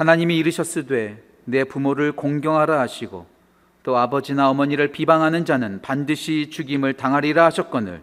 하나님이 0.00 0.38
이르셨으되 0.38 1.22
내 1.44 1.64
부모를 1.64 2.12
공경하라 2.12 2.80
하시고 2.80 3.26
또 3.82 3.98
아버지나 3.98 4.48
어머니를 4.48 4.92
비방하는 4.92 5.44
자는 5.44 5.82
반드시 5.82 6.48
죽임을 6.48 6.94
당하리라 6.94 7.44
하셨거늘 7.44 8.00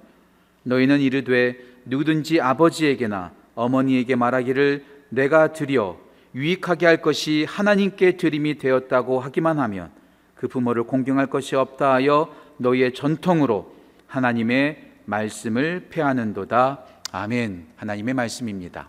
너희는 0.62 1.00
이르되 1.00 1.58
누구든지 1.86 2.40
아버지에게나 2.40 3.32
어머니에게 3.56 4.16
말하기를 4.16 4.86
내가 5.10 5.54
드려 5.54 5.98
유익하게 6.36 6.86
할 6.86 7.02
것이 7.02 7.48
하나님께 7.50 8.18
드림이 8.18 8.60
되었다고 8.60 9.20
하기만 9.20 9.58
하면 9.58 9.90
그 10.36 10.48
부모를 10.48 10.84
공경할 10.84 11.32
것이 11.32 11.56
없다 11.56 11.96
하여 11.96 12.32
너희의 12.58 12.94
전통으로 12.94 13.74
하나님의 14.06 14.84
말씀을 15.06 15.88
폐하는도다. 15.90 16.80
아멘. 17.12 17.66
하나님의 17.76 18.14
말씀입니다. 18.14 18.88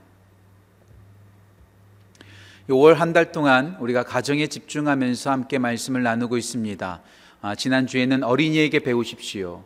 5월 2.68 2.94
한 2.94 3.14
달 3.14 3.32
동안 3.32 3.76
우리가 3.80 4.02
가정에 4.02 4.46
집중하면서 4.46 5.30
함께 5.30 5.58
말씀을 5.58 6.02
나누고 6.02 6.36
있습니다. 6.36 7.00
아, 7.40 7.54
지난주에는 7.54 8.22
어린이에게 8.22 8.80
배우십시오. 8.80 9.64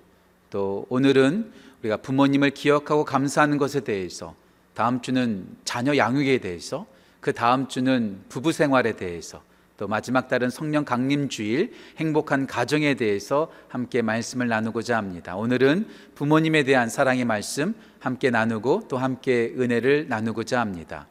또 0.51 0.87
오늘은 0.88 1.51
우리가 1.80 1.97
부모님을 1.97 2.51
기억하고 2.51 3.05
감사하는 3.05 3.59
것에 3.59 3.80
대해서 3.80 4.37
다음 4.75 5.01
주는 5.01 5.48
자녀 5.65 5.97
양육에 5.97 6.38
대해서 6.38 6.87
그 7.20 7.33
다음 7.33 7.66
주는 7.66 8.20
부부 8.28 8.52
생활에 8.52 8.92
대해서 8.92 9.42
또 9.77 9.89
마지막 9.89 10.28
달은 10.28 10.50
성령 10.50 10.84
강림 10.84 11.28
주일 11.28 11.73
행복한 11.97 12.47
가정에 12.47 12.95
대해서 12.95 13.50
함께 13.66 14.00
말씀을 14.00 14.47
나누고자 14.47 14.97
합니다. 14.97 15.34
오늘은 15.34 15.89
부모님에 16.14 16.62
대한 16.62 16.89
사랑의 16.89 17.25
말씀 17.25 17.75
함께 17.98 18.30
나누고 18.30 18.87
또 18.87 18.97
함께 18.97 19.53
은혜를 19.59 20.06
나누고자 20.09 20.61
합니다. 20.61 21.09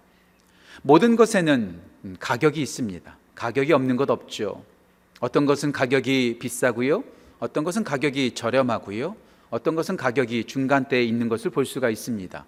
모든 0.81 1.15
것에는 1.15 1.79
가격이 2.19 2.61
있습니다. 2.61 3.17
가격이 3.35 3.73
없는 3.73 3.97
것 3.97 4.09
없죠. 4.09 4.63
어떤 5.19 5.45
것은 5.45 5.71
가격이 5.71 6.39
비싸고요. 6.39 7.03
어떤 7.39 7.63
것은 7.63 7.83
가격이 7.83 8.33
저렴하고요. 8.33 9.15
어떤 9.49 9.75
것은 9.75 9.97
가격이 9.97 10.45
중간대에 10.45 11.03
있는 11.03 11.29
것을 11.29 11.51
볼 11.51 11.65
수가 11.65 11.89
있습니다. 11.89 12.45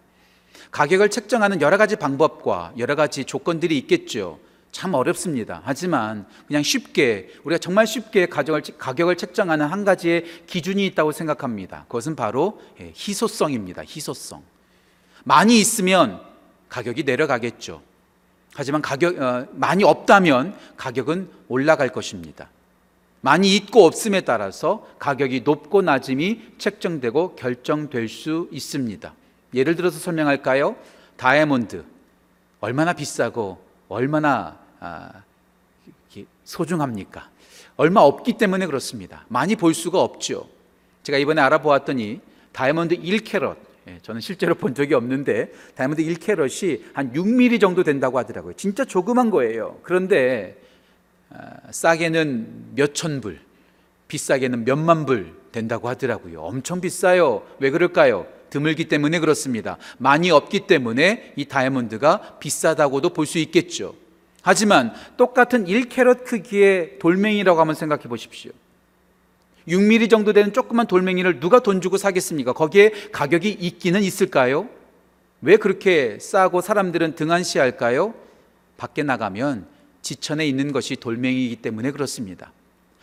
가격을 0.72 1.10
책정하는 1.10 1.62
여러 1.62 1.78
가지 1.78 1.96
방법과 1.96 2.74
여러 2.78 2.96
가지 2.96 3.26
조건들이 3.26 3.78
있겠죠. 3.80 4.40
참 4.72 4.96
어렵습니다. 4.96 5.62
하지만 5.66 6.26
그냥 6.48 6.64
쉽게 6.64 7.30
우리가 7.44 7.60
정말 7.60 7.86
쉽게 7.86 8.26
가격을, 8.26 9.18
책정하는 9.18 9.68
한 9.68 9.86
가지의 9.86 10.26
기준이 10.48 10.86
있다고 10.88 11.12
생각합니다. 11.12 11.86
그것은 11.88 12.16
바로 12.16 12.60
예, 12.80 12.92
희소성입니다. 12.96 13.84
희소성. 13.84 14.42
많이 15.24 15.60
있으면 15.60 16.22
가격이 16.70 17.04
내려가겠죠. 17.04 17.84
하지만 18.56 18.82
가격 18.82 19.20
어, 19.20 19.48
많이 19.52 19.84
없다면 19.84 20.56
가격은 20.78 21.30
올라갈 21.48 21.90
것입니다. 21.90 22.50
많이 23.22 23.56
있고 23.56 23.86
없음에 23.86 24.22
따라서 24.22 24.88
가격이 25.00 25.42
높고 25.42 25.82
낮음이 25.82 26.42
책정되고 26.58 27.36
결정될 27.36 28.10
수 28.10 28.50
있습니다. 28.52 29.14
예를 29.54 29.76
들어서 29.76 29.98
설명할까요? 29.98 30.76
다이아몬드 31.16 31.86
얼마나 32.60 32.94
비싸고 32.94 33.64
얼마나 33.88 34.58
아, 34.80 35.24
소중합니까? 36.44 37.30
얼마 37.78 38.02
없기 38.02 38.34
때문에 38.34 38.66
그렇습니다. 38.66 39.26
많이 39.30 39.56
볼 39.56 39.74
수가 39.74 40.02
없죠. 40.02 40.48
제가 41.04 41.18
이번에 41.18 41.42
알아보았더니 41.42 42.20
다이아몬드 42.52 42.98
1캐럿 42.98 43.56
예, 43.56 43.73
저는 44.02 44.22
실제로 44.22 44.56
본 44.56 44.74
적이 44.74 44.94
없는데 44.96 45.52
다이아몬드 45.76 46.04
1캐럿이 46.04 46.82
한 46.94 47.12
6mm 47.14 47.60
정도 47.60 47.84
된다고 47.84 48.18
하더라고요. 48.18 48.54
진짜 48.54 48.86
조그만 48.86 49.30
거예요. 49.30 49.80
그런데 49.84 50.58
아, 51.30 51.52
싸게는 51.72 52.76
몇천 52.76 53.22
불, 53.22 53.40
비싸게는 54.08 54.66
몇만 54.66 55.06
불 55.06 55.34
된다고 55.52 55.90
하더라고요. 55.90 56.42
엄청 56.42 56.80
비싸요. 56.80 57.44
왜 57.60 57.72
그럴까요? 57.72 58.28
드물기 58.50 58.88
때문에 58.88 59.20
그렇습니다. 59.20 59.78
많이 59.98 60.30
없기 60.30 60.68
때문에 60.68 61.34
이 61.36 61.46
다이아몬드가 61.46 62.38
비싸다고도 62.40 63.10
볼 63.10 63.26
수 63.26 63.40
있겠죠. 63.40 63.96
하지만 64.44 64.94
똑같은 65.18 65.66
1캐럿 65.66 66.26
크기의 66.26 67.00
돌멩이라고 67.00 67.60
한번 67.60 67.76
생각해 67.76 68.04
보십시오. 68.04 68.52
6mm 69.68 70.10
정도 70.10 70.34
되는 70.34 70.52
조그만 70.54 70.88
돌멩이를 70.88 71.40
누가 71.40 71.60
돈 71.60 71.82
주고 71.82 71.98
사겠습니까? 71.98 72.54
거기에 72.54 72.92
가격이 73.12 73.50
있기는 73.50 74.02
있을까요? 74.02 74.68
왜 75.42 75.58
그렇게 75.58 76.18
싸고 76.20 76.62
사람들은 76.62 77.16
등한시할까요? 77.16 78.14
밖에 78.78 79.04
나가면 79.04 79.68
지천에 80.02 80.46
있는 80.46 80.72
것이 80.72 80.96
돌멩이이기 80.96 81.58
때문에 81.58 81.92
그렇습니다. 81.92 82.52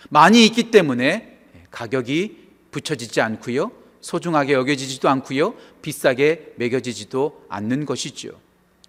많이 0.08 0.44
있기 0.46 0.70
때문에 0.70 1.38
가격이 1.70 2.48
붙여지지 2.70 3.20
않고요. 3.20 3.72
소중하게 4.00 4.54
여겨지지도 4.54 5.08
않고요. 5.08 5.54
비싸게 5.82 6.54
매겨지지도 6.56 7.44
않는 7.48 7.84
것이죠. 7.84 8.30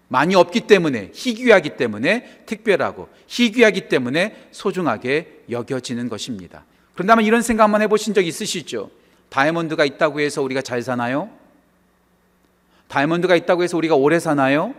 많이 0.08 0.34
없기 0.34 0.62
때문에 0.62 1.10
희귀하기 1.14 1.76
때문에 1.76 2.44
특별하고 2.44 3.08
희귀하기 3.26 3.88
때문에 3.88 4.48
소중하게 4.50 5.44
여겨지는 5.50 6.08
것입니다. 6.08 6.64
그런다면 6.94 7.24
이런 7.24 7.42
생각 7.42 7.64
한번 7.64 7.82
해보신 7.82 8.14
적 8.14 8.26
있으시죠? 8.26 8.90
다이아몬드가 9.30 9.84
있다고 9.84 10.20
해서 10.20 10.42
우리가 10.42 10.62
잘 10.62 10.82
사나요? 10.82 11.30
다이아몬드가 12.88 13.34
있다고 13.36 13.62
해서 13.62 13.76
우리가 13.78 13.94
오래 13.94 14.18
사나요? 14.18 14.74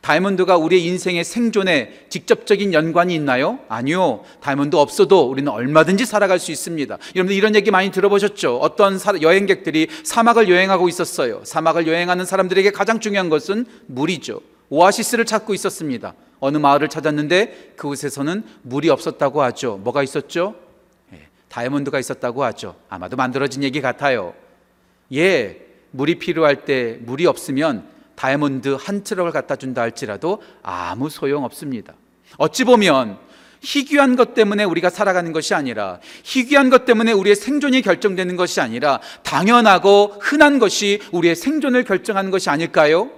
다이아몬드가 0.00 0.56
우리의 0.56 0.84
인생의 0.86 1.24
생존에 1.24 2.06
직접적인 2.08 2.72
연관이 2.72 3.16
있나요? 3.16 3.58
아니요. 3.68 4.22
다이아몬드 4.40 4.76
없어도 4.76 5.28
우리는 5.28 5.50
얼마든지 5.50 6.06
살아갈 6.06 6.38
수 6.38 6.52
있습니다. 6.52 6.98
여러분들 7.16 7.36
이런 7.36 7.56
얘기 7.56 7.72
많이 7.72 7.90
들어보셨죠? 7.90 8.58
어떤 8.58 8.98
여행객들이 9.20 9.88
사막을 10.04 10.48
여행하고 10.48 10.88
있었어요. 10.88 11.42
사막을 11.44 11.88
여행하는 11.88 12.24
사람들에게 12.24 12.70
가장 12.70 13.00
중요한 13.00 13.28
것은 13.28 13.66
물이죠. 13.86 14.40
오아시스를 14.70 15.24
찾고 15.24 15.52
있었습니다. 15.54 16.14
어느 16.38 16.58
마을을 16.58 16.88
찾았는데 16.88 17.74
그곳에서는 17.76 18.44
물이 18.62 18.88
없었다고 18.88 19.42
하죠. 19.42 19.78
뭐가 19.82 20.02
있었죠? 20.02 20.54
예, 21.52 21.54
다이아몬드가 21.54 21.98
있었다고 21.98 22.42
하죠. 22.44 22.76
아마도 22.88 23.16
만들어진 23.16 23.62
얘기 23.62 23.82
같아요. 23.82 24.34
예, 25.12 25.60
물이 25.90 26.18
필요할 26.18 26.64
때 26.64 26.98
물이 27.02 27.26
없으면 27.26 27.84
다이아몬드 28.14 28.76
한 28.80 29.04
트럭을 29.04 29.32
갖다 29.32 29.56
준다 29.56 29.82
할지라도 29.82 30.42
아무 30.62 31.10
소용 31.10 31.44
없습니다. 31.44 31.92
어찌 32.38 32.64
보면 32.64 33.18
희귀한 33.60 34.16
것 34.16 34.34
때문에 34.34 34.64
우리가 34.64 34.90
살아가는 34.90 35.30
것이 35.32 35.54
아니라 35.54 36.00
희귀한 36.24 36.70
것 36.70 36.84
때문에 36.84 37.12
우리의 37.12 37.36
생존이 37.36 37.82
결정되는 37.82 38.36
것이 38.36 38.60
아니라 38.60 39.00
당연하고 39.22 40.16
흔한 40.20 40.58
것이 40.58 41.00
우리의 41.12 41.36
생존을 41.36 41.84
결정하는 41.84 42.30
것이 42.30 42.50
아닐까요? 42.50 43.10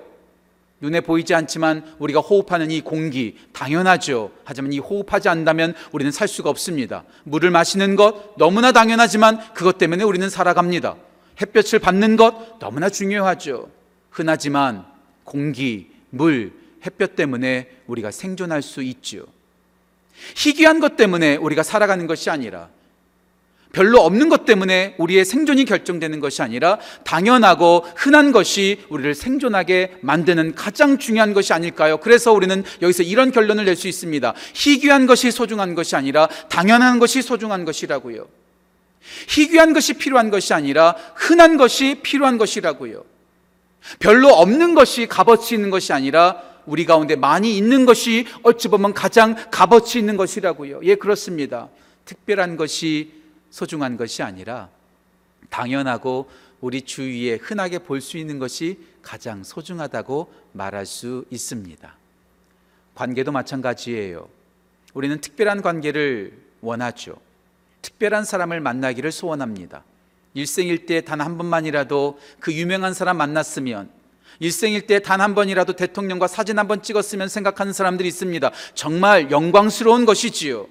눈에 0.84 1.00
보이지 1.00 1.34
않지만 1.34 1.82
우리가 1.98 2.20
호흡하는 2.20 2.70
이 2.70 2.82
공기 2.82 3.38
당연하죠. 3.54 4.30
하지만 4.44 4.72
이 4.74 4.78
호흡하지 4.78 5.30
않다면 5.30 5.74
우리는 5.92 6.12
살 6.12 6.28
수가 6.28 6.50
없습니다. 6.50 7.04
물을 7.24 7.50
마시는 7.50 7.96
것 7.96 8.36
너무나 8.36 8.70
당연하지만 8.70 9.40
그것 9.54 9.78
때문에 9.78 10.04
우리는 10.04 10.28
살아갑니다. 10.28 10.96
햇볕을 11.40 11.78
받는 11.78 12.16
것 12.16 12.58
너무나 12.58 12.90
중요하죠. 12.90 13.70
흔하지만 14.10 14.84
공기, 15.24 15.90
물, 16.10 16.52
햇볕 16.84 17.16
때문에 17.16 17.70
우리가 17.86 18.10
생존할 18.10 18.60
수 18.60 18.82
있죠. 18.82 19.24
희귀한 20.36 20.80
것 20.80 20.96
때문에 20.96 21.36
우리가 21.36 21.62
살아가는 21.62 22.06
것이 22.06 22.28
아니라 22.28 22.68
별로 23.74 24.00
없는 24.00 24.28
것 24.28 24.44
때문에 24.46 24.94
우리의 24.98 25.24
생존이 25.24 25.64
결정되는 25.64 26.20
것이 26.20 26.40
아니라 26.42 26.78
당연하고 27.04 27.84
흔한 27.96 28.30
것이 28.32 28.80
우리를 28.88 29.14
생존하게 29.14 29.96
만드는 30.00 30.54
가장 30.54 30.98
중요한 30.98 31.34
것이 31.34 31.52
아닐까요? 31.52 31.98
그래서 31.98 32.32
우리는 32.32 32.64
여기서 32.80 33.02
이런 33.02 33.32
결론을 33.32 33.66
낼 33.66 33.74
수 33.74 33.88
있습니다. 33.88 34.34
희귀한 34.54 35.06
것이 35.06 35.32
소중한 35.32 35.74
것이 35.74 35.96
아니라 35.96 36.28
당연한 36.48 37.00
것이 37.00 37.22
소중한 37.22 37.64
것이라고요. 37.64 38.28
희귀한 39.28 39.72
것이 39.72 39.94
필요한 39.94 40.30
것이 40.30 40.54
아니라 40.54 40.94
흔한 41.16 41.56
것이 41.56 41.96
필요한 42.04 42.38
것이라고요. 42.38 43.04
별로 43.98 44.28
없는 44.28 44.74
것이 44.74 45.06
값어치 45.06 45.56
있는 45.56 45.70
것이 45.70 45.92
아니라 45.92 46.40
우리 46.66 46.86
가운데 46.86 47.16
많이 47.16 47.56
있는 47.56 47.84
것이 47.84 48.26
어찌 48.44 48.68
보면 48.68 48.94
가장 48.94 49.34
값어치 49.50 49.98
있는 49.98 50.16
것이라고요. 50.16 50.80
예, 50.84 50.94
그렇습니다. 50.94 51.68
특별한 52.04 52.56
것이 52.56 53.23
소중한 53.58 53.96
것이 53.96 54.20
아니라 54.24 54.68
당연하고 55.48 56.28
우리 56.60 56.82
주위에 56.82 57.36
흔하게 57.36 57.78
볼 57.78 58.00
수 58.00 58.18
있는 58.18 58.40
것이 58.40 58.80
가장 59.00 59.44
소중하다고 59.44 60.32
말할 60.54 60.86
수 60.86 61.24
있습니다. 61.30 61.94
관계도 62.96 63.30
마찬가지예요. 63.30 64.28
우리는 64.92 65.20
특별한 65.20 65.62
관계를 65.62 66.36
원하죠. 66.62 67.14
특별한 67.80 68.24
사람을 68.24 68.58
만나기를 68.60 69.12
소원합니다. 69.12 69.84
일생일 70.34 70.86
때 70.86 71.00
단 71.02 71.20
한 71.20 71.38
번만이라도 71.38 72.18
그 72.40 72.52
유명한 72.52 72.92
사람 72.92 73.18
만났으면 73.18 73.88
일생일 74.40 74.88
때 74.88 74.98
단 74.98 75.20
한 75.20 75.36
번이라도 75.36 75.74
대통령과 75.76 76.26
사진 76.26 76.58
한 76.58 76.66
번 76.66 76.82
찍었으면 76.82 77.28
생각하는 77.28 77.72
사람들이 77.72 78.08
있습니다. 78.08 78.50
정말 78.74 79.30
영광스러운 79.30 80.06
것이지요. 80.06 80.66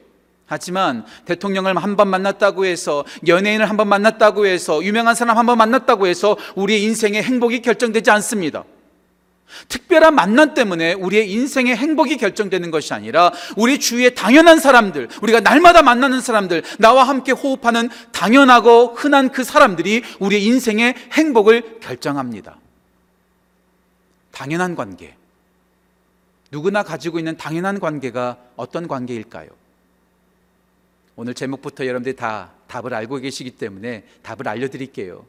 하지만 0.46 1.06
대통령을 1.26 1.76
한 1.78 1.96
번 1.96 2.10
만났다고 2.10 2.66
해서 2.66 3.06
연예인을 3.28 3.70
한 3.70 3.78
번 3.78 3.88
만났다고 3.88 4.46
해서 4.46 4.84
유명한 4.84 5.16
사람 5.16 5.38
한 5.38 5.46
번 5.46 5.58
만났다고 5.58 6.08
해서 6.08 6.38
우리의 6.56 6.84
인생의 6.84 7.24
행복이 7.24 7.62
결정되지 7.62 8.12
않습니다. 8.12 8.64
특별한 9.68 10.16
만남 10.16 10.54
때문에 10.56 10.94
우리의 10.94 11.32
인생의 11.32 11.76
행복이 11.76 12.18
결정되는 12.18 12.72
것이 12.72 12.94
아니라 12.94 13.32
우리 13.56 13.80
주위에 13.80 14.12
당연한 14.12 14.60
사람들, 14.60 15.10
우리가 15.22 15.42
날마다 15.42 15.84
만나는 15.84 16.22
사람들, 16.22 16.64
나와 16.80 17.04
함께 17.04 17.32
호흡하는 17.32 17.90
당연하고 18.12 18.94
흔한 18.96 19.32
그 19.32 19.44
사람들이 19.44 20.04
우리의 20.20 20.44
인생의 20.46 20.96
행복을 21.12 21.80
결정합니다. 21.82 22.58
당연한 24.32 24.76
관계. 24.76 25.16
누구나 26.52 26.82
가지고 26.82 27.20
있는 27.20 27.38
당연한 27.38 27.80
관계가 27.80 28.38
어떤 28.56 28.88
관계일까요? 28.88 29.50
오늘 31.16 31.34
제목부터 31.34 31.86
여러분들이 31.86 32.16
다 32.16 32.52
답을 32.68 32.94
알고 32.94 33.18
계시기 33.18 33.52
때문에 33.52 34.04
답을 34.24 34.48
알려드릴게요. 34.48 35.26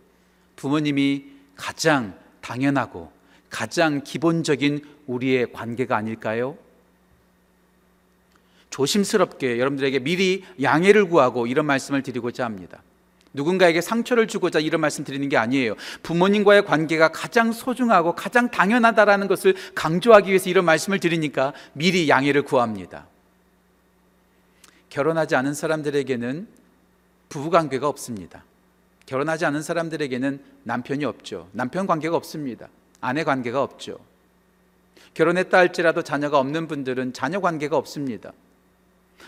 부모님이 0.56 1.26
가장 1.56 2.18
당연하고 2.40 3.12
가장 3.50 4.02
기본적인 4.02 4.84
우리의 5.06 5.52
관계가 5.52 5.96
아닐까요? 5.96 6.56
조심스럽게 8.70 9.58
여러분들에게 9.60 10.00
미리 10.00 10.44
양해를 10.60 11.08
구하고 11.08 11.46
이런 11.46 11.66
말씀을 11.66 12.02
드리고자 12.02 12.44
합니다. 12.44 12.82
누군가에게 13.32 13.80
상처를 13.80 14.26
주고자 14.26 14.60
이런 14.60 14.80
말씀 14.80 15.04
드리는 15.04 15.28
게 15.28 15.36
아니에요. 15.36 15.74
부모님과의 16.02 16.64
관계가 16.64 17.08
가장 17.08 17.52
소중하고 17.52 18.14
가장 18.14 18.50
당연하다라는 18.50 19.28
것을 19.28 19.54
강조하기 19.74 20.28
위해서 20.28 20.48
이런 20.48 20.64
말씀을 20.64 20.98
드리니까 20.98 21.52
미리 21.72 22.08
양해를 22.08 22.42
구합니다. 22.42 23.06
결혼하지 24.94 25.34
않은 25.34 25.54
사람들에게는 25.54 26.46
부부 27.28 27.50
관계가 27.50 27.88
없습니다. 27.88 28.44
결혼하지 29.06 29.44
않은 29.46 29.60
사람들에게는 29.60 30.40
남편이 30.62 31.04
없죠. 31.04 31.48
남편 31.50 31.88
관계가 31.88 32.16
없습니다. 32.16 32.68
아내 33.00 33.24
관계가 33.24 33.60
없죠. 33.60 33.98
결혼했다 35.14 35.58
할지라도 35.58 36.02
자녀가 36.02 36.38
없는 36.38 36.68
분들은 36.68 37.12
자녀 37.12 37.40
관계가 37.40 37.76
없습니다. 37.76 38.32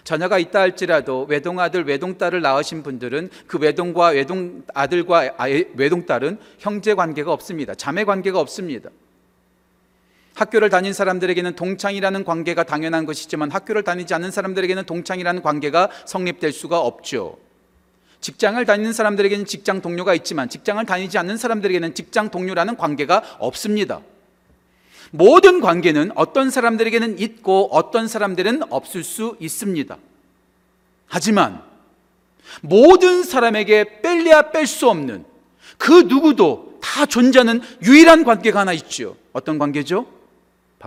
자녀가 0.04 0.38
있다 0.38 0.60
할지라도 0.60 1.26
외동아들, 1.28 1.84
외동딸을 1.84 2.42
낳으신 2.42 2.84
분들은 2.84 3.30
그 3.48 3.58
외동과 3.58 4.10
외동아들과 4.10 5.36
외동딸은 5.74 6.38
형제 6.60 6.94
관계가 6.94 7.32
없습니다. 7.32 7.74
자매 7.74 8.04
관계가 8.04 8.38
없습니다. 8.38 8.90
학교를 10.36 10.68
다닌 10.68 10.92
사람들에게는 10.92 11.56
동창이라는 11.56 12.24
관계가 12.24 12.64
당연한 12.64 13.06
것이지만 13.06 13.50
학교를 13.50 13.82
다니지 13.82 14.12
않는 14.12 14.30
사람들에게는 14.30 14.84
동창이라는 14.84 15.42
관계가 15.42 15.88
성립될 16.04 16.52
수가 16.52 16.78
없죠. 16.78 17.38
직장을 18.20 18.62
다니는 18.64 18.92
사람들에게는 18.92 19.46
직장 19.46 19.80
동료가 19.80 20.14
있지만 20.14 20.50
직장을 20.50 20.84
다니지 20.84 21.16
않는 21.16 21.38
사람들에게는 21.38 21.94
직장 21.94 22.30
동료라는 22.30 22.76
관계가 22.76 23.36
없습니다. 23.38 24.02
모든 25.10 25.60
관계는 25.60 26.12
어떤 26.16 26.50
사람들에게는 26.50 27.18
있고 27.18 27.70
어떤 27.72 28.06
사람들은 28.06 28.64
없을 28.70 29.04
수 29.04 29.36
있습니다. 29.40 29.96
하지만 31.06 31.62
모든 32.60 33.22
사람에게 33.22 34.02
뺄래야 34.02 34.50
뺄 34.50 34.66
수 34.66 34.90
없는 34.90 35.24
그 35.78 35.92
누구도 35.92 36.78
다 36.82 37.06
존재하는 37.06 37.62
유일한 37.82 38.24
관계가 38.24 38.60
하나 38.60 38.74
있죠. 38.74 39.16
어떤 39.32 39.58
관계죠? 39.58 40.15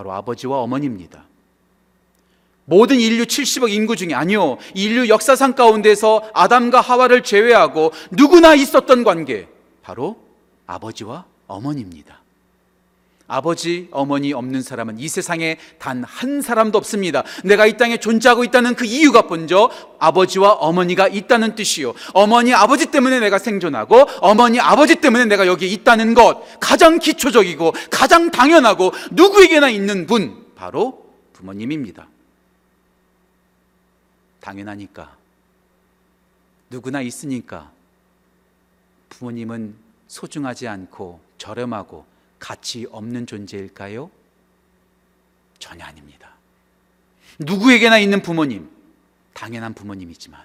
바로 0.00 0.12
아버지와 0.12 0.60
어머니입니다. 0.60 1.24
모든 2.64 2.98
인류 2.98 3.24
70억 3.24 3.70
인구 3.70 3.96
중에 3.96 4.14
아니요. 4.14 4.56
인류 4.74 5.10
역사상 5.10 5.52
가운데서 5.52 6.30
아담과 6.32 6.80
하와를 6.80 7.22
제외하고 7.22 7.92
누구나 8.10 8.54
있었던 8.54 9.04
관계. 9.04 9.46
바로 9.82 10.16
아버지와 10.66 11.26
어머니입니다. 11.46 12.19
아버지, 13.32 13.86
어머니 13.92 14.32
없는 14.32 14.60
사람은 14.60 14.98
이 14.98 15.06
세상에 15.06 15.56
단 15.78 16.02
한 16.02 16.42
사람도 16.42 16.76
없습니다. 16.78 17.22
내가 17.44 17.64
이 17.64 17.76
땅에 17.76 17.96
존재하고 17.96 18.42
있다는 18.42 18.74
그 18.74 18.84
이유가 18.84 19.22
먼저 19.22 19.70
아버지와 20.00 20.54
어머니가 20.54 21.06
있다는 21.06 21.54
뜻이요. 21.54 21.94
어머니, 22.12 22.52
아버지 22.52 22.86
때문에 22.86 23.20
내가 23.20 23.38
생존하고 23.38 24.00
어머니, 24.20 24.58
아버지 24.58 24.96
때문에 24.96 25.26
내가 25.26 25.46
여기 25.46 25.72
있다는 25.72 26.14
것. 26.14 26.58
가장 26.58 26.98
기초적이고 26.98 27.72
가장 27.88 28.32
당연하고 28.32 28.92
누구에게나 29.12 29.70
있는 29.70 30.06
분. 30.08 30.46
바로 30.56 31.06
부모님입니다. 31.34 32.08
당연하니까. 34.40 35.16
누구나 36.68 37.00
있으니까. 37.00 37.70
부모님은 39.10 39.76
소중하지 40.08 40.66
않고 40.66 41.20
저렴하고 41.38 42.09
가치 42.40 42.86
없는 42.90 43.26
존재일까요? 43.26 44.10
전혀 45.60 45.84
아닙니다. 45.84 46.34
누구에게나 47.38 47.98
있는 47.98 48.22
부모님, 48.22 48.68
당연한 49.32 49.74
부모님이지만 49.74 50.42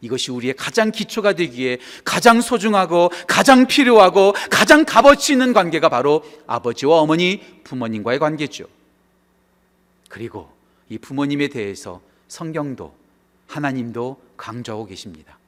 이것이 0.00 0.30
우리의 0.30 0.54
가장 0.54 0.90
기초가 0.90 1.34
되기에 1.34 1.78
가장 2.04 2.40
소중하고 2.40 3.10
가장 3.26 3.66
필요하고 3.66 4.34
가장 4.50 4.84
값어치 4.84 5.32
있는 5.32 5.52
관계가 5.52 5.88
바로 5.88 6.22
아버지와 6.46 7.00
어머니, 7.00 7.42
부모님과의 7.64 8.18
관계죠. 8.18 8.66
그리고 10.08 10.50
이 10.88 10.98
부모님에 10.98 11.48
대해서 11.48 12.00
성경도 12.28 12.94
하나님도 13.48 14.20
강조하고 14.36 14.86
계십니다. 14.86 15.38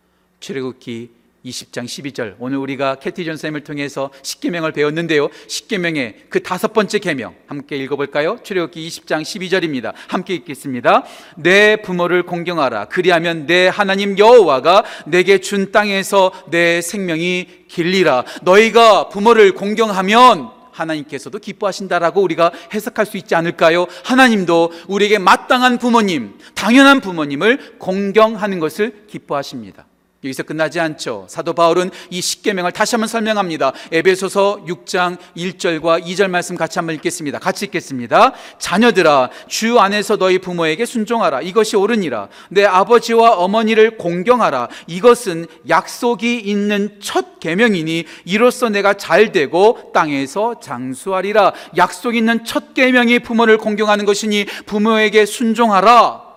출애굽기 0.41 1.11
20장 1.49 1.85
12절 1.85 2.37
오늘 2.39 2.59
우리가 2.59 2.97
캐티 2.97 3.25
전 3.25 3.37
쌤을 3.37 3.65
통해서 3.65 4.11
십계명을 4.23 4.73
배웠는데요. 4.73 5.29
십계명의 5.47 6.27
그 6.29 6.43
다섯 6.43 6.73
번째 6.73 6.99
계명 6.99 7.35
함께 7.47 7.77
읽어볼까요? 7.77 8.39
출애굽기 8.43 8.89
20장 8.89 9.23
12절입니다. 9.23 9.93
함께 10.09 10.35
읽겠습니다. 10.35 11.05
내 11.37 11.77
부모를 11.77 12.23
공경하라. 12.23 12.87
그리하면 12.87 13.47
내 13.47 13.69
하나님 13.69 14.19
여호와가 14.19 14.85
내게 15.07 15.39
준 15.39 15.73
땅에서 15.73 16.33
내 16.51 16.81
생명이 16.81 17.65
길리라. 17.69 18.25
너희가 18.43 19.09
부모를 19.09 19.53
공경하면 19.53 20.59
하나님께서도 20.79 21.41
기뻐하신다라고 21.41 22.23
우리가 22.23 22.53
해석할 22.73 23.05
수 23.05 23.17
있지 23.17 23.35
않을까요? 23.35 23.87
하나님도 24.05 24.73
우리에게 24.87 25.19
마땅한 25.19 25.79
부모님, 25.79 26.39
당연한 26.55 27.01
부모님을 27.01 27.79
공경하는 27.79 28.61
것을 28.61 29.07
기뻐하십니다. 29.09 29.88
여기서 30.25 30.43
끝나지 30.43 30.81
않죠. 30.81 31.27
사도 31.29 31.53
바울은 31.53 31.93
이 32.11 32.21
십계명을 32.21 32.73
다시 32.73 32.97
한번 32.97 33.07
설명합니다. 33.07 33.73
에베소서 33.93 34.65
6장 34.67 35.17
1절과 35.37 36.05
2절 36.05 36.29
말씀 36.29 36.57
같이 36.57 36.81
한번 36.81 36.97
읽겠습니다. 36.97 37.39
같이 37.39 37.67
읽겠습니다. 37.67 38.33
자녀들아 38.59 39.31
주 39.47 39.79
안에서 39.79 40.17
너희 40.17 40.39
부모에게 40.39 40.87
순종하라. 40.87 41.43
이것이 41.43 41.77
옳으니라. 41.77 42.29
내 42.49 42.65
아버지와 42.65 43.37
어머니를 43.37 43.97
공경하라. 43.97 44.69
이것은 44.89 45.47
약속이 45.69 46.41
있는 46.41 46.99
첫 47.01 47.39
계명이니 47.39 48.05
이로써 48.25 48.69
내가 48.69 48.95
잘 48.95 49.31
되고 49.31 49.93
땅에서 49.95 50.59
장수하리라. 50.59 51.53
약속 51.77 52.17
있는 52.17 52.45
첫 52.45 52.75
계명이 52.75 53.21
부모를 53.21 53.57
공경하는 53.57 54.05
것이니 54.05 54.47
부모에게 54.67 55.27
순종하라. 55.27 56.28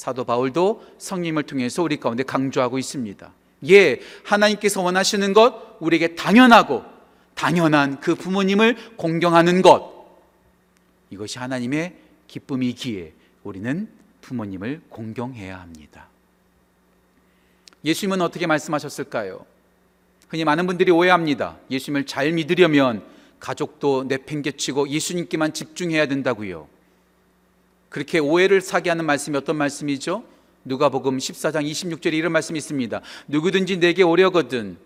사도 0.00 0.24
바울도 0.24 0.82
성님을 0.96 1.42
통해서 1.42 1.82
우리 1.82 1.98
가운데 1.98 2.22
강조하고 2.22 2.78
있습니다. 2.78 3.32
예, 3.68 4.00
하나님께서 4.24 4.80
원하시는 4.80 5.34
것, 5.34 5.76
우리에게 5.78 6.14
당연하고 6.14 6.82
당연한 7.34 8.00
그 8.00 8.14
부모님을 8.14 8.96
공경하는 8.96 9.60
것. 9.60 9.92
이것이 11.10 11.38
하나님의 11.38 11.96
기쁨이기에 12.28 13.12
우리는 13.42 13.90
부모님을 14.22 14.80
공경해야 14.88 15.60
합니다. 15.60 16.08
예수님은 17.84 18.22
어떻게 18.22 18.46
말씀하셨을까요? 18.46 19.44
흔히 20.30 20.44
많은 20.44 20.66
분들이 20.66 20.90
오해합니다. 20.90 21.58
예수님을 21.70 22.06
잘 22.06 22.32
믿으려면 22.32 23.04
가족도 23.38 24.04
내팽개치고 24.04 24.88
예수님께만 24.88 25.52
집중해야 25.52 26.06
된다고요. 26.06 26.79
그렇게 27.90 28.20
오해를 28.20 28.60
사게 28.60 28.88
하는 28.88 29.04
말씀이 29.04 29.36
어떤 29.36 29.56
말씀이죠? 29.56 30.22
누가복음 30.64 31.18
14장 31.18 31.68
26절에 31.68 32.14
이런 32.14 32.32
말씀이 32.32 32.56
있습니다. 32.56 33.00
누구든지 33.26 33.78
내게 33.78 34.02
오려거든 34.02 34.78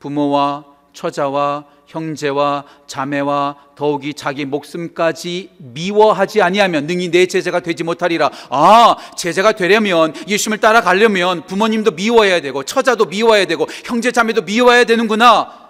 부모와 0.00 0.64
처자와 0.92 1.64
형제와 1.86 2.64
자매와 2.86 3.56
더욱이 3.76 4.12
자기 4.12 4.44
목숨까지 4.44 5.50
미워하지 5.58 6.42
아니하면 6.42 6.86
능히 6.86 7.10
내 7.10 7.26
제자가 7.26 7.60
되지 7.60 7.84
못하리라. 7.84 8.30
아, 8.50 8.96
제자가 9.16 9.52
되려면 9.52 10.12
예수님을 10.26 10.58
따라가려면 10.58 11.46
부모님도 11.46 11.92
미워해야 11.92 12.40
되고 12.40 12.64
처자도 12.64 13.06
미워해야 13.06 13.44
되고 13.44 13.66
형제 13.84 14.10
자매도 14.10 14.42
미워해야 14.42 14.84
되는구나. 14.84 15.62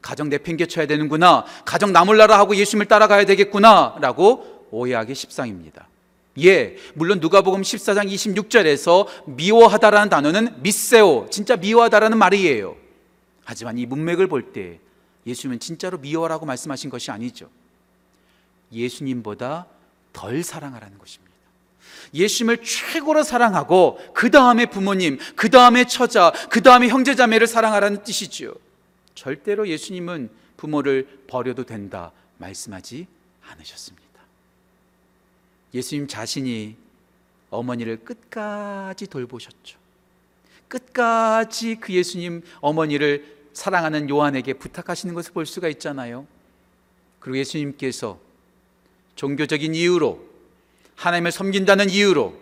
가정 0.00 0.28
내팽개쳐야 0.28 0.86
되는구나. 0.86 1.44
가정 1.64 1.92
나몰라라 1.92 2.38
하고 2.38 2.54
예수님을 2.54 2.86
따라가야 2.86 3.24
되겠구나. 3.24 3.96
라고 4.00 4.49
오해하기 4.70 5.14
십상입니다. 5.14 5.88
예, 6.42 6.76
물론 6.94 7.20
누가복음 7.20 7.62
14장 7.62 8.10
26절에서 8.10 9.06
미워하다라는 9.26 10.08
단어는 10.08 10.62
미세오, 10.62 11.28
진짜 11.30 11.56
미워하다라는 11.56 12.16
말이에요. 12.18 12.76
하지만 13.44 13.78
이 13.78 13.86
문맥을 13.86 14.28
볼 14.28 14.52
때 14.52 14.78
예수님은 15.26 15.60
진짜로 15.60 15.98
미워라고 15.98 16.46
말씀하신 16.46 16.88
것이 16.88 17.10
아니죠. 17.10 17.50
예수님보다 18.72 19.66
덜 20.12 20.42
사랑하라는 20.42 20.98
것입니다. 20.98 21.30
예수님을 22.14 22.62
최고로 22.62 23.22
사랑하고 23.22 23.98
그 24.14 24.30
다음에 24.30 24.66
부모님, 24.66 25.18
그 25.36 25.50
다음에 25.50 25.84
처자, 25.84 26.32
그 26.50 26.62
다음에 26.62 26.88
형제자매를 26.88 27.46
사랑하라는 27.46 28.02
뜻이지요. 28.02 28.54
절대로 29.14 29.68
예수님은 29.68 30.30
부모를 30.56 31.24
버려도 31.26 31.64
된다 31.64 32.12
말씀하지 32.38 33.06
않으셨습니다. 33.50 33.99
예수님 35.74 36.06
자신이 36.06 36.76
어머니를 37.50 38.04
끝까지 38.04 39.06
돌보셨죠. 39.06 39.78
끝까지 40.68 41.76
그 41.76 41.92
예수님 41.92 42.42
어머니를 42.60 43.36
사랑하는 43.52 44.08
요한에게 44.08 44.54
부탁하시는 44.54 45.14
것을 45.14 45.32
볼 45.32 45.46
수가 45.46 45.68
있잖아요. 45.68 46.26
그리고 47.18 47.38
예수님께서 47.38 48.18
종교적인 49.16 49.74
이유로 49.74 50.24
하나님을 50.96 51.32
섬긴다는 51.32 51.90
이유로 51.90 52.39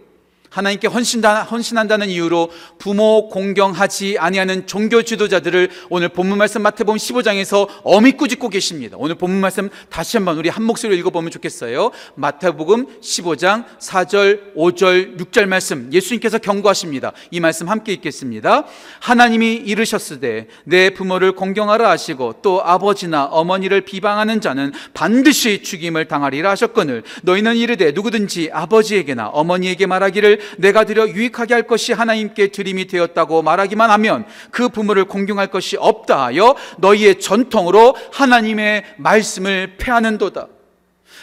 하나님께 0.51 0.89
헌신한다는 0.89 2.09
이유로 2.09 2.51
부모 2.79 3.29
공경하지 3.29 4.17
아니하는 4.19 4.67
종교 4.67 5.03
지도자들을 5.03 5.71
오늘 5.91 6.09
본문 6.09 6.39
말씀 6.39 6.63
마태복음 6.63 6.97
15장에서 6.97 7.69
어미 7.83 8.13
꾸짖고 8.13 8.49
계십니다. 8.49 8.97
오늘 8.99 9.17
본문 9.17 9.41
말씀 9.41 9.69
다시 9.91 10.17
한번 10.17 10.39
우리 10.39 10.49
한 10.49 10.65
목소리로 10.65 10.99
읽어보면 11.01 11.31
좋겠어요. 11.31 11.91
마태복음 12.15 13.01
15장 13.01 13.65
4절, 13.79 14.55
5절, 14.57 15.19
6절 15.19 15.47
말씀 15.47 15.91
예수님께서 15.93 16.39
경고하십니다. 16.39 17.13
이 17.31 17.41
말씀 17.41 17.69
함께 17.69 17.93
읽겠습니다. 17.93 18.65
하나님이 19.01 19.55
이르셨으되 19.55 20.49
내 20.65 20.91
부모를 20.91 21.33
공경하라 21.33 21.89
하시고 21.91 22.37
또 22.43 22.63
아버지나 22.65 23.27
어머니를 23.27 23.83
비방하는 23.83 24.41
자는 24.41 24.73
반드시 24.95 25.63
죽임을 25.63 26.07
당하리라 26.07 26.51
하셨거늘 26.51 27.03
너희는 27.23 27.57
이르되 27.57 27.93
누구든지 27.93 28.51
아버지에게나 28.53 29.29
어머니에게 29.29 29.87
말하기를 29.87 30.38
내가 30.59 30.85
드려 30.85 31.09
유익하게 31.09 31.55
할 31.55 31.63
것이 31.65 31.93
하나님께 31.93 32.49
드림이 32.49 32.87
되었다고 32.87 33.43
말하기만 33.43 33.91
하면 33.91 34.27
그 34.51 34.69
부모를 34.69 35.05
공경할 35.05 35.49
것이 35.49 35.77
없다 35.77 36.27
하여 36.27 36.55
너희의 36.79 37.21
전통으로 37.21 37.97
하나님의 38.13 38.85
말씀을 38.97 39.77
패하는도다. 39.79 40.49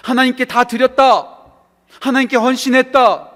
하나님께 0.03 0.45
다 0.45 0.65
드렸다. 0.65 1.35
하나님께 1.99 2.37
헌신했다. 2.37 3.31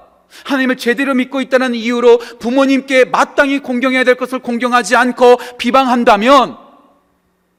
하나님을 0.45 0.77
제대로 0.77 1.13
믿고 1.15 1.41
있다는 1.41 1.73
이유로 1.73 2.19
부모님께 2.39 3.05
마땅히 3.05 3.59
공경해야 3.59 4.03
될 4.03 4.15
것을 4.15 4.39
공경하지 4.39 4.95
않고 4.95 5.37
비방한다면 5.57 6.57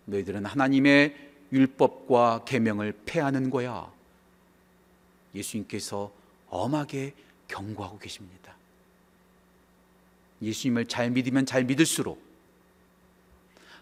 너희들은 0.04 0.44
하나님의 0.44 1.14
율법과 1.52 2.42
계명을 2.44 2.94
패하는 3.06 3.50
거야. 3.50 3.90
예수님께서 5.34 6.10
엄하게 6.48 7.12
경고하고 7.50 7.98
계십니다. 7.98 8.54
예수님을 10.42 10.86
잘 10.86 11.10
믿으면 11.10 11.44
잘 11.44 11.64
믿을수록 11.64 12.22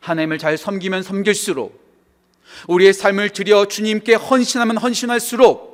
하나님을 0.01 0.39
잘 0.39 0.57
섬기면 0.57 1.03
섬길수록 1.03 1.87
우리의 2.67 2.93
삶을 2.93 3.31
들여 3.31 3.67
주님께 3.67 4.15
헌신하면 4.15 4.79
헌신할수록 4.79 5.69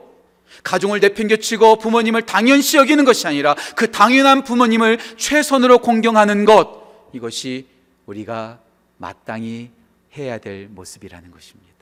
가정을 0.63 1.01
내팽개치고 1.01 1.79
부모님을 1.79 2.23
당연시 2.27 2.77
여기는 2.77 3.05
것이 3.05 3.27
아니라 3.27 3.55
그 3.77 3.91
당연한 3.91 4.45
부모님을 4.45 4.99
최선으로 5.17 5.79
공경하는 5.79 6.45
것 6.45 7.11
이것이 7.13 7.67
우리가 8.07 8.61
마땅히 8.99 9.71
해야 10.17 10.39
될 10.39 10.69
모습이라는 10.69 11.31
것입니다. 11.31 11.75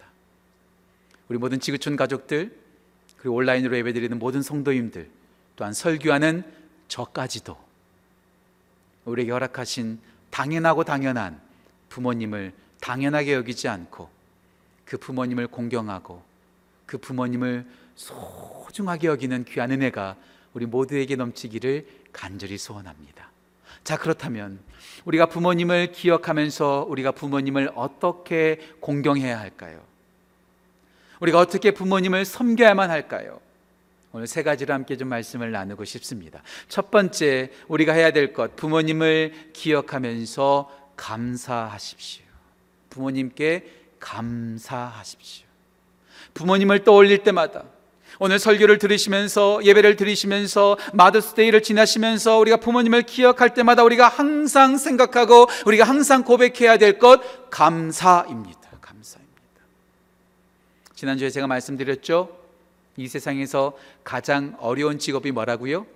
우리 1.28 1.38
모든 1.38 1.60
지구촌 1.60 1.96
가족들 1.96 2.56
그리고 3.16 3.36
온라인으로 3.36 3.76
예배드리는 3.76 4.18
모든 4.18 4.42
성도님들 4.42 5.08
또한 5.56 5.72
설교하는 5.72 6.44
저까지도 6.88 7.56
우리에게 9.04 9.32
허락하신 9.32 10.00
당연하고 10.30 10.84
당연한 10.84 11.40
부모님을 11.88 12.52
당연하게 12.80 13.34
여기지 13.34 13.68
않고 13.68 14.08
그 14.84 14.96
부모님을 14.98 15.48
공경하고 15.48 16.22
그 16.86 16.98
부모님을 16.98 17.66
소중하게 17.94 19.08
여기는 19.08 19.44
귀한 19.44 19.70
은혜가 19.70 20.16
우리 20.54 20.66
모두에게 20.66 21.16
넘치기를 21.16 21.86
간절히 22.12 22.58
소원합니다. 22.58 23.30
자, 23.84 23.96
그렇다면 23.96 24.60
우리가 25.04 25.26
부모님을 25.26 25.92
기억하면서 25.92 26.86
우리가 26.88 27.12
부모님을 27.12 27.72
어떻게 27.74 28.60
공경해야 28.80 29.38
할까요? 29.38 29.80
우리가 31.20 31.38
어떻게 31.38 31.70
부모님을 31.70 32.24
섬겨야만 32.24 32.90
할까요? 32.90 33.40
오늘 34.12 34.26
세 34.26 34.42
가지로 34.42 34.74
함께 34.74 34.96
좀 34.96 35.08
말씀을 35.08 35.52
나누고 35.52 35.84
싶습니다. 35.86 36.42
첫 36.68 36.90
번째, 36.90 37.50
우리가 37.68 37.94
해야 37.94 38.10
될 38.10 38.32
것, 38.32 38.56
부모님을 38.56 39.50
기억하면서 39.54 40.70
감사하십시오. 40.96 42.24
부모님께 42.90 43.64
감사하십시오. 43.98 45.46
부모님을 46.34 46.84
떠올릴 46.84 47.22
때마다 47.22 47.64
오늘 48.18 48.38
설교를 48.38 48.76
들으시면서 48.78 49.64
예배를 49.64 49.96
들으시면서 49.96 50.76
마더스데이를 50.92 51.62
지나시면서 51.62 52.38
우리가 52.38 52.58
부모님을 52.58 53.02
기억할 53.02 53.54
때마다 53.54 53.82
우리가 53.82 54.08
항상 54.08 54.76
생각하고 54.76 55.46
우리가 55.64 55.84
항상 55.84 56.22
고백해야 56.22 56.76
될 56.76 56.98
것 56.98 57.50
감사입니다. 57.50 58.60
감사입니다. 58.80 59.62
지난주에 60.94 61.30
제가 61.30 61.46
말씀드렸죠. 61.46 62.41
이 62.96 63.08
세상에서 63.08 63.76
가장 64.04 64.56
어려운 64.58 64.98
직업이 64.98 65.32
뭐라고요? 65.32 65.86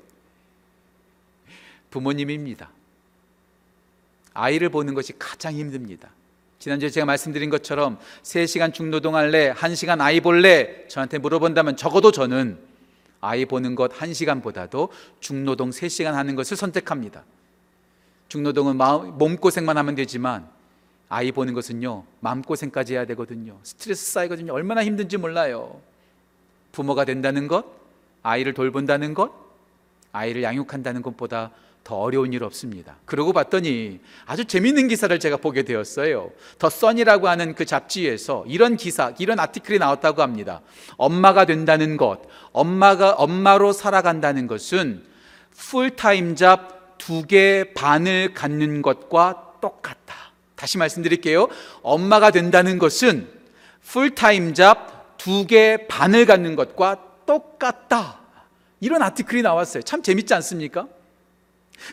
부모님입니다. 1.91 2.71
아이를 4.35 4.69
보는 4.69 4.95
것이 4.95 5.13
가장 5.19 5.55
힘듭니다. 5.55 6.11
지난주에 6.59 6.91
제가 6.91 7.07
말씀드린 7.07 7.49
것처럼 7.51 7.99
3시간 8.23 8.73
중노동 8.75 9.15
할래, 9.15 9.53
1시간 9.53 10.01
아이 10.01 10.21
볼래? 10.21 10.89
저한테 10.89 11.19
물어본다면 11.19 11.77
적어도 11.77 12.11
저는 12.11 12.59
아이 13.21 13.45
보는 13.47 13.75
것 13.75 13.93
1시간보다도 13.93 14.89
중노동 15.21 15.71
3시간 15.71 16.13
하는 16.13 16.35
것을 16.35 16.57
선택합니다. 16.57 17.25
중노동은 18.29 18.77
몸고생만 19.19 19.77
하면 19.79 19.95
되지만 19.95 20.49
아이 21.09 21.31
보는 21.31 21.55
것은요, 21.55 22.05
마음고생까지 22.21 22.95
해야 22.95 23.07
되거든요. 23.07 23.59
스트레스 23.63 24.13
쌓이거든요. 24.13 24.53
얼마나 24.53 24.85
힘든지 24.85 25.19
몰라요. 25.19 25.81
부모가 26.77 27.07
된다는 27.07 27.49
것, 27.49 27.65
아이를 28.23 28.53
돌본다는 28.53 29.15
것, 29.15 29.33
아이를 30.13 30.43
양육한다는 30.43 31.01
것보다 31.01 31.51
더 31.83 31.97
어려운 31.97 32.33
일 32.33 32.45
없습니다. 32.45 32.97
그러고 33.07 33.33
봤더니 33.33 34.01
아주 34.27 34.45
재밌는 34.45 34.89
기사를 34.89 35.19
제가 35.19 35.39
보게 35.39 35.63
되었어요. 35.63 36.33
더 36.59 36.69
써니라고 36.69 37.29
하는 37.29 37.55
그 37.55 37.65
잡지에서 37.65 38.45
이런 38.47 38.77
기사, 38.77 39.15
이런 39.19 39.41
아티클이 39.41 39.79
나왔다고 39.79 40.21
합니다. 40.21 40.61
엄마가 40.99 41.47
된다는 41.47 41.97
것, 41.97 42.21
엄마가 42.53 43.13
엄마로 43.13 43.73
살아간다는 43.73 44.47
것은 44.47 45.03
풀타임 45.53 46.37
잡 46.37 46.77
두 46.99 47.27
개 47.27 47.73
반을 47.75 48.35
갖는 48.35 48.83
것과 48.83 49.53
똑같다. 49.61 50.15
다시 50.55 50.79
말씀드릴게요. 50.79 51.49
엄마가 51.83 52.31
된다는 52.31 52.79
것은 52.79 53.29
풀타임 53.83 54.55
잡 54.55 54.96
두 55.27 55.45
개 55.45 55.89
반을 55.89 56.25
갖는 56.25 56.55
것과 56.55 57.03
똑같다. 57.27 58.21
이런 58.79 59.03
아티클이 59.03 59.43
나왔어요. 59.43 59.83
참 59.83 60.01
재밌지 60.01 60.33
않습니까? 60.35 60.87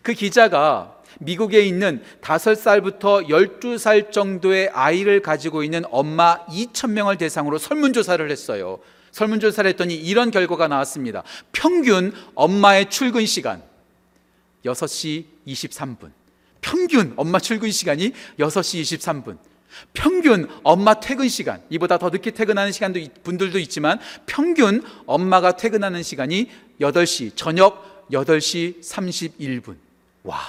그 0.04 0.14
기자가 0.14 1.02
미국에 1.20 1.62
있는 1.62 2.04
5살부터 2.22 3.28
12살 3.28 4.12
정도의 4.12 4.70
아이를 4.70 5.24
가지고 5.24 5.64
있는 5.64 5.84
엄마 5.90 6.46
2,000명을 6.46 7.18
대상으로 7.18 7.58
설문조사를 7.58 8.30
했어요. 8.30 8.78
설문조사를 9.12 9.68
했더니 9.70 9.96
이런 9.96 10.30
결과가 10.30 10.68
나왔습니다. 10.68 11.24
평균 11.52 12.14
엄마의 12.36 12.92
출근 12.92 13.26
시간 13.26 13.64
6시 14.64 15.26
23분. 15.48 16.12
평균 16.62 17.14
엄마 17.16 17.40
출근 17.40 17.72
시간이 17.72 18.12
6시 18.38 19.00
23분. 19.00 19.53
평균 19.94 20.48
엄마 20.64 20.96
퇴근 21.00 21.28
시간, 21.30 21.62
이보다 21.70 21.98
더 21.98 22.10
늦게 22.10 22.32
퇴근하는 22.32 22.72
시간도 22.72 23.00
분들도 23.24 23.60
있지만 23.60 24.00
평균 24.26 24.84
엄마가 25.06 25.58
퇴근하는 25.58 26.04
시간이 26.04 26.50
8시, 26.80 27.36
저녁 27.36 28.08
8시 28.12 28.82
31분. 28.82 29.76
와. 30.24 30.40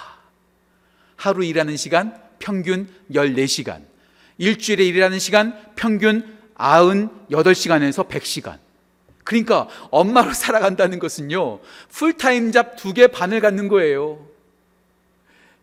하루 1.17 1.45
일하는 1.45 1.77
시간 1.77 2.21
평균 2.39 2.89
14시간. 3.13 3.83
일주일에 4.39 4.85
일하는 4.85 5.19
시간 5.19 5.57
평균 5.77 6.37
98시간에서 6.57 8.09
100시간. 8.09 8.59
그러니까 9.25 9.69
엄마로 9.91 10.33
살아간다는 10.35 10.99
것은요, 10.99 11.61
풀타임 11.89 12.53
잡 12.53 12.77
두 12.77 12.93
개 12.93 13.07
반을 13.07 13.41
갖는 13.41 13.69
거예요. 13.69 14.27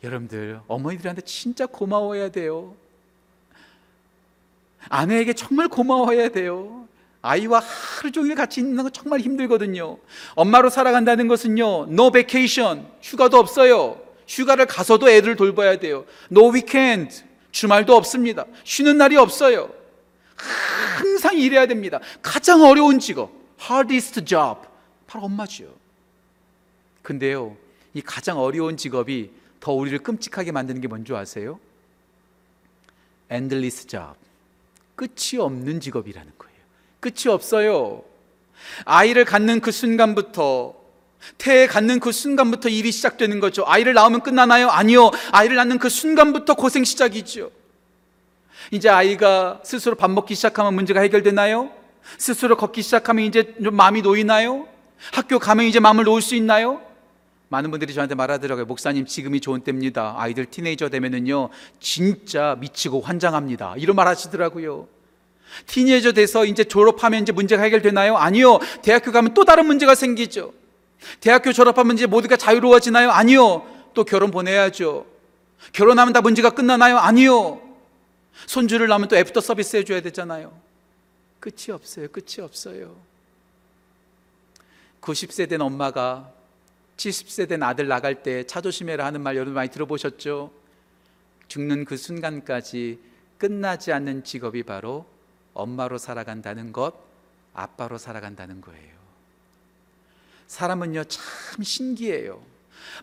여러분들, 0.04 0.62
어머니들한테 0.68 1.22
진짜 1.22 1.68
고마워해야 1.68 2.30
돼요. 2.30 2.76
아내에게 4.90 5.34
정말 5.34 5.68
고마워해야 5.68 6.30
돼요. 6.30 6.88
아이와 7.22 7.60
하루 7.60 8.12
종일 8.12 8.36
같이 8.36 8.62
있는 8.62 8.84
거 8.84 8.90
정말 8.90 9.20
힘들거든요. 9.20 9.98
엄마로 10.34 10.70
살아간다는 10.70 11.28
것은요, 11.28 11.88
no 11.90 12.12
vacation, 12.12 12.88
휴가도 13.02 13.38
없어요. 13.38 14.02
휴가를 14.28 14.66
가서도 14.66 15.10
애들을 15.10 15.36
돌봐야 15.36 15.78
돼요. 15.78 16.06
no 16.32 16.52
weekend, 16.52 17.24
주말도 17.52 17.96
없습니다. 17.96 18.46
쉬는 18.64 18.98
날이 18.98 19.18
없어요. 19.18 19.70
항상 20.98 21.38
일해야 21.38 21.68
됩니다. 21.68 22.00
가장 22.22 22.64
어려운 22.64 23.00
직업, 23.00 23.32
hardest 23.62 24.26
job, 24.26 24.62
바로 25.06 25.26
엄마지요. 25.26 25.70
근데요, 27.04 27.56
이 27.94 28.02
가장 28.02 28.40
어려운 28.40 28.78
직업이 28.78 29.32
더 29.60 29.74
우리를 29.74 30.00
끔찍하게 30.00 30.52
만드는 30.52 30.82
게 30.82 30.88
뭔지 30.88 31.14
아세요? 31.14 31.60
endless 33.32 33.86
job. 33.86 34.16
끝이 35.02 35.42
없는 35.42 35.80
직업이라는 35.80 36.32
거예요. 36.38 36.56
끝이 37.00 37.28
없어요. 37.28 38.04
아이를 38.86 39.26
갖는 39.26 39.60
그 39.60 39.72
순간부터 39.72 40.76
태에 41.40 41.66
갖는 41.66 42.00
그 42.00 42.12
순간부터 42.12 42.70
일이 42.70 42.92
시작되는 42.92 43.40
거죠. 43.40 43.64
아이를 43.66 43.96
낳으면 43.96 44.22
끝나나요? 44.22 44.70
아니요. 44.70 45.10
아이를 45.32 45.56
낳는 45.56 45.80
그 45.80 45.90
순간부터 45.90 46.54
고생 46.54 46.84
시작이죠. 46.84 47.50
이제 48.70 48.90
아이가 48.90 49.60
스스로 49.64 49.96
밥 49.96 50.12
먹기 50.12 50.36
시작하면 50.36 50.76
문제가 50.76 51.02
해결되나요? 51.02 51.72
스스로 52.20 52.56
걷기 52.56 52.84
시작하면 52.84 53.26
이제 53.26 53.56
좀 53.64 53.76
마음이 53.76 54.04
놓이나요? 54.04 54.68
학교 55.14 55.40
가면 55.40 55.66
이제 55.66 55.80
마음을 55.80 56.04
놓을 56.04 56.22
수 56.22 56.36
있나요? 56.36 56.80
많은 57.52 57.70
분들이 57.70 57.94
저한테 57.94 58.16
말하더라고요. 58.16 58.66
목사님, 58.66 59.06
지금이 59.06 59.42
좋은 59.42 59.60
때입니다. 59.60 60.16
아이들 60.18 60.46
티네이저 60.46 60.88
되면은요, 60.88 61.50
진짜 61.82 62.56
미치고 62.60 63.02
환장합니다. 63.02 63.76
이런 63.78 63.98
말 63.98 64.08
하시더라고요. 64.08 64.88
티네이저 65.66 66.14
돼서 66.14 66.46
이제 66.46 66.64
졸업하면 66.64 67.24
이제 67.24 67.34
문제가 67.34 67.62
해결되나요? 67.64 68.16
아니요. 68.16 68.60
대학교 68.82 69.12
가면 69.12 69.34
또 69.34 69.44
다른 69.44 69.66
문제가 69.66 69.96
생기죠. 69.96 70.54
대학교 71.20 71.52
졸업하면 71.52 71.98
이제 71.98 72.06
모두가 72.06 72.38
자유로워지나요? 72.38 73.12
아니요. 73.12 73.68
또 73.94 74.06
결혼 74.06 74.32
보내야죠. 74.32 75.06
결혼하면 75.74 76.14
다 76.14 76.22
문제가 76.22 76.52
끝나나요? 76.52 76.98
아니요. 77.00 77.62
손주를 78.46 78.88
낳으면 78.88 79.10
또 79.10 79.18
애프터 79.18 79.42
서비스 79.42 79.76
해줘야 79.76 80.00
되잖아요. 80.00 80.54
끝이 81.42 81.72
없어요. 81.74 82.08
끝이 82.08 82.40
없어요. 82.40 82.96
90세 85.02 85.50
된 85.50 85.60
엄마가 85.60 86.32
70세 87.02 87.48
된 87.50 87.64
아들 87.64 87.88
나갈 87.88 88.22
때 88.22 88.44
차 88.44 88.62
조심해라 88.62 89.06
하는 89.06 89.22
말 89.22 89.36
여러분 89.36 89.54
많이 89.54 89.70
들어보셨죠? 89.70 90.52
죽는 91.48 91.86
그 91.86 91.98
순간까지 91.98 93.00
끝나지 93.38 93.92
않는 93.92 94.24
직업이 94.24 94.64
바로 94.64 95.06
엄마로 95.54 95.98
살아간다는 95.98 96.72
것, 96.72 96.94
아빠로 97.54 97.98
살아간다는 97.98 98.62
거예요. 98.62 98.92
사람은요, 100.48 101.04
참 101.06 101.24
신기해요. 101.64 102.42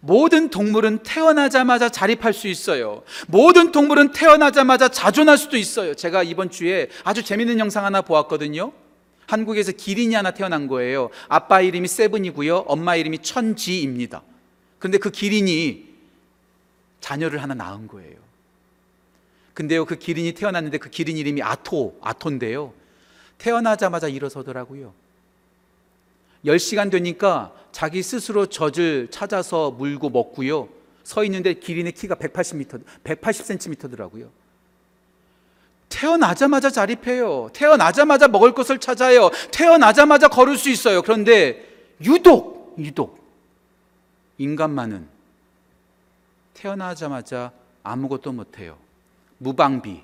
모든 0.01 0.49
동물은 0.49 0.99
태어나자마자 1.03 1.89
자립할 1.89 2.33
수 2.33 2.47
있어요. 2.49 3.03
모든 3.27 3.73
동물은 3.73 4.13
태어나자마자 4.13 4.89
자존할 4.89 5.39
수도 5.39 5.57
있어요. 5.57 5.95
제가 5.95 6.23
이번 6.23 6.51
주에 6.51 6.89
아주 7.05 7.23
재밌는 7.23 7.59
영상 7.59 7.85
하나 7.85 8.01
보았거든요. 8.03 8.73
한국에서 9.29 9.73
기린이 9.73 10.15
하나 10.15 10.31
태어난 10.31 10.67
거예요. 10.69 11.11
아빠 11.29 11.61
이름이 11.61 11.87
세븐이고요. 11.87 12.57
엄마 12.67 12.97
이름이 12.97 13.19
천지입니다. 13.19 14.23
그런데 14.79 14.97
그 14.97 15.11
기린이 15.11 15.87
자녀를 17.01 17.43
하나 17.43 17.53
낳은 17.53 17.89
거예요. 17.89 18.17
근데요, 19.53 19.85
그 19.85 19.97
기린이 19.97 20.33
태어났는데 20.33 20.79
그 20.79 20.89
기린 20.89 21.19
이름이 21.19 21.43
아토, 21.43 21.99
아토인데요. 22.01 22.73
태어나자마자 23.37 24.09
일어서더라고요. 24.09 24.95
10시간 26.47 26.91
되니까 26.91 27.55
자기 27.71 28.03
스스로 28.03 28.47
젖을 28.47 29.09
찾아서 29.11 29.71
물고 29.73 30.09
먹고요. 30.09 30.71
서 31.05 31.23
있는데 31.25 31.53
기린의 31.55 31.93
키가 31.93 32.15
180m, 32.15 32.83
180cm더라고요. 33.05 34.31
태어나자마자 35.89 36.71
자립해요. 36.71 37.51
태어나자마자 37.53 38.29
먹을 38.29 38.53
것을 38.53 38.79
찾아요. 38.79 39.31
태어나자마자 39.51 40.29
걸을 40.29 40.57
수 40.57 40.71
있어요. 40.71 41.03
그런데 41.03 41.67
유독, 42.05 42.75
유독, 42.79 43.19
인간만은 44.39 45.09
태어나자마자 46.55 47.53
아무것도 47.83 48.33
못해요. 48.33 48.77
무방비, 49.39 50.03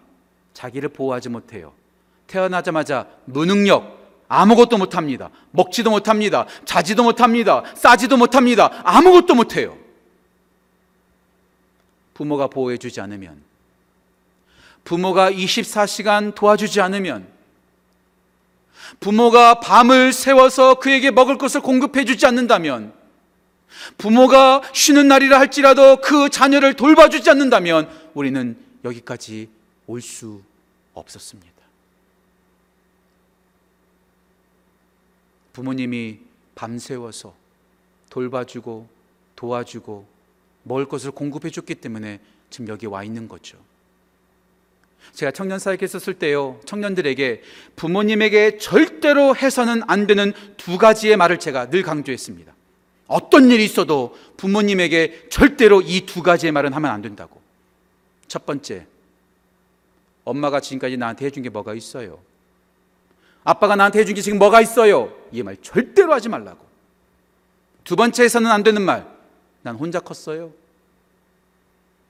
자기를 0.52 0.88
보호하지 0.90 1.28
못해요. 1.28 1.72
태어나자마자 2.26 3.06
무능력, 3.26 3.98
아무것도 4.28 4.78
못합니다. 4.78 5.30
먹지도 5.50 5.90
못합니다. 5.90 6.46
자지도 6.64 7.02
못합니다. 7.02 7.62
싸지도 7.74 8.16
못합니다. 8.16 8.70
아무것도 8.84 9.34
못해요. 9.34 9.76
부모가 12.14 12.46
보호해주지 12.46 13.00
않으면, 13.00 13.42
부모가 14.84 15.30
24시간 15.30 16.34
도와주지 16.34 16.80
않으면, 16.80 17.26
부모가 19.00 19.60
밤을 19.60 20.12
새워서 20.12 20.74
그에게 20.74 21.10
먹을 21.10 21.38
것을 21.38 21.60
공급해 21.60 22.04
주지 22.04 22.26
않는다면, 22.26 22.92
부모가 23.98 24.62
쉬는 24.72 25.08
날이라 25.08 25.38
할지라도 25.38 25.96
그 25.96 26.28
자녀를 26.28 26.74
돌봐주지 26.74 27.28
않는다면, 27.30 27.88
우리는 28.14 28.56
여기까지 28.84 29.48
올 29.86 30.00
수 30.00 30.42
없었습니다. 30.94 31.52
부모님이 35.52 36.18
밤새워서 36.54 37.34
돌봐주고 38.10 38.88
도와주고 39.36 40.06
먹을 40.64 40.86
것을 40.86 41.10
공급해 41.10 41.50
줬기 41.50 41.76
때문에 41.76 42.20
지금 42.50 42.68
여기 42.68 42.86
와 42.86 43.04
있는 43.04 43.28
거죠. 43.28 43.58
제가 45.12 45.30
청년 45.32 45.58
사역에 45.58 45.84
있었을 45.84 46.14
때요, 46.14 46.60
청년들에게 46.64 47.42
부모님에게 47.76 48.58
절대로 48.58 49.36
해서는 49.36 49.82
안 49.86 50.06
되는 50.06 50.32
두 50.56 50.78
가지의 50.78 51.16
말을 51.16 51.38
제가 51.38 51.70
늘 51.70 51.82
강조했습니다. 51.82 52.52
어떤 53.06 53.50
일이 53.50 53.64
있어도 53.64 54.16
부모님에게 54.36 55.28
절대로 55.30 55.82
이 55.82 56.06
두 56.06 56.22
가지의 56.22 56.52
말은 56.52 56.72
하면 56.72 56.90
안 56.90 57.02
된다고. 57.02 57.40
첫 58.26 58.46
번째, 58.46 58.86
엄마가 60.24 60.60
지금까지 60.60 60.96
나한테 60.96 61.26
해준 61.26 61.42
게 61.42 61.50
뭐가 61.50 61.74
있어요? 61.74 62.18
아빠가 63.44 63.76
나한테 63.76 64.00
해준 64.00 64.14
게 64.14 64.22
지금 64.22 64.38
뭐가 64.38 64.60
있어요? 64.62 65.14
이 65.32 65.42
말 65.42 65.56
절대로 65.62 66.12
하지 66.14 66.28
말라고. 66.28 66.64
두 67.84 67.94
번째에서는 67.96 68.50
안 68.50 68.62
되는 68.62 68.80
말. 68.82 69.06
난 69.62 69.76
혼자 69.76 70.00
컸어요. 70.00 70.52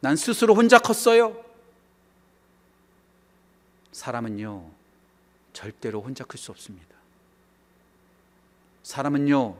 난 0.00 0.16
스스로 0.16 0.54
혼자 0.54 0.78
컸어요. 0.78 1.43
사람은요, 3.94 4.70
절대로 5.52 6.02
혼자 6.02 6.24
클 6.24 6.36
수 6.36 6.50
없습니다. 6.50 6.96
사람은요, 8.82 9.56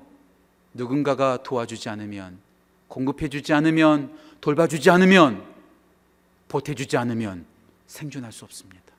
누군가가 0.75 1.43
도와주지 1.45 1.89
않으면, 1.89 2.41
공급해주지 2.89 3.53
않으면, 3.53 4.19
돌봐주지 4.41 4.91
않으면, 4.91 5.55
보태주지 6.49 6.97
않으면 6.97 7.47
생존할 7.87 8.33
수 8.33 8.45
없습니다. 8.45 8.93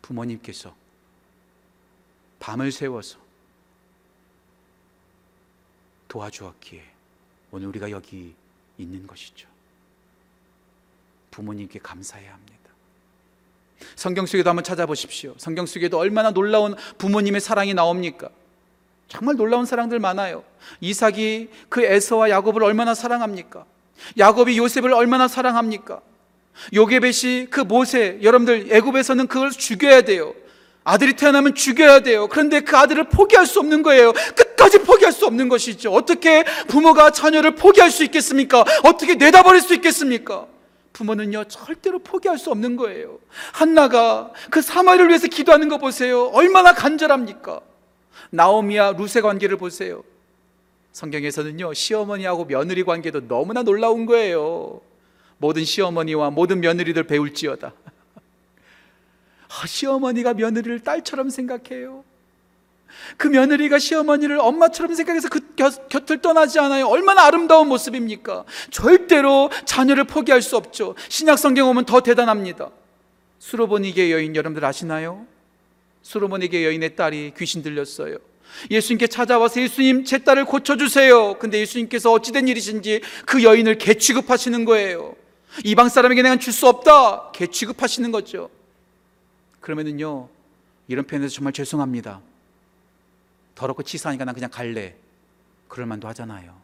부모님께서 0.00 0.74
밤을 2.38 2.70
새워서 2.70 3.18
도와주었기에 6.06 6.84
오늘 7.50 7.66
우리가 7.66 7.90
여기 7.90 8.36
있는 8.78 9.08
것이죠. 9.08 9.48
부모님께 11.32 11.80
감사해야 11.80 12.32
합니다. 12.32 12.65
성경 13.94 14.26
속에도 14.26 14.50
한번 14.50 14.64
찾아보십시오. 14.64 15.34
성경 15.38 15.66
속에도 15.66 15.98
얼마나 15.98 16.30
놀라운 16.30 16.74
부모님의 16.98 17.40
사랑이 17.40 17.74
나옵니까? 17.74 18.28
정말 19.08 19.36
놀라운 19.36 19.66
사랑들 19.66 19.98
많아요. 19.98 20.42
이삭이 20.80 21.48
그 21.68 21.82
에서와 21.84 22.30
야곱을 22.30 22.64
얼마나 22.64 22.94
사랑합니까? 22.94 23.64
야곱이 24.18 24.58
요셉을 24.58 24.92
얼마나 24.92 25.28
사랑합니까? 25.28 26.00
요게벳이 26.74 27.46
그 27.50 27.60
모세, 27.60 28.18
여러분들 28.22 28.68
애굽에서는 28.70 29.26
그걸 29.26 29.50
죽여야 29.50 30.02
돼요. 30.02 30.34
아들이 30.84 31.14
태어나면 31.14 31.54
죽여야 31.54 32.00
돼요. 32.00 32.28
그런데 32.28 32.60
그 32.60 32.76
아들을 32.76 33.08
포기할 33.08 33.44
수 33.44 33.58
없는 33.58 33.82
거예요. 33.82 34.12
끝까지 34.12 34.78
포기할 34.78 35.12
수 35.12 35.26
없는 35.26 35.48
것이죠. 35.48 35.92
어떻게 35.92 36.44
부모가 36.68 37.10
자녀를 37.10 37.56
포기할 37.56 37.90
수 37.90 38.04
있겠습니까? 38.04 38.64
어떻게 38.84 39.16
내다버릴 39.16 39.60
수 39.60 39.74
있겠습니까? 39.74 40.46
부모는요 40.96 41.44
절대로 41.44 41.98
포기할 41.98 42.38
수 42.38 42.50
없는 42.50 42.76
거예요. 42.76 43.18
한나가 43.52 44.32
그 44.50 44.62
사마리를 44.62 45.08
위해서 45.08 45.26
기도하는 45.26 45.68
거 45.68 45.76
보세요. 45.76 46.28
얼마나 46.28 46.72
간절합니까? 46.72 47.60
나오미와 48.30 48.92
루세 48.92 49.20
관계를 49.20 49.58
보세요. 49.58 50.02
성경에서는요 50.92 51.74
시어머니하고 51.74 52.46
며느리 52.46 52.82
관계도 52.82 53.28
너무나 53.28 53.62
놀라운 53.62 54.06
거예요. 54.06 54.80
모든 55.36 55.64
시어머니와 55.64 56.30
모든 56.30 56.60
며느리들 56.60 57.02
배울지어다. 57.02 57.74
아, 59.48 59.66
시어머니가 59.66 60.32
며느리를 60.32 60.80
딸처럼 60.80 61.28
생각해요. 61.28 62.04
그 63.16 63.28
며느리가 63.28 63.78
시어머니를 63.78 64.38
엄마처럼 64.40 64.94
생각해서 64.94 65.28
그 65.28 65.54
곁, 65.54 65.88
곁을 65.88 66.18
떠나지 66.18 66.58
않아요. 66.58 66.86
얼마나 66.86 67.24
아름다운 67.24 67.68
모습입니까? 67.68 68.44
절대로 68.70 69.50
자녀를 69.64 70.04
포기할 70.04 70.42
수 70.42 70.56
없죠. 70.56 70.94
신약 71.08 71.38
성경 71.38 71.68
오면 71.68 71.84
더 71.84 72.00
대단합니다. 72.00 72.70
수로보니게 73.38 74.12
여인 74.12 74.34
여러분들 74.34 74.64
아시나요? 74.64 75.26
수로보니게 76.02 76.64
여인의 76.64 76.96
딸이 76.96 77.32
귀신 77.36 77.62
들렸어요. 77.62 78.16
예수님께 78.70 79.08
찾아와서 79.08 79.60
예수님 79.60 80.04
제 80.04 80.18
딸을 80.18 80.44
고쳐주세요. 80.44 81.34
근데 81.38 81.58
예수님께서 81.60 82.12
어찌된 82.12 82.48
일이신지 82.48 83.02
그 83.26 83.42
여인을 83.42 83.78
개 83.78 83.94
취급하시는 83.94 84.64
거예요. 84.64 85.14
이방 85.64 85.88
사람에게 85.88 86.22
내가 86.22 86.36
줄 86.36 86.52
수 86.52 86.66
없다. 86.68 87.32
개 87.32 87.46
취급하시는 87.46 88.10
거죠. 88.12 88.50
그러면은요, 89.60 90.28
이런 90.86 91.06
표현에서 91.06 91.34
정말 91.34 91.52
죄송합니다. 91.52 92.20
더럽고 93.56 93.82
치사하니까 93.82 94.24
난 94.24 94.34
그냥 94.34 94.50
갈래. 94.50 94.94
그럴 95.66 95.86
만도 95.86 96.06
하잖아요. 96.08 96.54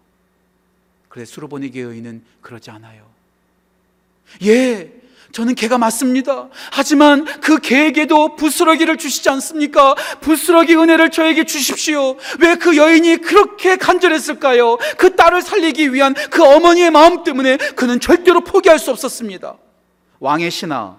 그래 1.09 1.25
수로보니게 1.25 1.83
여인은 1.83 2.23
그러지 2.41 2.71
않아요. 2.71 3.11
예, 4.45 4.93
저는 5.33 5.55
개가 5.55 5.79
맞습니다. 5.79 6.49
하지만 6.71 7.25
그 7.41 7.59
개에게도 7.59 8.37
부스러기를 8.37 8.97
주시지 8.99 9.29
않습니까? 9.31 9.95
부스러기 10.21 10.77
은혜를 10.77 11.11
저에게 11.11 11.45
주십시오. 11.45 12.17
왜 12.41 12.55
그 12.57 12.77
여인이 12.77 13.17
그렇게 13.19 13.77
간절했을까요? 13.77 14.77
그 14.99 15.17
딸을 15.17 15.43
살리기 15.43 15.93
위한 15.93 16.15
그 16.31 16.45
어머니의 16.45 16.91
마음 16.91 17.25
때문에 17.25 17.57
그는 17.57 17.99
절대로 17.99 18.43
포기할 18.45 18.79
수 18.79 18.91
없었습니다. 18.91 19.57
왕의 20.21 20.51
신하, 20.51 20.97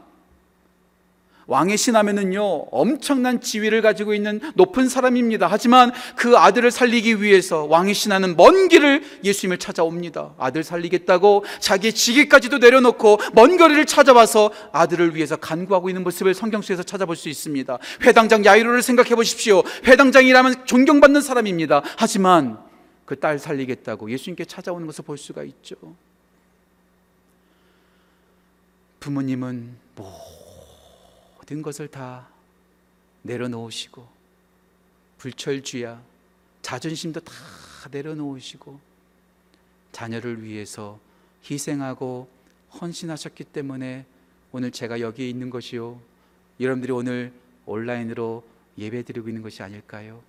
왕의 1.47 1.77
신하면은요 1.77 2.43
엄청난 2.71 3.41
지위를 3.41 3.81
가지고 3.81 4.13
있는 4.13 4.39
높은 4.55 4.87
사람입니다. 4.89 5.47
하지만 5.49 5.91
그 6.15 6.37
아들을 6.37 6.69
살리기 6.71 7.21
위해서 7.21 7.65
왕의 7.65 7.93
신하는 7.93 8.35
먼 8.35 8.67
길을 8.67 9.03
예수님을 9.23 9.57
찾아옵니다. 9.57 10.35
아들 10.37 10.63
살리겠다고 10.63 11.45
자기의 11.59 11.93
직위까지도 11.93 12.59
내려놓고 12.59 13.19
먼 13.33 13.57
거리를 13.57 13.85
찾아와서 13.85 14.51
아들을 14.71 15.15
위해서 15.15 15.35
간구하고 15.35 15.89
있는 15.89 16.03
모습을 16.03 16.33
성경 16.33 16.61
속에서 16.61 16.83
찾아볼 16.83 17.15
수 17.15 17.29
있습니다. 17.29 17.77
회당장 18.03 18.45
야이로를 18.45 18.81
생각해 18.81 19.15
보십시오. 19.15 19.63
회당장이라면 19.85 20.65
존경받는 20.65 21.21
사람입니다. 21.21 21.81
하지만 21.97 22.57
그 23.05 23.15
딸 23.23 23.37
살리겠다고 23.37 24.09
예수님께 24.11 24.45
찾아오는 24.45 24.87
것을 24.87 25.03
볼 25.05 25.17
수가 25.17 25.43
있죠. 25.43 25.75
부모님은 28.99 29.75
모든 31.53 31.61
것을 31.61 31.87
다 31.87 32.27
내려놓으시고 33.21 34.07
불철주야 35.19 36.01
자존심도 36.63 37.19
다 37.19 37.33
내려놓으시고 37.91 38.79
자녀를 39.91 40.43
위해서 40.43 40.99
희생하고 41.47 42.27
헌신하셨기 42.81 43.43
때문에 43.43 44.05
오늘 44.51 44.71
제가 44.71 44.99
여기에 44.99 45.29
있는 45.29 45.51
것이요 45.51 46.01
여러분들이 46.59 46.91
오늘 46.91 47.31
온라인으로 47.67 48.43
예배드리고 48.79 49.29
있는 49.29 49.43
것이 49.43 49.61
아닐까요? 49.61 50.23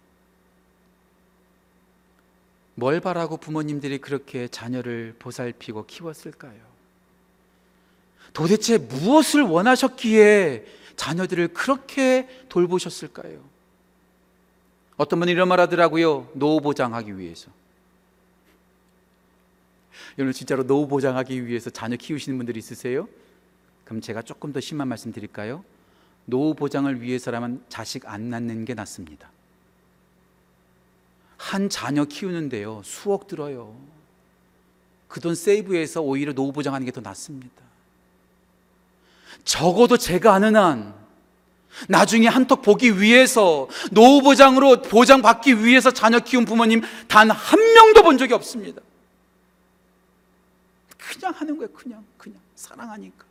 뭘 2.74 3.00
바라고 3.00 3.38
부모님들이 3.38 3.96
그렇게 3.98 4.46
자녀를 4.48 5.16
보살피고 5.18 5.86
키웠을까요? 5.86 6.74
도대체 8.34 8.76
무엇을 8.76 9.42
원하셨기에 9.42 10.83
자녀들을 10.96 11.48
그렇게 11.48 12.28
돌보셨을까요? 12.48 13.42
어떤 14.96 15.18
분이 15.20 15.32
이런 15.32 15.48
말 15.48 15.60
하더라고요. 15.60 16.30
노후 16.34 16.60
보장하기 16.60 17.18
위해서. 17.18 17.50
여러분 20.18 20.32
진짜로 20.32 20.64
노후 20.66 20.86
보장하기 20.86 21.46
위해서 21.46 21.70
자녀 21.70 21.96
키우시는 21.96 22.38
분들이 22.38 22.58
있으세요? 22.58 23.08
그럼 23.84 24.00
제가 24.00 24.22
조금 24.22 24.52
더 24.52 24.60
심한 24.60 24.86
말씀 24.88 25.12
드릴까요? 25.12 25.64
노후 26.26 26.54
보장을 26.54 27.00
위해서라면 27.02 27.64
자식 27.68 28.06
안 28.08 28.30
낳는 28.30 28.64
게 28.64 28.74
낫습니다. 28.74 29.30
한 31.36 31.68
자녀 31.68 32.04
키우는데요. 32.04 32.82
수억 32.84 33.26
들어요. 33.26 33.76
그 35.08 35.20
돈 35.20 35.34
세이브해서 35.34 36.00
오히려 36.02 36.32
노후 36.32 36.52
보장하는 36.52 36.84
게 36.86 36.90
더 36.90 37.00
낫습니다. 37.00 37.63
적어도 39.44 39.96
제가 39.96 40.34
아는 40.34 40.56
한 40.56 40.94
나중에 41.88 42.28
한턱 42.28 42.62
보기 42.62 43.00
위해서 43.00 43.68
노후 43.90 44.22
보장으로 44.22 44.82
보장받기 44.82 45.64
위해서 45.64 45.90
자녀 45.90 46.20
키운 46.20 46.44
부모님 46.44 46.82
단 47.08 47.30
한 47.30 47.58
명도 47.74 48.02
본 48.02 48.16
적이 48.16 48.34
없습니다. 48.34 48.80
그냥 50.96 51.32
하는 51.34 51.56
거예요. 51.56 51.68
그냥 51.72 52.04
그냥 52.16 52.38
사랑하니까. 52.54 53.24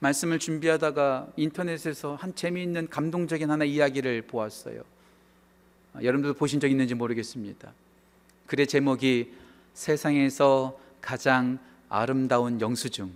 말씀을 0.00 0.38
준비하다가 0.40 1.28
인터넷에서 1.36 2.16
한 2.16 2.34
재미있는 2.34 2.88
감동적인 2.88 3.50
하나 3.50 3.64
이야기를 3.64 4.22
보았어요. 4.22 4.82
아, 5.94 6.02
여러분들도 6.02 6.34
보신 6.34 6.58
적 6.58 6.68
있는지 6.68 6.94
모르겠습니다. 6.94 7.72
글의 8.46 8.66
제목이 8.66 9.32
세상에서 9.74 10.76
가장 11.00 11.58
아름다운 11.88 12.60
영수증. 12.60 13.12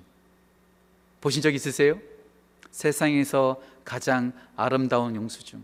보신 1.20 1.42
적 1.42 1.54
있으세요? 1.54 1.98
세상에서 2.70 3.60
가장 3.84 4.32
아름다운 4.56 5.16
영수증. 5.16 5.62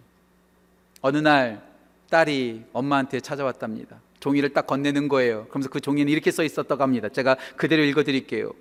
어느 1.01 1.19
날 1.19 1.63
딸이 2.11 2.65
엄마한테 2.73 3.21
찾아왔답니다. 3.21 4.01
종이를 4.21 4.53
딱 4.53 4.67
건네는 4.67 5.09
거예요. 5.09 5.47
그러면서 5.49 5.69
그 5.69 5.81
종이는 5.81 6.11
이렇게 6.13 6.31
써 6.31 6.45
있었다고 6.45 6.83
합니다. 6.83 7.09
제가 7.09 7.37
그대로 7.57 7.83
읽어 7.83 8.05
드릴게요. 8.05 8.53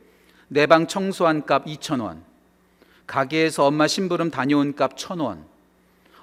내 0.48 0.66
방 0.66 0.88
청소한 0.88 1.46
값 1.46 1.66
2,000원. 1.66 2.22
가게에서 3.08 3.66
엄마 3.66 3.88
심부름 3.88 4.32
다녀온 4.32 4.76
값 4.76 4.96
1,000원. 4.96 5.44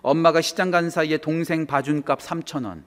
엄마가 0.02 0.40
시장 0.40 0.70
간 0.70 0.90
사이에 0.90 1.18
동생 1.18 1.66
봐준 1.66 2.02
값 2.02 2.20
3,000원. 2.20 2.82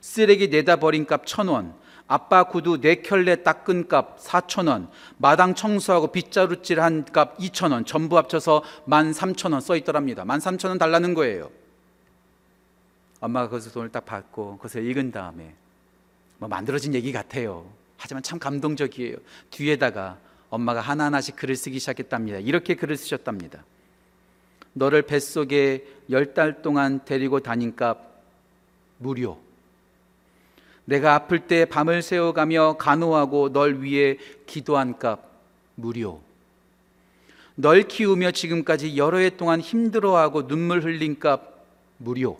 쓰레기 0.00 0.48
내다 0.48 0.76
버린 0.76 1.06
값 1.06 1.24
1,000원. 1.24 1.72
아빠 2.06 2.44
구두 2.44 2.80
네 2.80 2.96
켤레 3.02 3.36
닦은 3.42 3.88
값 3.88 4.18
4,000원, 4.18 4.88
마당 5.16 5.54
청소하고 5.54 6.08
빗자루질 6.08 6.80
한 6.80 7.04
값 7.04 7.38
2,000원, 7.38 7.86
전부 7.86 8.18
합쳐서 8.18 8.62
13,000원 8.86 9.60
써 9.60 9.76
있더랍니다. 9.76 10.24
13,000원 10.24 10.78
달라는 10.78 11.14
거예요. 11.14 11.50
엄마가 13.20 13.48
거기서 13.48 13.70
돈을 13.70 13.90
딱 13.90 14.04
받고 14.04 14.58
그것을 14.58 14.84
읽은 14.84 15.10
다음에 15.12 15.54
뭐 16.38 16.48
만들어진 16.48 16.94
얘기 16.94 17.10
같아요. 17.10 17.64
하지만 17.96 18.22
참 18.22 18.38
감동적이에요. 18.38 19.16
뒤에다가 19.50 20.18
엄마가 20.50 20.82
하나하나씩 20.82 21.36
글을 21.36 21.56
쓰기 21.56 21.78
시작했답니다. 21.78 22.38
이렇게 22.38 22.74
글을 22.74 22.96
쓰셨답니다. 22.98 23.64
너를 24.74 25.02
뱃속에 25.02 25.86
열 26.10 26.34
달 26.34 26.60
동안 26.60 27.04
데리고 27.04 27.40
다닌 27.40 27.74
값 27.74 27.98
무료. 28.98 29.38
내가 30.84 31.14
아플 31.14 31.46
때 31.46 31.64
밤을 31.64 32.02
새워가며 32.02 32.76
간호하고 32.78 33.52
널 33.52 33.82
위해 33.82 34.18
기도한 34.46 34.98
값 34.98 35.20
무료. 35.74 36.20
널 37.56 37.82
키우며 37.82 38.32
지금까지 38.32 38.96
여러 38.96 39.18
해 39.18 39.30
동안 39.30 39.60
힘들어하고 39.60 40.46
눈물 40.46 40.82
흘린 40.82 41.18
값 41.18 41.64
무료. 41.98 42.38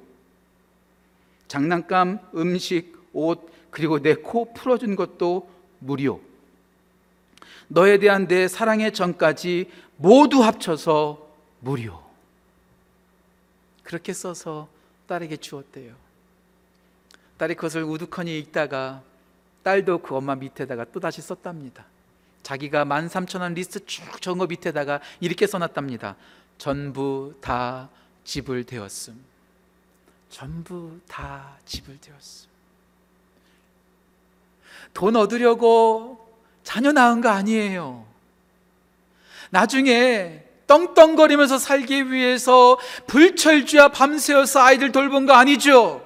장난감, 1.48 2.18
음식, 2.34 2.94
옷, 3.12 3.48
그리고 3.70 4.00
내 4.00 4.14
코 4.14 4.52
풀어준 4.52 4.96
것도 4.96 5.48
무료. 5.78 6.20
너에 7.68 7.98
대한 7.98 8.26
내 8.26 8.46
사랑의 8.48 8.92
전까지 8.92 9.70
모두 9.96 10.42
합쳐서 10.42 11.26
무료. 11.60 12.02
그렇게 13.82 14.12
써서 14.12 14.68
딸에게 15.06 15.36
주었대요. 15.36 16.03
딸이 17.38 17.54
그것을 17.54 17.82
우두커니 17.82 18.38
읽다가 18.38 19.02
딸도 19.62 19.98
그 19.98 20.14
엄마 20.14 20.34
밑에다가 20.34 20.86
또 20.92 21.00
다시 21.00 21.20
썼답니다. 21.20 21.84
자기가 22.42 22.84
13,000원 22.84 23.54
리스트 23.54 23.84
쭉 23.86 24.20
적은 24.20 24.38
거 24.38 24.46
밑에다가 24.46 25.00
이렇게 25.20 25.46
써놨답니다. 25.46 26.16
전부 26.58 27.34
다 27.40 27.88
지불되었음. 28.24 29.18
전부 30.28 30.98
다 31.08 31.56
지불되었음. 31.64 32.50
돈 34.92 35.16
얻으려고 35.16 36.28
자녀 36.62 36.92
낳은 36.92 37.20
거 37.20 37.30
아니에요. 37.30 38.06
나중에 39.50 40.44
떵떵거리면서 40.66 41.58
살기 41.58 42.10
위해서 42.10 42.78
불철주야 43.06 43.88
밤새워서 43.88 44.60
아이들 44.60 44.92
돌본 44.92 45.26
거 45.26 45.32
아니죠? 45.34 46.03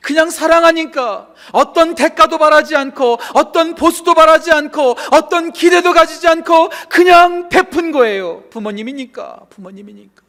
그냥 0.00 0.30
사랑하니까 0.30 1.28
어떤 1.52 1.94
대가도 1.94 2.38
바라지 2.38 2.74
않고 2.76 3.18
어떤 3.34 3.74
보수도 3.74 4.14
바라지 4.14 4.50
않고 4.50 4.96
어떤 5.10 5.52
기대도 5.52 5.92
가지지 5.92 6.26
않고 6.26 6.70
그냥 6.88 7.48
베푼 7.48 7.92
거예요. 7.92 8.44
부모님이니까, 8.50 9.40
부모님이니까. 9.50 10.22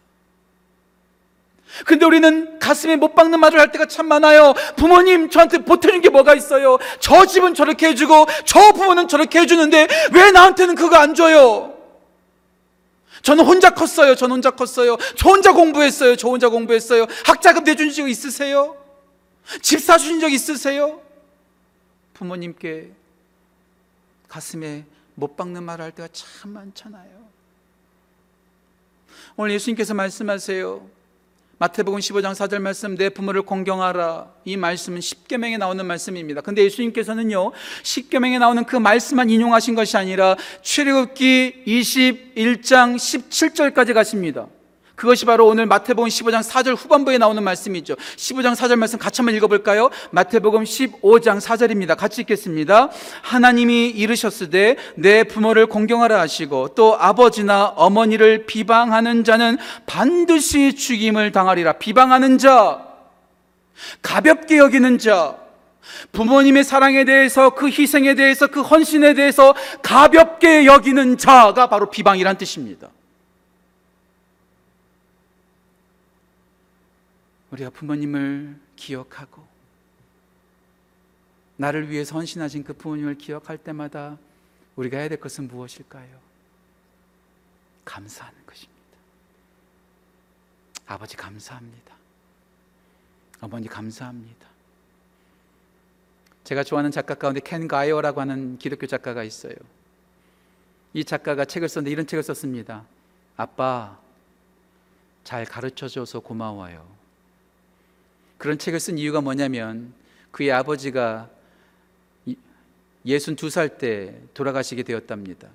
근데 1.85 2.05
우리는 2.05 2.57
가슴에 2.59 2.95
못 2.95 3.15
박는 3.15 3.39
말을 3.39 3.59
할 3.59 3.71
때가 3.71 3.85
참 3.85 4.07
많아요. 4.07 4.53
부모님 4.77 5.29
저한테 5.29 5.59
보태준 5.59 5.99
게 6.01 6.09
뭐가 6.09 6.33
있어요? 6.33 6.77
저 6.99 7.25
집은 7.25 7.53
저렇게 7.53 7.87
해주고 7.87 8.27
저 8.45 8.71
부모는 8.71 9.09
저렇게 9.09 9.39
해주는데 9.39 9.87
왜 10.13 10.31
나한테는 10.31 10.75
그거 10.75 10.95
안 10.95 11.13
줘요? 11.13 11.73
저는 13.23 13.43
혼자 13.43 13.71
컸어요. 13.71 14.15
저는 14.15 14.35
혼자 14.35 14.51
컸어요. 14.51 14.97
저 15.17 15.29
혼자 15.29 15.51
공부했어요. 15.51 16.15
저 16.15 16.29
혼자 16.29 16.47
공부했어요. 16.47 17.07
학자금 17.25 17.63
내준 17.63 17.91
적 17.91 18.07
있으세요? 18.07 18.77
집 19.61 19.79
사주신 19.79 20.19
적 20.19 20.31
있으세요? 20.31 21.01
부모님께 22.13 22.91
가슴에 24.27 24.85
못 25.15 25.35
박는 25.35 25.63
말을 25.63 25.85
할 25.85 25.91
때가 25.91 26.09
참 26.11 26.51
많잖아요. 26.51 27.25
오늘 29.37 29.53
예수님께서 29.53 29.93
말씀하세요. 29.93 30.95
마태복음 31.57 31.99
15장 31.99 32.33
4절 32.33 32.59
말씀 32.59 32.97
내 32.97 33.07
부모를 33.09 33.41
공경하라. 33.41 34.29
이 34.43 34.57
말씀은 34.57 34.99
10계명에 34.99 35.57
나오는 35.57 35.85
말씀입니다. 35.85 36.41
근데 36.41 36.63
예수님께서는요. 36.65 37.53
10계명에 37.83 38.39
나오는 38.39 38.65
그 38.65 38.75
말씀만 38.75 39.29
인용하신 39.29 39.73
것이 39.75 39.95
아니라 39.95 40.35
출애굽기 40.61 41.63
21장 41.65 42.95
17절까지 42.97 43.93
가십니다. 43.93 44.47
그것이 44.95 45.25
바로 45.25 45.47
오늘 45.47 45.65
마태복음 45.65 46.09
15장 46.09 46.41
4절 46.41 46.75
후반부에 46.77 47.17
나오는 47.17 47.43
말씀이죠. 47.43 47.95
15장 47.95 48.55
4절 48.55 48.77
말씀 48.77 48.97
같이 48.97 49.21
한번 49.21 49.35
읽어볼까요? 49.35 49.89
마태복음 50.11 50.63
15장 50.63 51.39
4절입니다. 51.41 51.97
같이 51.97 52.21
읽겠습니다. 52.21 52.89
하나님이 53.21 53.89
이르셨으되 53.89 54.77
내 54.95 55.23
부모를 55.23 55.67
공경하라 55.67 56.19
하시고 56.19 56.69
또 56.69 56.95
아버지나 56.97 57.73
어머니를 57.75 58.45
비방하는 58.45 59.23
자는 59.23 59.57
반드시 59.85 60.75
죽임을 60.75 61.31
당하리라. 61.31 61.73
비방하는 61.73 62.37
자, 62.37 62.85
가볍게 64.01 64.57
여기는 64.57 64.97
자, 64.99 65.37
부모님의 66.13 66.63
사랑에 66.63 67.03
대해서 67.03 67.51
그 67.51 67.67
희생에 67.67 68.15
대해서 68.15 68.47
그 68.47 68.61
헌신에 68.61 69.13
대해서 69.13 69.53
가볍게 69.83 70.65
여기는 70.65 71.17
자가 71.17 71.67
바로 71.67 71.89
비방이란 71.89 72.37
뜻입니다. 72.37 72.89
우리가 77.55 77.69
부모님을 77.69 78.59
기억하고 78.75 79.45
나를 81.57 81.89
위해서 81.89 82.15
헌신하신 82.15 82.65
그 82.65 82.73
부모님을 82.73 83.17
기억할 83.17 83.57
때마다 83.57 84.17
우리가 84.75 84.97
해야 84.97 85.07
될 85.07 85.19
것은 85.19 85.47
무엇일까요? 85.47 86.19
감사하는 87.85 88.45
것입니다. 88.45 88.75
아버지 90.85 91.15
감사합니다. 91.15 91.95
어머니 93.39 93.67
감사합니다. 93.67 94.47
제가 96.43 96.63
좋아하는 96.63 96.91
작가 96.91 97.15
가운데 97.15 97.39
켄 97.39 97.67
가이어라고 97.67 98.19
하는 98.19 98.57
기독교 98.57 98.85
작가가 98.85 99.23
있어요. 99.23 99.55
이 100.93 101.05
작가가 101.05 101.45
책을 101.45 101.69
썼는데 101.69 101.91
이런 101.91 102.05
책을 102.05 102.21
썼습니다. 102.21 102.85
아빠 103.37 103.97
잘 105.23 105.45
가르쳐 105.45 105.87
줘서 105.87 106.19
고마워요. 106.19 106.94
그런 108.45 108.59
책을 108.59 108.79
쓴 108.79 108.99
이유가 108.99 109.21
뭐냐면 109.21 109.91
그의 110.29 110.51
아버지가 110.51 111.31
62살 113.03 113.79
때 113.79 114.21
돌아가시게 114.35 114.83
되었답니다. 114.83 115.47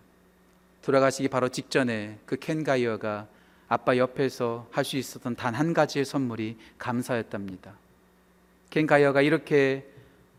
돌아가시기 0.83 1.29
바로 1.29 1.48
직전에 1.48 2.18
그 2.26 2.37
켄 2.37 2.64
가이어가 2.64 3.29
아빠 3.68 3.96
옆에서 3.96 4.66
할 4.72 4.85
수 4.85 4.96
있었던 4.96 5.37
단 5.37 5.55
한 5.55 5.72
가지의 5.72 6.05
선물이 6.05 6.57
감사였답니다. 6.79 7.74
켄 8.70 8.88
가이어가 8.88 9.22
이렇게 9.22 9.88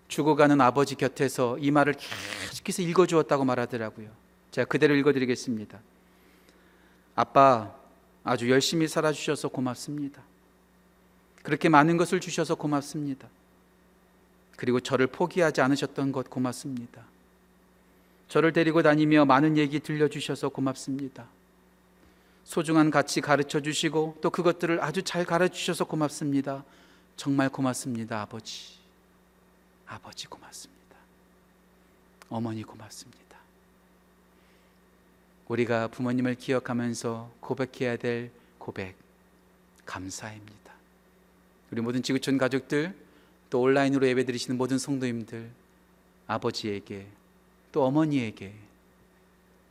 죽어가는 0.09 0.59
아버지 0.59 0.95
곁에서 0.95 1.57
이 1.57 1.71
말을 1.71 1.93
계속해서 1.93 2.81
읽어주었다고 2.81 3.45
말하더라고요. 3.45 4.09
제가 4.51 4.65
그대로 4.65 4.93
읽어드리겠습니다. 4.95 5.79
아빠 7.15 7.73
아주 8.25 8.49
열심히 8.49 8.89
살아주셔서 8.89 9.47
고맙습니다. 9.47 10.21
그렇게 11.43 11.69
많은 11.69 11.97
것을 11.97 12.19
주셔서 12.19 12.55
고맙습니다. 12.55 13.27
그리고 14.57 14.79
저를 14.79 15.07
포기하지 15.07 15.61
않으셨던 15.61 16.11
것 16.11 16.29
고맙습니다. 16.29 17.03
저를 18.27 18.53
데리고 18.53 18.81
다니며 18.81 19.25
많은 19.25 19.57
얘기 19.57 19.79
들려주셔서 19.79 20.49
고맙습니다. 20.49 21.25
소중한 22.43 22.91
가치 22.91 23.21
가르쳐 23.21 23.59
주시고 23.59 24.17
또 24.21 24.29
그것들을 24.29 24.81
아주 24.83 25.03
잘 25.03 25.25
가르쳐 25.25 25.53
주셔서 25.53 25.85
고맙습니다. 25.85 26.63
정말 27.15 27.49
고맙습니다, 27.49 28.21
아버지. 28.21 28.79
아버지 29.85 30.27
고맙습니다. 30.27 30.95
어머니 32.29 32.63
고맙습니다. 32.63 33.37
우리가 35.47 35.89
부모님을 35.89 36.35
기억하면서 36.35 37.29
고백해야 37.41 37.97
될 37.97 38.31
고백, 38.57 38.95
감사입니다. 39.85 40.60
우리 41.71 41.79
모든 41.79 42.03
지구촌 42.03 42.37
가족들 42.37 42.93
또 43.49 43.61
온라인으로 43.61 44.05
예배드리시는 44.07 44.57
모든 44.57 44.77
성도님들 44.77 45.49
아버지에게 46.27 47.07
또 47.71 47.85
어머니에게 47.85 48.53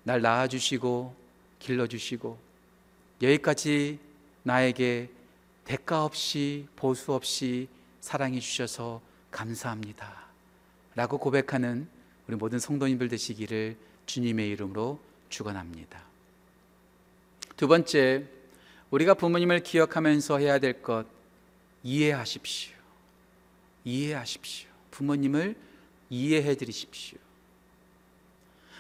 날 0.03 0.23
낳아주시고 0.23 1.15
길러주시고 1.59 2.39
여기까지 3.21 3.99
나에게 4.45 5.11
대가 5.67 6.05
없이 6.05 6.67
보수 6.75 7.13
없이 7.13 7.69
사랑해 8.01 8.41
주셔서 8.41 9.03
감사합니다. 9.31 10.25
라고 10.95 11.19
고백하는 11.19 11.87
우리 12.27 12.37
모든 12.37 12.59
성도님들 12.59 13.09
되시기를 13.09 13.77
주님의 14.07 14.49
이름으로 14.49 14.99
축원합니다. 15.29 16.03
두 17.57 17.69
번째, 17.69 18.25
우리가 18.91 19.15
부모님을 19.15 19.63
기억하면서 19.63 20.39
해야 20.39 20.59
될 20.59 20.83
것 20.83 21.20
이해하십시오. 21.83 22.75
이해하십시오. 23.85 24.69
부모님을 24.91 25.57
이해해 26.11 26.57
드리십시오. 26.57 27.19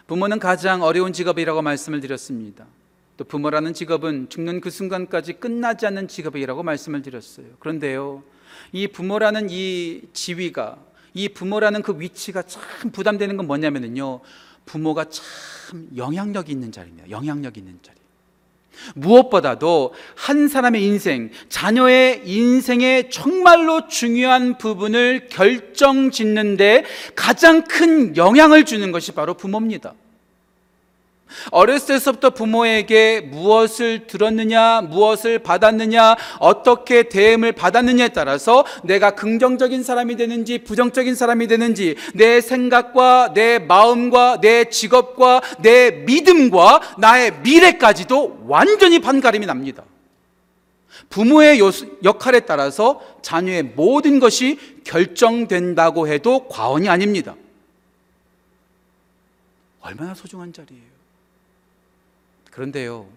부모는 0.06 0.40
가장 0.40 0.82
어려운 0.82 1.12
직업이라고 1.12 1.62
말씀을 1.62 2.00
드렸습니다. 2.00 2.66
또 3.16 3.24
부모라는 3.24 3.74
직업은 3.74 4.28
죽는 4.28 4.60
그 4.60 4.70
순간까지 4.70 5.34
끝나지 5.34 5.86
않는 5.86 6.08
직업이라고 6.08 6.62
말씀을 6.62 7.02
드렸어요. 7.02 7.46
그런데요, 7.60 8.24
이 8.72 8.88
부모라는 8.88 9.48
이 9.50 10.02
지위가, 10.12 10.78
이 11.14 11.28
부모라는 11.28 11.82
그 11.82 12.00
위치가 12.00 12.42
참 12.42 12.62
부담되는 12.90 13.36
건 13.36 13.46
뭐냐면요, 13.46 14.20
부모가 14.64 15.04
참 15.10 15.24
영향력 15.96 16.50
있는 16.50 16.72
자리입니다. 16.72 17.10
영향력 17.10 17.56
있는 17.56 17.78
자리. 17.82 17.99
무엇보다도 18.94 19.94
한 20.14 20.48
사람의 20.48 20.82
인생, 20.82 21.30
자녀의 21.48 22.22
인생의 22.24 23.10
정말로 23.10 23.88
중요한 23.88 24.58
부분을 24.58 25.28
결정 25.28 26.10
짓는데 26.10 26.84
가장 27.14 27.64
큰 27.64 28.16
영향을 28.16 28.64
주는 28.64 28.92
것이 28.92 29.12
바로 29.12 29.34
부모입니다. 29.34 29.94
어렸을 31.50 32.00
때부터 32.00 32.30
부모에게 32.30 33.20
무엇을 33.20 34.06
들었느냐, 34.06 34.82
무엇을 34.82 35.40
받았느냐, 35.40 36.16
어떻게 36.38 37.04
대응을 37.04 37.52
받았느냐에 37.52 38.08
따라서 38.10 38.64
내가 38.84 39.12
긍정적인 39.12 39.82
사람이 39.82 40.16
되는지 40.16 40.58
부정적인 40.58 41.14
사람이 41.14 41.46
되는지 41.46 41.96
내 42.14 42.40
생각과 42.40 43.32
내 43.34 43.58
마음과 43.58 44.40
내 44.40 44.64
직업과 44.64 45.42
내 45.60 45.90
믿음과 45.90 46.96
나의 46.98 47.40
미래까지도 47.42 48.44
완전히 48.46 48.98
반가림이 49.00 49.46
납니다. 49.46 49.84
부모의 51.08 51.60
역할에 52.04 52.40
따라서 52.40 53.00
자녀의 53.22 53.62
모든 53.74 54.20
것이 54.20 54.58
결정된다고 54.84 56.08
해도 56.08 56.46
과언이 56.48 56.88
아닙니다. 56.88 57.34
얼마나 59.80 60.14
소중한 60.14 60.52
자리예요. 60.52 60.89
그런데요, 62.50 63.08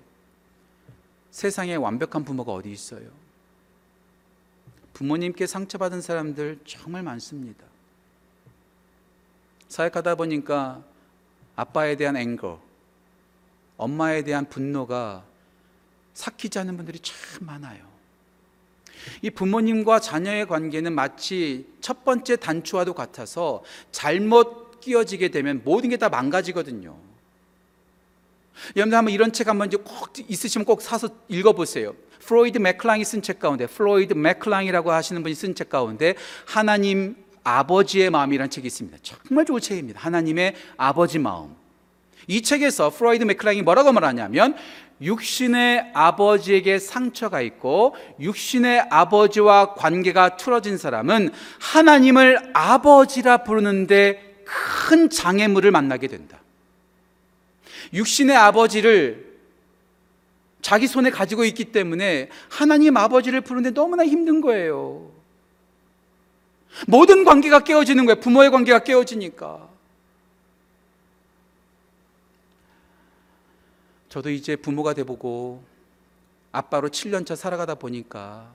세상에 1.31 1.75
완벽한 1.75 2.23
부모가 2.23 2.53
어디 2.53 2.71
있어요? 2.71 3.09
부모님께 4.93 5.47
상처받은 5.47 6.01
사람들 6.01 6.59
정말 6.65 7.01
많습니다. 7.03 7.65
사역하다 9.67 10.15
보니까 10.15 10.83
아빠에 11.55 11.95
대한 11.95 12.15
앵거, 12.15 12.61
엄마에 13.77 14.23
대한 14.23 14.47
분노가 14.47 15.25
삭히지 16.13 16.59
않는 16.59 16.77
분들이 16.77 16.99
참 16.99 17.15
많아요. 17.47 17.91
이 19.23 19.31
부모님과 19.31 19.99
자녀의 19.99 20.45
관계는 20.47 20.93
마치 20.93 21.67
첫 21.81 22.05
번째 22.05 22.35
단추와도 22.35 22.93
같아서 22.93 23.63
잘못 23.91 24.79
끼어지게 24.79 25.29
되면 25.29 25.61
모든 25.63 25.89
게 25.89 25.97
다 25.97 26.09
망가지거든요. 26.09 26.95
여러분들 28.75 28.97
한번 28.97 29.13
이런 29.13 29.31
책 29.31 29.47
한번 29.47 29.67
이제 29.67 29.77
꼭 29.77 30.09
있으시면 30.27 30.65
꼭 30.65 30.81
사서 30.81 31.09
읽어보세요. 31.27 31.93
플로이드 32.19 32.57
맥클랑이 32.57 33.03
쓴 33.03 33.21
책 33.21 33.39
가운데 33.39 33.67
플로이드 33.67 34.13
맥클랑이라고 34.13 34.91
하시는 34.91 35.21
분이 35.23 35.35
쓴 35.35 35.55
책 35.55 35.69
가운데 35.69 36.15
하나님 36.45 37.15
아버지의 37.43 38.09
마음이라는 38.09 38.49
책이 38.49 38.67
있습니다. 38.67 38.97
정말 39.01 39.45
좋은 39.45 39.59
책입니다. 39.59 39.99
하나님의 39.99 40.55
아버지 40.77 41.19
마음. 41.19 41.55
이 42.27 42.41
책에서 42.41 42.89
프로이드 42.89 43.25
맥클랑이 43.25 43.61
뭐라고 43.63 43.91
말하냐면 43.91 44.55
육신의 45.01 45.91
아버지에게 45.93 46.79
상처가 46.79 47.41
있고 47.41 47.95
육신의 48.21 48.85
아버지와 48.89 49.73
관계가 49.73 50.37
틀어진 50.37 50.77
사람은 50.77 51.31
하나님을 51.59 52.51
아버지라 52.53 53.43
부르는데 53.43 54.43
큰 54.45 55.09
장애물을 55.09 55.71
만나게 55.71 56.07
된다. 56.07 56.42
육신의 57.93 58.35
아버지를 58.35 59.33
자기 60.61 60.87
손에 60.87 61.09
가지고 61.09 61.43
있기 61.45 61.65
때문에 61.65 62.29
하나님 62.49 62.97
아버지를 62.97 63.41
부르는데 63.41 63.73
너무나 63.73 64.05
힘든 64.05 64.41
거예요. 64.41 65.11
모든 66.87 67.23
관계가 67.23 67.59
깨어지는 67.63 68.05
거예요. 68.05 68.19
부모의 68.19 68.49
관계가 68.49 68.79
깨어지니까. 68.79 69.69
저도 74.09 74.29
이제 74.29 74.55
부모가 74.55 74.93
돼보고 74.93 75.63
아빠로 76.51 76.89
7년차 76.89 77.35
살아가다 77.35 77.75
보니까 77.75 78.51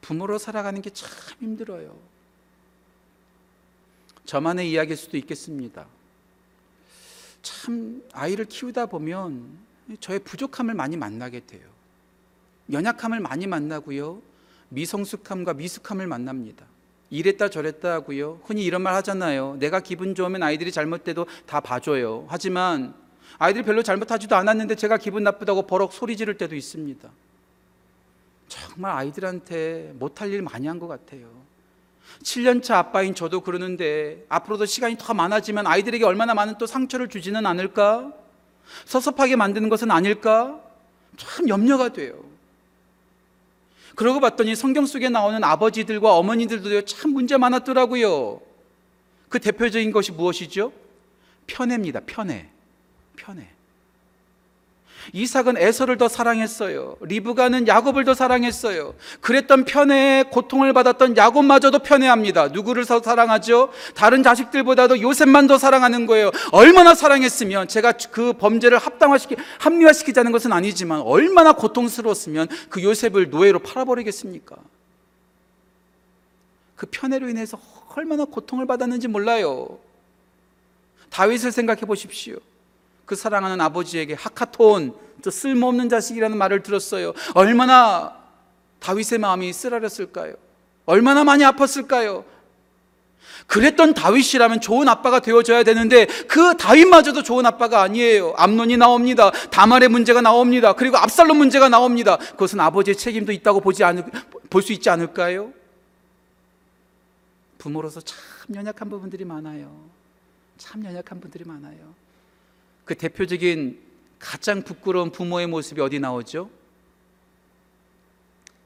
부모로 0.00 0.38
살아가는 0.38 0.80
게 0.82 0.90
참 0.90 1.08
힘들어요. 1.40 1.96
저만의 4.26 4.70
이야기일 4.70 4.96
수도 4.96 5.16
있겠습니다. 5.16 5.86
참 7.42 8.02
아이를 8.12 8.44
키우다 8.46 8.86
보면 8.86 9.58
저의 10.00 10.18
부족함을 10.20 10.74
많이 10.74 10.96
만나게 10.96 11.40
돼요. 11.46 11.62
연약함을 12.70 13.20
많이 13.20 13.46
만나고요. 13.46 14.22
미성숙함과 14.68 15.54
미숙함을 15.54 16.06
만납니다. 16.06 16.66
이랬다 17.10 17.48
저랬다 17.50 17.92
하고요. 17.94 18.40
흔히 18.44 18.64
이런 18.64 18.82
말 18.82 18.94
하잖아요. 18.94 19.56
내가 19.58 19.80
기분 19.80 20.14
좋으면 20.14 20.42
아이들이 20.44 20.70
잘못돼도 20.70 21.26
다 21.46 21.58
봐줘요. 21.60 22.26
하지만 22.28 22.94
아이들이 23.38 23.64
별로 23.64 23.82
잘못하지도 23.82 24.36
않았는데 24.36 24.76
제가 24.76 24.96
기분 24.98 25.24
나쁘다고 25.24 25.62
버럭 25.66 25.92
소리 25.92 26.16
지를 26.16 26.36
때도 26.38 26.54
있습니다. 26.54 27.10
정말 28.48 28.92
아이들한테 28.96 29.94
못할 29.98 30.32
일 30.32 30.42
많이 30.42 30.66
한 30.68 30.78
것 30.78 30.86
같아요. 30.86 31.28
7년차 32.22 32.74
아빠인 32.74 33.14
저도 33.14 33.40
그러는데 33.40 34.24
앞으로도 34.28 34.66
시간이 34.66 34.96
더 34.98 35.14
많아지면 35.14 35.66
아이들에게 35.66 36.04
얼마나 36.04 36.34
많은 36.34 36.58
또 36.58 36.66
상처를 36.66 37.08
주지는 37.08 37.46
않을까? 37.46 38.12
섭섭하게 38.84 39.36
만드는 39.36 39.68
것은 39.68 39.90
아닐까? 39.90 40.60
참 41.16 41.48
염려가 41.48 41.92
돼요. 41.92 42.14
그러고 43.94 44.20
봤더니 44.20 44.54
성경 44.54 44.86
속에 44.86 45.08
나오는 45.08 45.42
아버지들과 45.42 46.16
어머니들도 46.16 46.84
참 46.84 47.12
문제 47.12 47.36
많았더라고요. 47.36 48.40
그 49.28 49.38
대표적인 49.38 49.92
것이 49.92 50.12
무엇이죠? 50.12 50.72
편애입니다. 51.46 52.00
편애. 52.06 52.48
편애. 53.16 53.48
이삭은 55.12 55.56
에서를 55.56 55.98
더 55.98 56.08
사랑했어요. 56.08 56.96
리브가는 57.00 57.66
야곱을 57.66 58.04
더 58.04 58.14
사랑했어요. 58.14 58.94
그랬던 59.20 59.64
편애에 59.64 60.24
고통을 60.30 60.72
받았던 60.72 61.16
야곱마저도 61.16 61.80
편애합니다. 61.80 62.48
누구를 62.48 62.84
더 62.86 63.00
사랑하죠? 63.00 63.70
다른 63.94 64.22
자식들보다도 64.22 65.00
요셉만 65.00 65.46
더 65.46 65.58
사랑하는 65.58 66.06
거예요. 66.06 66.30
얼마나 66.52 66.94
사랑했으면 66.94 67.68
제가 67.68 67.92
그 68.10 68.32
범죄를 68.34 68.78
합당화시키 68.78 69.36
합리화시키자는 69.58 70.32
것은 70.32 70.52
아니지만 70.52 71.00
얼마나 71.00 71.52
고통스러웠으면 71.52 72.48
그 72.68 72.82
요셉을 72.82 73.30
노예로 73.30 73.60
팔아버리겠습니까? 73.60 74.56
그 76.76 76.86
편애로 76.90 77.28
인해서 77.28 77.58
얼마나 77.96 78.24
고통을 78.24 78.66
받았는지 78.66 79.08
몰라요. 79.08 79.78
다윗을 81.10 81.52
생각해 81.52 81.80
보십시오. 81.82 82.36
그 83.10 83.16
사랑하는 83.16 83.60
아버지에게 83.60 84.14
하카톤, 84.14 84.94
저 85.20 85.30
쓸모없는 85.32 85.88
자식이라는 85.88 86.38
말을 86.38 86.62
들었어요. 86.62 87.12
얼마나 87.34 88.16
다윗의 88.78 89.18
마음이 89.18 89.52
쓰라렸을까요? 89.52 90.34
얼마나 90.86 91.24
많이 91.24 91.42
아팠을까요? 91.42 92.22
그랬던 93.48 93.94
다윗이라면 93.94 94.60
좋은 94.60 94.86
아빠가 94.86 95.18
되어줘야 95.18 95.64
되는데 95.64 96.06
그 96.28 96.56
다윗마저도 96.56 97.24
좋은 97.24 97.44
아빠가 97.46 97.82
아니에요. 97.82 98.34
암론이 98.36 98.76
나옵니다. 98.76 99.32
다말의 99.50 99.88
문제가 99.88 100.20
나옵니다. 100.20 100.74
그리고 100.74 100.96
압살롬 100.96 101.36
문제가 101.36 101.68
나옵니다. 101.68 102.16
그것은 102.16 102.60
아버지의 102.60 102.94
책임도 102.94 103.32
있다고 103.32 103.60
보지 103.60 103.82
않을 103.82 104.04
볼수 104.48 104.72
있지 104.72 104.88
않을까요? 104.88 105.52
부모로서 107.58 108.02
참 108.02 108.18
연약한 108.54 108.88
부분들이 108.88 109.24
많아요. 109.24 109.68
참 110.58 110.84
연약한 110.84 111.20
분들이 111.20 111.42
많아요. 111.44 111.98
그 112.84 112.94
대표적인 112.94 113.80
가장 114.18 114.62
부끄러운 114.62 115.10
부모의 115.10 115.46
모습이 115.46 115.80
어디 115.80 115.98
나오죠? 115.98 116.50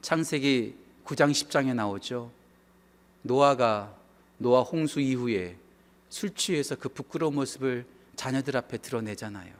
창세기 0.02 0.74
9장 1.04 1.30
10장에 1.30 1.74
나오죠. 1.74 2.30
노아가 3.22 3.94
노아 4.38 4.62
홍수 4.62 5.00
이후에 5.00 5.56
술 6.08 6.34
취해서 6.34 6.76
그 6.76 6.88
부끄러운 6.88 7.34
모습을 7.34 7.86
자녀들 8.16 8.56
앞에 8.56 8.78
드러내잖아요. 8.78 9.52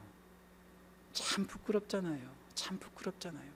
참 1.13 1.45
부끄럽잖아요. 1.47 2.19
참 2.53 2.77
부끄럽잖아요. 2.77 3.55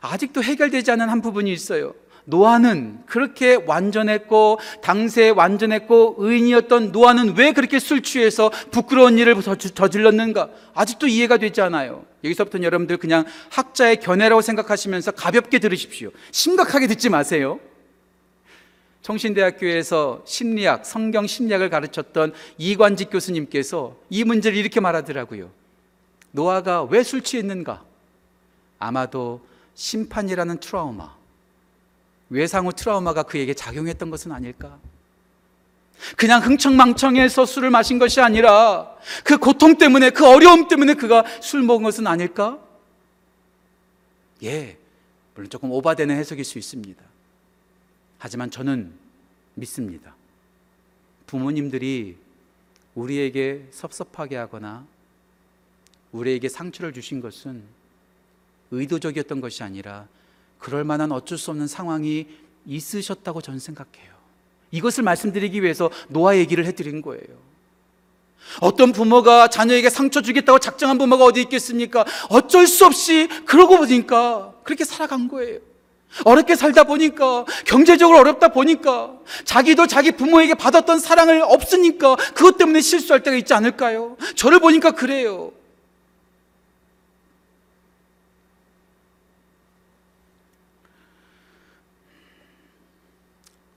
아직도 0.00 0.42
해결되지 0.42 0.90
않은 0.92 1.08
한 1.08 1.20
부분이 1.20 1.52
있어요. 1.52 1.94
노아는 2.26 3.00
그렇게 3.06 3.54
완전했고 3.66 4.58
당세에 4.82 5.30
완전했고 5.30 6.16
의인이었던 6.18 6.92
노아는 6.92 7.36
왜 7.36 7.52
그렇게 7.52 7.78
술 7.78 8.02
취해서 8.02 8.50
부끄러운 8.70 9.18
일을 9.18 9.36
저질렀는가? 9.42 10.48
아직도 10.74 11.06
이해가 11.06 11.36
되지 11.36 11.60
않아요. 11.60 12.04
여기서부터는 12.24 12.64
여러분들 12.64 12.96
그냥 12.96 13.24
학자의 13.50 14.00
견해라고 14.00 14.40
생각하시면서 14.40 15.12
가볍게 15.12 15.58
들으십시오. 15.58 16.10
심각하게 16.32 16.86
듣지 16.86 17.10
마세요. 17.10 17.60
청신대학교에서 19.02 20.22
심리학, 20.24 20.86
성경 20.86 21.26
심리학을 21.26 21.68
가르쳤던 21.68 22.32
이관직 22.56 23.10
교수님께서 23.10 23.96
이 24.08 24.24
문제를 24.24 24.56
이렇게 24.56 24.80
말하더라고요. 24.80 25.50
노아가 26.30 26.82
왜 26.84 27.02
술 27.02 27.20
취했는가? 27.20 27.82
아마도 28.78 29.40
심판이라는 29.74 30.58
트라우마, 30.58 31.14
외상후 32.30 32.72
트라우마가 32.72 33.24
그에게 33.24 33.54
작용했던 33.54 34.10
것은 34.10 34.32
아닐까? 34.32 34.78
그냥 36.16 36.42
흥청망청해서 36.42 37.46
술을 37.46 37.70
마신 37.70 37.98
것이 37.98 38.20
아니라 38.20 38.94
그 39.24 39.38
고통 39.38 39.78
때문에 39.78 40.10
그 40.10 40.26
어려움 40.26 40.68
때문에 40.68 40.94
그가 40.94 41.24
술 41.40 41.62
먹은 41.62 41.82
것은 41.82 42.06
아닐까? 42.06 42.58
예, 44.42 44.76
물론 45.34 45.50
조금 45.50 45.70
오바되는 45.70 46.14
해석일 46.16 46.44
수 46.44 46.58
있습니다. 46.58 47.02
하지만 48.18 48.50
저는 48.50 48.92
믿습니다. 49.54 50.14
부모님들이 51.26 52.16
우리에게 52.94 53.68
섭섭하게 53.70 54.36
하거나 54.36 54.86
우리에게 56.12 56.48
상처를 56.48 56.92
주신 56.92 57.20
것은 57.20 57.62
의도적이었던 58.70 59.40
것이 59.40 59.62
아니라 59.62 60.06
그럴 60.64 60.82
만한 60.82 61.12
어쩔 61.12 61.36
수 61.36 61.50
없는 61.50 61.66
상황이 61.66 62.26
있으셨다고 62.64 63.42
저는 63.42 63.60
생각해요. 63.60 64.14
이것을 64.70 65.04
말씀드리기 65.04 65.62
위해서 65.62 65.90
노아 66.08 66.38
얘기를 66.38 66.64
해드린 66.64 67.02
거예요. 67.02 67.22
어떤 68.62 68.92
부모가 68.92 69.48
자녀에게 69.48 69.90
상처 69.90 70.22
주겠다고 70.22 70.60
작정한 70.60 70.96
부모가 70.96 71.26
어디 71.26 71.42
있겠습니까? 71.42 72.06
어쩔 72.30 72.66
수 72.66 72.86
없이 72.86 73.28
그러고 73.44 73.76
보니까 73.76 74.54
그렇게 74.62 74.86
살아간 74.86 75.28
거예요. 75.28 75.58
어렵게 76.24 76.56
살다 76.56 76.84
보니까 76.84 77.44
경제적으로 77.66 78.20
어렵다 78.20 78.48
보니까 78.48 79.12
자기도 79.44 79.86
자기 79.86 80.12
부모에게 80.12 80.54
받았던 80.54 80.98
사랑을 80.98 81.42
없으니까 81.42 82.16
그것 82.16 82.56
때문에 82.56 82.80
실수할 82.80 83.22
때가 83.22 83.36
있지 83.36 83.52
않을까요? 83.52 84.16
저를 84.34 84.60
보니까 84.60 84.92
그래요. 84.92 85.52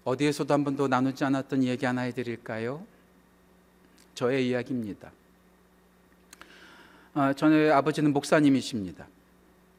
어디에서도 0.08 0.54
한 0.54 0.64
번도 0.64 0.88
나누지 0.88 1.26
않았던 1.26 1.64
이야기 1.64 1.86
하나 1.86 2.04
해드릴까요? 2.04 2.82
저의 4.16 4.48
이야기입니다. 4.48 5.12
아, 7.14 7.34
저는 7.34 7.74
아버지는 7.74 8.14
목사님이십니다. 8.14 9.06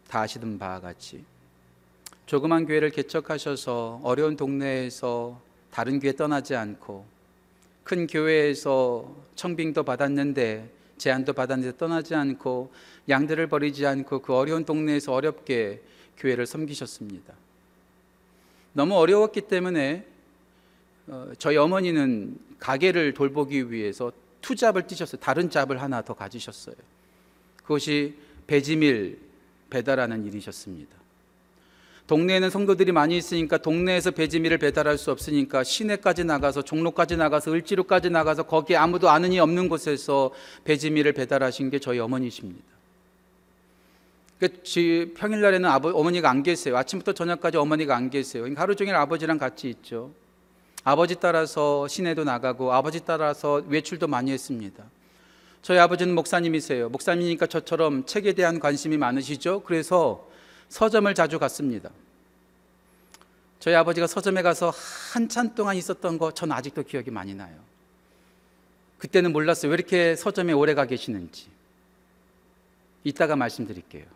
다 0.07 0.21
아시던 0.21 0.59
바와 0.59 0.81
같이 0.81 1.25
조그만 2.27 2.67
교회를 2.67 2.91
개척하셔서 2.91 4.03
어려운 4.03 4.37
동네에서 4.37 5.41
다른 5.71 5.99
교회 5.99 6.13
떠나지 6.13 6.55
않고 6.55 7.07
큰 7.83 8.07
교회에서 8.07 9.11
청빙도 9.35 9.83
받았는데 9.83 10.71
제안도 10.99 11.33
받았는데 11.33 11.79
떠나지 11.79 12.15
않고 12.15 12.71
양들을 13.09 13.47
버리지 13.47 13.87
않고 13.87 14.19
그 14.19 14.35
어려운 14.35 14.67
동네에서 14.67 15.11
어렵게 15.11 15.81
교회를 16.19 16.45
섬기셨습니다. 16.45 17.33
너무 18.75 18.95
어려웠기 18.95 19.41
때문에 19.41 20.18
어, 21.09 21.33
저희 21.39 21.57
어머니는 21.57 22.39
가게를 22.59 23.15
돌보기 23.15 23.73
위해서 23.73 24.13
투잡을 24.41 24.87
뛰셨어요. 24.87 25.21
다른 25.21 25.51
잡을 25.51 25.81
하나 25.81 26.03
더 26.03 26.15
가지셨어요. 26.15 26.77
그것이 27.57 28.15
배지밀 28.47 29.19
배달하는 29.71 30.25
일이셨습니다. 30.27 30.97
동네에는 32.07 32.49
성도들이 32.49 32.91
많이 32.93 33.19
있으니까 33.19 33.59
동네에서 33.59 34.13
배지밀을 34.13 34.57
배달할 34.57 34.97
수 34.97 35.11
없으니까 35.11 35.63
시내까지 35.63 36.25
나가서 36.25 36.63
종로까지 36.63 37.19
나가서 37.19 37.53
을지로까지 37.53 38.09
나가서 38.09 38.45
거기 38.45 38.77
아무도 38.77 39.11
아는 39.11 39.33
이 39.33 39.39
없는 39.39 39.69
곳에서 39.69 40.31
배지밀을 40.65 41.13
배달하신 41.13 41.69
게 41.69 41.79
저희 41.79 41.99
어머니십니다. 41.99 42.65
그 44.41 44.49
평일날에는 45.17 45.69
아버, 45.69 45.91
어머니가 45.91 46.31
안 46.31 46.43
계세요. 46.43 46.79
아침부터 46.79 47.13
저녁까지 47.13 47.59
어머니가 47.59 47.95
안 47.95 48.09
계세요. 48.09 48.45
그러니까 48.45 48.63
하루 48.63 48.75
종일 48.75 48.95
아버지랑 48.95 49.37
같이 49.37 49.69
있죠. 49.69 50.13
아버지 50.89 51.17
따라서 51.17 51.87
시내도 51.87 52.25
나가고 52.25 52.73
아버지 52.73 53.05
따라서 53.05 53.63
외출도 53.69 54.07
많이 54.07 54.33
했습니다. 54.33 54.85
저희 55.61 55.79
아버지는 55.79 56.15
목사님이세요. 56.15 56.89
목사님이니까 56.89 57.47
저처럼 57.47 58.07
책에 58.07 58.33
대한 58.33 58.59
관심이 58.59 58.97
많으시죠. 58.97 59.65
그래서 59.65 60.27
서점을 60.71 61.13
자주 61.15 61.39
갔습니다. 61.39 61.91
저희 63.61 63.75
아버지가 63.75 64.07
서점에 64.07 64.41
가서 64.41 64.73
한참 65.13 65.55
동안 65.55 65.77
있었던 65.77 66.17
거 66.17 66.33
전 66.33 66.53
아직도 66.53 66.85
기억이 66.85 67.11
많이 67.11 67.35
나요. 67.35 67.55
그때는 68.97 69.33
몰랐어요. 69.33 69.71
왜 69.71 69.75
이렇게 69.75 70.17
서점에 70.17 70.55
오래 70.55 70.73
가 70.73 70.87
계시는지. 70.87 71.49
이따가 73.05 73.37
말씀드릴게요. 73.37 74.07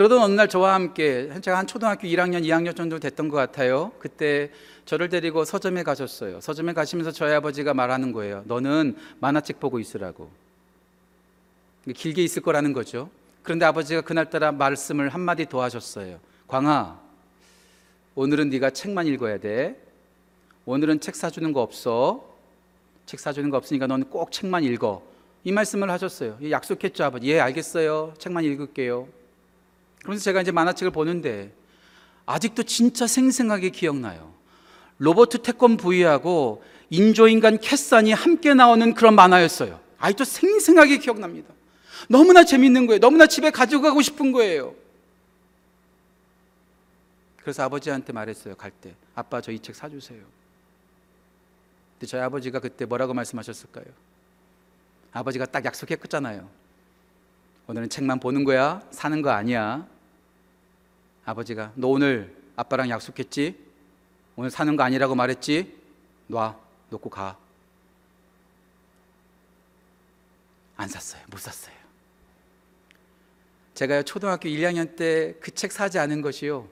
그러던 0.00 0.22
어느 0.22 0.32
날 0.32 0.48
저와 0.48 0.72
함께 0.72 1.28
제가 1.42 1.58
한 1.58 1.66
초등학교 1.66 2.08
1학년, 2.08 2.42
2학년 2.42 2.74
정도 2.74 2.98
됐던 2.98 3.28
것 3.28 3.36
같아요. 3.36 3.92
그때 3.98 4.50
저를 4.86 5.10
데리고 5.10 5.44
서점에 5.44 5.82
가셨어요. 5.82 6.40
서점에 6.40 6.72
가시면서 6.72 7.10
저희 7.12 7.34
아버지가 7.34 7.74
말하는 7.74 8.12
거예요. 8.12 8.42
너는 8.46 8.96
만화책 9.18 9.60
보고 9.60 9.78
있으라고. 9.78 10.30
길게 11.94 12.24
있을 12.24 12.40
거라는 12.40 12.72
거죠. 12.72 13.10
그런데 13.42 13.66
아버지가 13.66 14.00
그날따라 14.00 14.52
말씀을 14.52 15.10
한마디 15.10 15.44
더 15.44 15.60
하셨어요. 15.60 16.18
광아, 16.48 16.98
오늘은 18.14 18.48
네가 18.48 18.70
책만 18.70 19.06
읽어야 19.06 19.36
돼. 19.36 19.78
오늘은 20.64 21.00
책 21.00 21.14
사주는 21.14 21.52
거 21.52 21.60
없어. 21.60 22.24
책 23.04 23.20
사주는 23.20 23.50
거 23.50 23.58
없으니까 23.58 23.86
너는 23.86 24.08
꼭 24.08 24.32
책만 24.32 24.64
읽어. 24.64 25.02
이 25.44 25.52
말씀을 25.52 25.90
하셨어요. 25.90 26.38
약속했죠, 26.50 27.04
아버지. 27.04 27.28
예, 27.28 27.38
알겠어요. 27.38 28.14
책만 28.16 28.44
읽을게요. 28.44 29.19
그러면서 30.00 30.24
제가 30.24 30.40
이제 30.42 30.50
만화책을 30.52 30.90
보는데 30.90 31.52
아직도 32.26 32.62
진짜 32.64 33.06
생생하게 33.06 33.70
기억나요. 33.70 34.32
로버트 34.98 35.42
태권 35.42 35.76
부위하고 35.76 36.62
인조인간 36.90 37.58
캐산이 37.58 38.12
함께 38.12 38.54
나오는 38.54 38.94
그런 38.94 39.14
만화였어요. 39.14 39.80
아직도 39.98 40.24
생생하게 40.24 40.98
기억납니다. 40.98 41.52
너무나 42.08 42.44
재밌는 42.44 42.86
거예요. 42.86 42.98
너무나 43.00 43.26
집에 43.26 43.50
가져가고 43.50 44.00
싶은 44.02 44.32
거예요. 44.32 44.74
그래서 47.42 47.62
아버지한테 47.64 48.12
말했어요. 48.12 48.54
갈 48.56 48.70
때. 48.70 48.94
아빠 49.14 49.40
저 49.40 49.52
이 49.52 49.58
책 49.60 49.74
사주세요. 49.74 50.20
근데 51.94 52.06
저희 52.06 52.20
아버지가 52.22 52.60
그때 52.60 52.84
뭐라고 52.84 53.12
말씀하셨을까요? 53.14 53.84
아버지가 55.12 55.46
딱 55.46 55.64
약속했잖아요. 55.64 56.48
오늘은 57.66 57.88
책만 57.88 58.20
보는 58.20 58.44
거야. 58.44 58.82
사는 58.90 59.20
거 59.22 59.30
아니야. 59.30 59.86
아버지가 61.30 61.72
너 61.76 61.88
오늘 61.88 62.36
아빠랑 62.56 62.90
약속했지? 62.90 63.56
오늘 64.36 64.50
사는 64.50 64.74
거 64.76 64.82
아니라고 64.82 65.14
말했지? 65.14 65.76
놔. 66.26 66.58
놓고 66.90 67.08
가. 67.10 67.38
안 70.76 70.88
샀어요. 70.88 71.22
못 71.28 71.38
샀어요. 71.38 71.74
제가 73.74 74.02
초등학교 74.02 74.48
1, 74.48 74.60
2학년 74.60 74.96
때 74.96 75.34
그 75.40 75.52
책 75.54 75.72
사지 75.72 75.98
않은 75.98 76.20
것이요. 76.22 76.68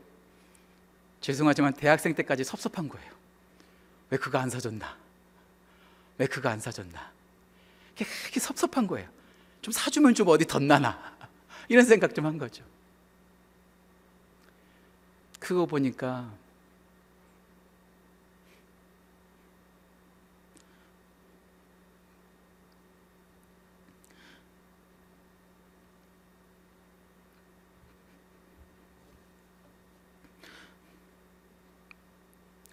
죄송하지만 1.21 1.75
대학생 1.75 2.15
때까지 2.15 2.45
섭섭한 2.45 2.89
거예요. 2.89 3.11
왜 4.11 4.19
그거 4.19 4.39
안 4.39 4.51
사줬나? 4.51 4.97
왜 6.19 6.27
그거 6.27 6.49
안 6.49 6.59
사줬나? 6.61 7.13
그게 7.97 8.41
섭섭한 8.41 8.87
거예요. 8.87 9.09
좀 9.63 9.73
사주면 9.73 10.15
좀 10.15 10.29
어디 10.29 10.45
덧나나? 10.45 11.17
이런 11.69 11.85
생각 11.85 12.15
좀 12.15 12.27
한 12.27 12.39
거죠. 12.39 12.65
그거 15.49 15.65
보니까 15.65 16.31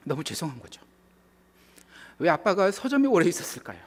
너무 0.03 0.21
죄송한 0.26 0.59
거죠. 0.59 0.82
왜 2.19 2.30
아빠가 2.30 2.71
서점에 2.71 3.07
오래 3.07 3.26
있었을까요? 3.26 3.80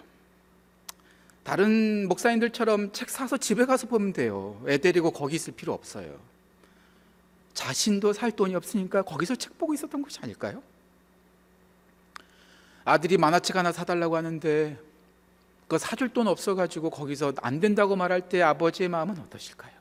다른 1.44 2.08
목사님들처럼 2.08 2.92
책 2.92 3.10
사서 3.10 3.36
집에 3.36 3.66
가서 3.66 3.86
보면 3.86 4.14
돼요. 4.14 4.58
애 4.66 4.78
데리고 4.78 5.10
거기 5.10 5.36
있을 5.36 5.52
필요 5.52 5.74
없어요. 5.74 6.37
자신도 7.54 8.12
살 8.12 8.30
돈이 8.32 8.54
없으니까 8.54 9.02
거기서 9.02 9.36
책 9.36 9.58
보고 9.58 9.74
있었던 9.74 10.02
것이 10.02 10.18
아닐까요? 10.22 10.62
아들이 12.84 13.18
만화책 13.18 13.56
하나 13.56 13.72
사달라고 13.72 14.16
하는데 14.16 14.78
그거 15.62 15.76
사줄 15.76 16.08
돈 16.08 16.28
없어가지고 16.28 16.90
거기서 16.90 17.34
안 17.42 17.60
된다고 17.60 17.96
말할 17.96 18.28
때 18.28 18.40
아버지의 18.42 18.88
마음은 18.88 19.18
어떠실까요? 19.18 19.72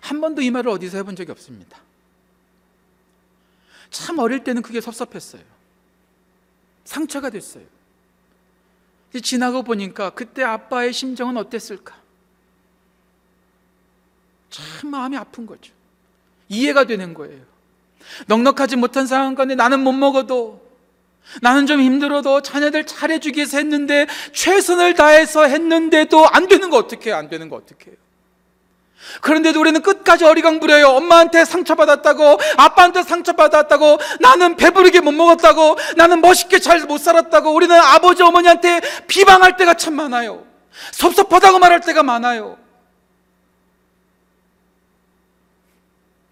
한 0.00 0.20
번도 0.20 0.42
이 0.42 0.50
말을 0.50 0.70
어디서 0.70 0.98
해본 0.98 1.16
적이 1.16 1.32
없습니다. 1.32 1.80
참 3.90 4.18
어릴 4.18 4.42
때는 4.42 4.62
그게 4.62 4.80
섭섭했어요. 4.80 5.42
상처가 6.84 7.30
됐어요. 7.30 7.64
지나고 9.22 9.62
보니까 9.62 10.10
그때 10.10 10.42
아빠의 10.42 10.92
심정은 10.92 11.36
어땠을까? 11.36 12.05
참 14.56 14.90
마음이 14.90 15.16
아픈 15.16 15.46
거죠. 15.46 15.72
이해가 16.48 16.84
되는 16.84 17.12
거예요. 17.14 17.40
넉넉하지 18.26 18.76
못한 18.76 19.06
상황 19.06 19.34
가운데 19.34 19.54
나는 19.54 19.80
못 19.80 19.92
먹어도 19.92 20.64
나는 21.42 21.66
좀 21.66 21.80
힘들어도 21.80 22.40
자녀들 22.42 22.86
잘해주기 22.86 23.38
위해서 23.38 23.58
했는데 23.58 24.06
최선을 24.32 24.94
다해서 24.94 25.44
했는데도 25.44 26.26
안 26.28 26.46
되는 26.46 26.70
거 26.70 26.76
어떻게 26.76 27.10
해요? 27.10 27.18
안 27.18 27.28
되는 27.28 27.48
거 27.48 27.56
어떻게 27.56 27.90
해요? 27.90 27.96
그런데도 29.20 29.60
우리는 29.60 29.80
끝까지 29.82 30.24
어리광부려요. 30.24 30.88
엄마한테 30.88 31.44
상처받았다고, 31.44 32.38
아빠한테 32.56 33.02
상처받았다고, 33.04 33.98
나는 34.20 34.56
배부르게 34.56 35.00
못 35.00 35.12
먹었다고, 35.12 35.76
나는 35.96 36.20
멋있게 36.20 36.58
잘 36.58 36.80
못 36.80 36.98
살았다고, 36.98 37.54
우리는 37.54 37.76
아버지, 37.78 38.22
어머니한테 38.22 38.80
비방할 39.06 39.56
때가 39.56 39.74
참 39.74 39.94
많아요. 39.94 40.44
섭섭하다고 40.92 41.58
말할 41.60 41.80
때가 41.82 42.02
많아요. 42.02 42.58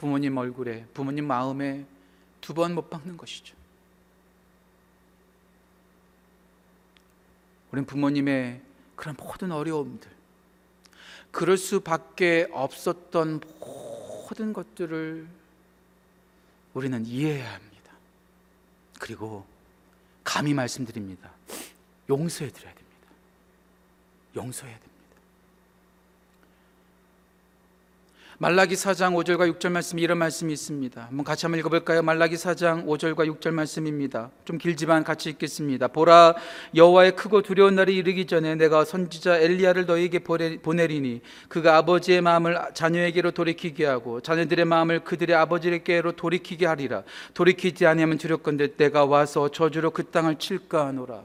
부모님 0.05 0.37
얼굴에, 0.37 0.85
부모님 0.93 1.27
마음에 1.27 1.87
두 2.43 2.53
번 2.53 2.75
못 2.75 2.91
박는 2.91 3.17
것이죠. 3.17 3.57
우리는 7.73 7.87
부모님의 7.87 8.61
그런 8.97 9.17
모든 9.17 9.51
어려움들, 9.51 10.11
그럴 11.31 11.57
수밖에 11.57 12.49
없었던 12.53 13.41
모든 13.61 14.53
것들을 14.53 15.27
우리는 16.75 17.07
이해해야 17.07 17.55
합니다. 17.55 17.93
그리고 19.01 19.47
감히 20.23 20.53
말씀드립니다. 20.53 21.31
용서해 22.11 22.51
드려야 22.51 22.75
됩니다. 22.75 23.09
용서해야 24.37 24.79
됩니다. 24.79 24.94
말라기 28.45 28.75
4장 28.75 29.15
5절과 29.15 29.51
6절 29.59 29.71
말씀이 29.73 30.03
이런 30.03 30.19
말씀이 30.19 30.53
있습니다. 30.53 31.07
한번 31.09 31.25
같이 31.25 31.47
한번 31.47 31.61
읽어볼까요? 31.61 32.03
말라기 32.03 32.35
4장 32.37 32.85
5절과 32.85 33.27
6절 33.41 33.53
말씀입니다. 33.53 34.31
좀 34.45 34.59
길지만 34.59 35.03
같이 35.03 35.31
읽겠습니다. 35.31 35.89
보라 35.89 36.35
여호와의 36.75 37.17
크고 37.17 37.41
두려운 37.41 37.75
날이 37.75 37.97
이르기 37.97 38.27
전에 38.27 38.55
내가 38.57 38.85
선지자 38.85 39.39
엘리야를 39.39 39.87
너희에게 39.87 40.19
보내- 40.19 40.59
보내리니 40.59 41.23
그가 41.49 41.79
아버지의 41.79 42.21
마음을 42.21 42.59
자녀에게로 42.75 43.31
돌이키게 43.31 43.87
하고 43.87 44.21
자녀들의 44.21 44.67
마음을 44.67 45.05
그들의 45.05 45.35
아버지에게로 45.35 46.13
돌이키게 46.13 46.67
하리라. 46.67 47.03
돌이키지 47.33 47.87
아니하면 47.87 48.19
두렵건대 48.19 48.77
내가 48.77 49.07
와서 49.07 49.51
저주로 49.51 49.91
그 49.91 50.11
땅을 50.11 50.39
칠까 50.39 50.89
하노라. 50.89 51.23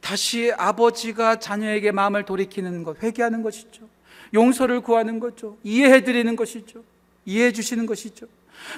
다시 0.00 0.52
아버지가 0.56 1.40
자녀에게 1.40 1.90
마음을 1.90 2.24
돌이키는 2.24 2.84
것, 2.84 3.02
회개하는 3.02 3.42
것이죠. 3.42 3.90
용서를 4.34 4.80
구하는 4.80 5.20
거죠. 5.20 5.58
이해해 5.62 6.04
드리는 6.04 6.34
것이죠. 6.36 6.84
이해해 7.24 7.52
주시는 7.52 7.86
것이죠. 7.86 8.26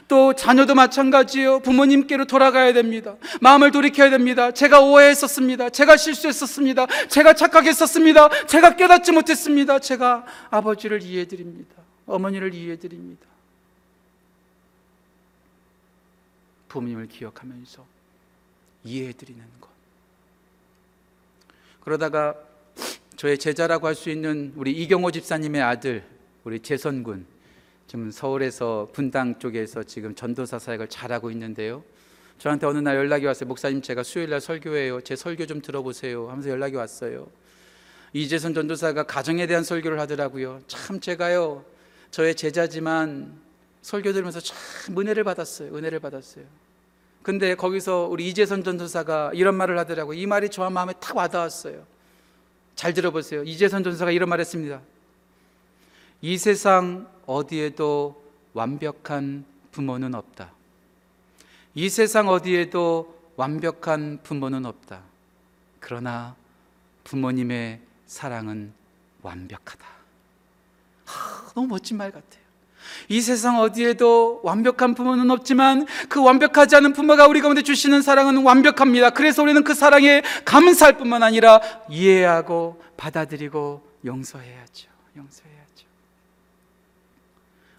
또 0.08 0.32
자녀도 0.34 0.74
마찬가지예요. 0.74 1.60
부모님께로 1.60 2.24
돌아가야 2.24 2.72
됩니다. 2.72 3.16
마음을 3.40 3.70
돌이켜야 3.70 4.10
됩니다. 4.10 4.50
제가 4.50 4.80
오해했었습니다. 4.80 5.70
제가 5.70 5.96
실수했었습니다. 5.96 6.86
제가 7.08 7.34
착각했었습니다. 7.34 8.46
제가 8.46 8.76
깨닫지 8.76 9.12
못했습니다. 9.12 9.78
제가 9.78 10.24
아버지를 10.50 11.02
이해해 11.02 11.26
드립니다. 11.26 11.74
어머니를 12.06 12.54
이해해 12.54 12.76
드립니다. 12.76 13.26
부모님을 16.68 17.06
기억하면서 17.08 17.84
이해해 18.84 19.12
드리는 19.12 19.42
것. 19.60 19.68
그러다가 21.80 22.34
저의 23.16 23.38
제자라고 23.38 23.86
할 23.86 23.94
수 23.94 24.10
있는 24.10 24.52
우리 24.56 24.72
이경호 24.72 25.12
집사님의 25.12 25.62
아들 25.62 26.04
우리 26.42 26.58
재선군 26.58 27.26
지금 27.86 28.10
서울에서 28.10 28.88
분당 28.92 29.38
쪽에서 29.38 29.84
지금 29.84 30.14
전도사 30.14 30.58
사역을 30.58 30.88
잘하고 30.88 31.30
있는데요. 31.30 31.84
저한테 32.38 32.66
어느 32.66 32.78
날 32.78 32.96
연락이 32.96 33.24
왔어요. 33.26 33.46
목사님 33.46 33.82
제가 33.82 34.02
수요일 34.02 34.30
날 34.30 34.40
설교해요. 34.40 35.02
제 35.02 35.14
설교 35.14 35.46
좀 35.46 35.62
들어보세요. 35.62 36.28
하면서 36.28 36.50
연락이 36.50 36.74
왔어요. 36.74 37.28
이재선 38.12 38.52
전도사가 38.54 39.04
가정에 39.04 39.46
대한 39.46 39.62
설교를 39.62 40.00
하더라고요. 40.00 40.60
참 40.66 40.98
제가요. 40.98 41.64
저의 42.10 42.34
제자지만 42.34 43.32
설교 43.82 44.12
들으면서 44.12 44.40
참 44.40 44.56
은혜를 44.98 45.22
받았어요. 45.22 45.74
은혜를 45.76 46.00
받았어요. 46.00 46.44
근데 47.22 47.54
거기서 47.54 48.08
우리 48.10 48.28
이재선 48.28 48.64
전도사가 48.64 49.30
이런 49.34 49.54
말을 49.54 49.78
하더라고요. 49.78 50.18
이 50.18 50.26
말이 50.26 50.48
저와 50.48 50.70
마음에 50.70 50.92
탁 51.00 51.16
와닿았어요. 51.16 51.93
잘 52.74 52.92
들어보세요. 52.92 53.42
이재선 53.44 53.84
전도사가 53.84 54.10
이런 54.10 54.28
말 54.28 54.40
했습니다. 54.40 54.80
이 56.20 56.38
세상 56.38 57.08
어디에도 57.26 58.22
완벽한 58.52 59.44
부모는 59.72 60.14
없다. 60.14 60.52
이 61.74 61.88
세상 61.88 62.28
어디에도 62.28 63.14
완벽한 63.36 64.20
부모는 64.22 64.64
없다. 64.64 65.02
그러나 65.80 66.36
부모님의 67.02 67.80
사랑은 68.06 68.72
완벽하다. 69.22 69.86
하, 71.04 71.52
너무 71.52 71.66
멋진 71.68 71.96
말 71.96 72.10
같아요. 72.10 72.43
이 73.08 73.20
세상 73.20 73.58
어디에도 73.58 74.40
완벽한 74.42 74.94
부모는 74.94 75.30
없지만 75.30 75.86
그 76.08 76.22
완벽하지 76.22 76.76
않은 76.76 76.92
부모가 76.92 77.26
우리 77.26 77.40
가운데 77.40 77.62
주시는 77.62 78.02
사랑은 78.02 78.42
완벽합니다. 78.42 79.10
그래서 79.10 79.42
우리는 79.42 79.62
그 79.64 79.74
사랑에 79.74 80.22
감사할 80.44 80.96
뿐만 80.96 81.22
아니라 81.22 81.60
이해하고 81.88 82.82
받아들이고 82.96 83.82
용서해야죠. 84.04 84.88
용서해야죠. 85.16 85.86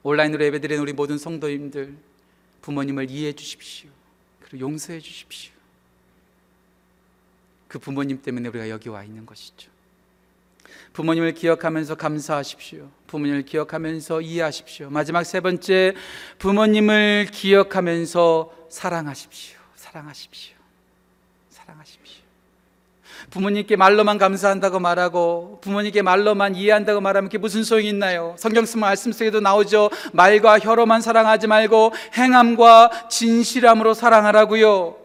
온라인으로 0.04 0.46
예배드리는 0.46 0.82
우리 0.82 0.94
모든 0.94 1.18
성도님들 1.18 1.96
부모님을 2.62 3.10
이해해 3.10 3.34
주십시오. 3.34 3.90
그리고 4.42 4.60
용서해 4.68 5.00
주십시오. 5.00 5.54
그 7.68 7.80
부모님 7.80 8.22
때문에 8.22 8.50
우리가 8.50 8.70
여기 8.70 8.90
와 8.90 9.04
있는 9.04 9.26
것이죠. 9.26 9.75
부모님을 10.94 11.34
기억하면서 11.34 11.96
감사하십시오. 11.96 12.90
부모님을 13.08 13.44
기억하면서 13.44 14.22
이해하십시오. 14.22 14.90
마지막 14.90 15.24
세 15.24 15.40
번째, 15.40 15.94
부모님을 16.40 17.30
기억하면서 17.32 18.52
사랑하십시오. 18.70 19.60
사랑하십시오. 19.76 20.56
사랑하십시오. 21.50 22.26
부모님께 23.30 23.76
말로만 23.76 24.18
감사한다고 24.18 24.80
말하고 24.80 25.60
부모님께 25.62 26.02
말로만 26.02 26.56
이해한다고 26.56 27.02
말하면 27.02 27.30
그게 27.30 27.38
무슨 27.38 27.64
소용이 27.64 27.90
있나요? 27.90 28.36
성경 28.38 28.66
쓰 28.66 28.78
말씀 28.78 29.12
속에도 29.12 29.40
나오죠. 29.40 29.90
말과 30.14 30.60
혀로만 30.60 31.02
사랑하지 31.02 31.48
말고 31.48 31.94
행함과 32.16 33.08
진실함으로 33.10 33.94
사랑하라고요. 33.94 34.98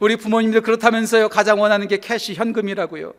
우리 0.00 0.16
부모님들 0.16 0.60
그렇다면서요. 0.60 1.28
가장 1.28 1.60
원하는 1.60 1.88
게 1.88 1.98
캐시 1.98 2.34
현금이라고요. 2.34 3.12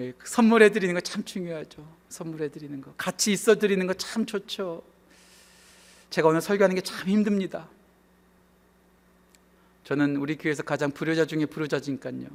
예, 0.00 0.12
선물해 0.24 0.70
드리는 0.70 0.94
거 0.94 1.00
참 1.00 1.22
중요하죠. 1.24 1.86
선물해 2.08 2.48
드리는 2.50 2.80
거. 2.80 2.92
같이 2.96 3.32
있어 3.32 3.56
드리는 3.58 3.86
거 3.86 3.94
참 3.94 4.24
좋죠. 4.26 4.82
제가 6.10 6.28
오늘 6.28 6.40
설교하는 6.40 6.74
게 6.76 6.82
참 6.82 7.08
힘듭니다. 7.08 7.68
저는 9.84 10.16
우리 10.16 10.36
교회에서 10.36 10.62
가장 10.62 10.90
불효자 10.90 11.26
중에 11.26 11.46
불효자니까요. 11.46 12.26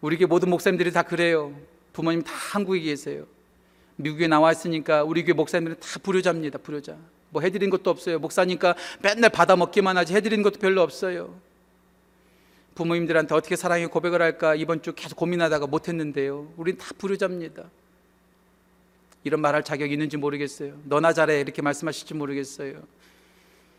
우리 0.00 0.16
교회 0.16 0.26
모든 0.26 0.50
목사님들이 0.50 0.92
다 0.92 1.02
그래요. 1.02 1.54
부모님 1.92 2.22
다 2.22 2.32
한국에 2.34 2.80
계세요. 2.80 3.26
미국에 3.96 4.26
나와 4.26 4.52
있으니까 4.52 5.04
우리 5.04 5.24
교회 5.24 5.34
목사님들은 5.34 5.80
다 5.80 5.98
불효자입니다. 6.02 6.58
불효자. 6.58 6.96
뭐 7.30 7.42
해드린 7.42 7.70
것도 7.70 7.90
없어요. 7.90 8.18
목사니까 8.18 8.74
맨날 9.02 9.30
받아 9.30 9.56
먹기만 9.56 9.96
하지 9.96 10.14
해드린 10.14 10.42
것도 10.42 10.58
별로 10.60 10.82
없어요. 10.82 11.38
부모님들한테 12.74 13.34
어떻게 13.34 13.56
사랑의 13.56 13.88
고백을 13.88 14.22
할까 14.22 14.54
이번 14.54 14.82
주 14.82 14.94
계속 14.94 15.16
고민하다가 15.16 15.66
못했는데요. 15.66 16.52
우린 16.56 16.78
다 16.78 16.88
불효자입니다. 16.96 17.64
이런 19.24 19.40
말할 19.40 19.62
자격이 19.62 19.92
있는지 19.92 20.16
모르겠어요. 20.16 20.74
너나 20.84 21.12
잘해 21.12 21.40
이렇게 21.40 21.62
말씀하실지 21.62 22.14
모르겠어요. 22.14 22.82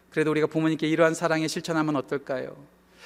그래도 0.10 0.32
우리가 0.32 0.48
부모님께 0.48 0.88
이러한 0.88 1.16
사랑의 1.16 1.50
실천하면 1.50 1.96
어떨까요? 1.96 2.56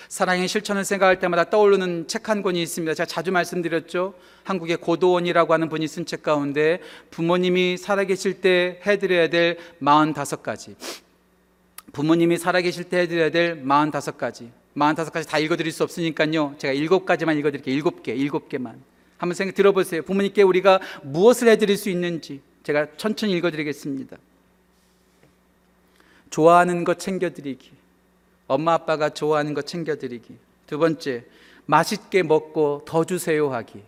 사랑의 0.10 0.48
실천을 0.48 0.86
생각할 0.86 1.20
때마다 1.20 1.50
떠오르는 1.50 2.08
책 2.08 2.30
한 2.30 2.44
권이 2.44 2.62
있습니다. 2.62 2.94
제가 2.94 3.08
자주 3.08 3.32
말씀드렸죠. 3.32 4.14
한국의 4.44 4.78
고도원이라고 4.78 5.54
하는 5.54 5.70
분이 5.70 5.88
쓴 5.88 6.06
책 6.06 6.22
가운데 6.22 6.80
부모님이 7.10 7.78
살아계실 7.78 8.42
때 8.42 8.80
해드려야 8.86 9.30
될 9.30 9.58
45가지. 9.82 10.76
부모님이 11.94 12.38
살아계실 12.38 12.84
때 12.84 13.00
해드려야 13.00 13.32
될 13.32 13.64
45가지. 13.64 14.50
45가지 14.78 15.28
다 15.28 15.40
읽어드릴 15.40 15.72
수 15.72 15.84
없으니까요. 15.84 16.56
제가 16.58 16.74
7가지만 16.74 17.38
읽어드릴게요. 17.40 17.84
7개, 17.84 18.18
7개만. 18.30 18.76
한번 19.18 19.34
생각 19.34 19.56
들어보세요. 19.56 20.04
부모님께 20.04 20.44
우리가 20.44 20.80
무엇을 21.04 21.48
해드릴 21.50 21.76
수 21.78 21.90
있는지 21.90 22.42
제가 22.64 22.88
천천히 22.98 23.34
읽어드리겠습니다. 23.34 24.18
좋아하는 26.30 26.84
것 26.84 27.00
챙겨드리기. 27.00 27.72
엄마 28.48 28.74
아빠가 28.74 29.10
좋아하는 29.10 29.54
것 29.54 29.66
챙겨드리기. 29.66 30.38
두 30.68 30.78
번째, 30.78 31.26
맛있게 31.66 32.24
먹고 32.24 32.84
더 32.86 33.04
주세요 33.04 33.52
하기. 33.52 33.82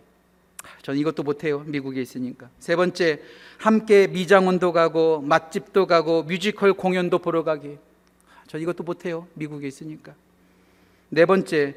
전 0.82 0.96
이것도 0.96 1.22
못해요. 1.22 1.60
미국에 1.66 2.02
있으니까. 2.02 2.48
세 2.58 2.76
번째, 2.76 3.20
함께 3.58 4.06
미장원도 4.06 4.72
가고 4.72 5.20
맛집도 5.20 5.86
가고 5.86 6.22
뮤지컬 6.24 6.72
공연도 6.72 7.18
보러 7.18 7.44
가기. 7.44 7.78
전 8.48 8.60
이것도 8.60 8.82
못해요. 8.82 9.28
미국에 9.34 9.68
있으니까. 9.68 10.14
네 11.10 11.26
번째, 11.26 11.74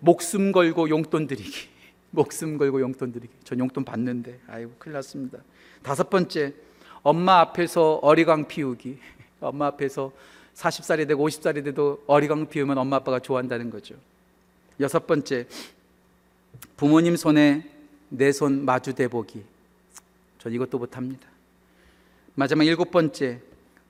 목숨 0.00 0.52
걸고 0.52 0.88
용돈 0.90 1.26
드리기. 1.26 1.68
목숨 2.12 2.58
걸고 2.58 2.80
용돈 2.80 3.12
드리기. 3.12 3.32
전 3.44 3.58
용돈 3.58 3.84
받는데. 3.84 4.40
아이고, 4.46 4.72
큰일 4.78 4.94
났습니다. 4.94 5.38
다섯 5.82 6.10
번째, 6.10 6.52
엄마 7.02 7.40
앞에서 7.40 7.94
어리광 8.02 8.46
피우기. 8.46 8.98
엄마 9.40 9.66
앞에서 9.66 10.12
40살이 10.54 11.08
되고 11.08 11.26
50살이 11.26 11.64
돼도 11.64 12.04
어리광 12.06 12.48
피우면 12.48 12.78
엄마 12.78 12.96
아빠가 12.96 13.18
좋아한다는 13.18 13.70
거죠. 13.70 13.94
여섯 14.80 15.06
번째, 15.06 15.46
부모님 16.76 17.16
손에 17.16 17.68
내 18.10 18.30
손 18.30 18.64
마주 18.64 18.94
대보기. 18.94 19.42
전 20.38 20.52
이것도 20.52 20.78
못합니다. 20.78 21.26
마지막 22.34 22.64
일곱 22.64 22.90
번째, 22.90 23.40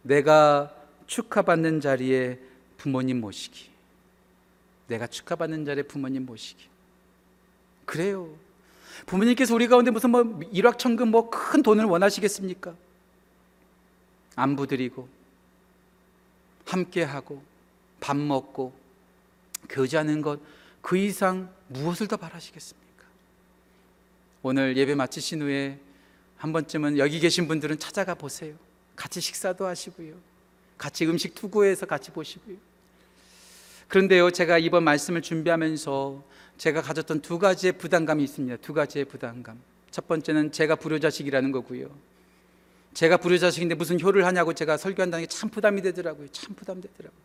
내가 0.02 0.74
축하받는 1.06 1.80
자리에 1.80 2.38
부모님 2.78 3.20
모시기. 3.20 3.73
내가 4.88 5.06
축하받는 5.06 5.64
자리에 5.64 5.82
부모님 5.84 6.26
모시기. 6.26 6.68
그래요. 7.84 8.34
부모님께서 9.06 9.54
우리 9.54 9.66
가운데 9.68 9.90
무슨 9.90 10.10
뭐 10.10 10.40
일확천금 10.52 11.08
뭐 11.10 11.30
큰 11.30 11.62
돈을 11.62 11.84
원하시겠습니까? 11.84 12.74
안부 14.36 14.66
드리고 14.66 15.08
함께 16.66 17.02
하고 17.02 17.42
밥 18.00 18.16
먹고 18.16 18.72
교제하는 19.68 20.22
것 20.22 20.40
그 20.84 20.98
이상 20.98 21.50
무엇을 21.68 22.08
더 22.08 22.18
바라시겠습니까? 22.18 23.04
오늘 24.42 24.76
예배 24.76 24.94
마치신 24.94 25.40
후에 25.40 25.80
한 26.36 26.52
번쯤은 26.52 26.98
여기 26.98 27.20
계신 27.20 27.48
분들은 27.48 27.78
찾아가 27.78 28.14
보세요. 28.14 28.54
같이 28.94 29.18
식사도 29.22 29.66
하시고요. 29.66 30.14
같이 30.76 31.06
음식 31.06 31.34
투고해서 31.34 31.86
같이 31.86 32.10
보시고요. 32.10 32.58
그런데요, 33.88 34.30
제가 34.30 34.58
이번 34.58 34.84
말씀을 34.84 35.22
준비하면서 35.22 36.24
제가 36.56 36.82
가졌던 36.82 37.20
두 37.20 37.38
가지의 37.38 37.74
부담감이 37.74 38.22
있습니다. 38.24 38.56
두 38.58 38.72
가지의 38.72 39.04
부담감. 39.04 39.60
첫 39.90 40.08
번째는 40.08 40.52
제가 40.52 40.76
불효자식이라는 40.76 41.52
거고요. 41.52 41.90
제가 42.94 43.16
불효자식인데 43.16 43.74
무슨 43.74 44.00
효를 44.00 44.24
하냐고 44.24 44.52
제가 44.52 44.76
설교한다는 44.76 45.26
게 45.26 45.28
참 45.28 45.50
부담이 45.50 45.82
되더라고요. 45.82 46.28
참 46.32 46.54
부담되더라고요. 46.54 47.20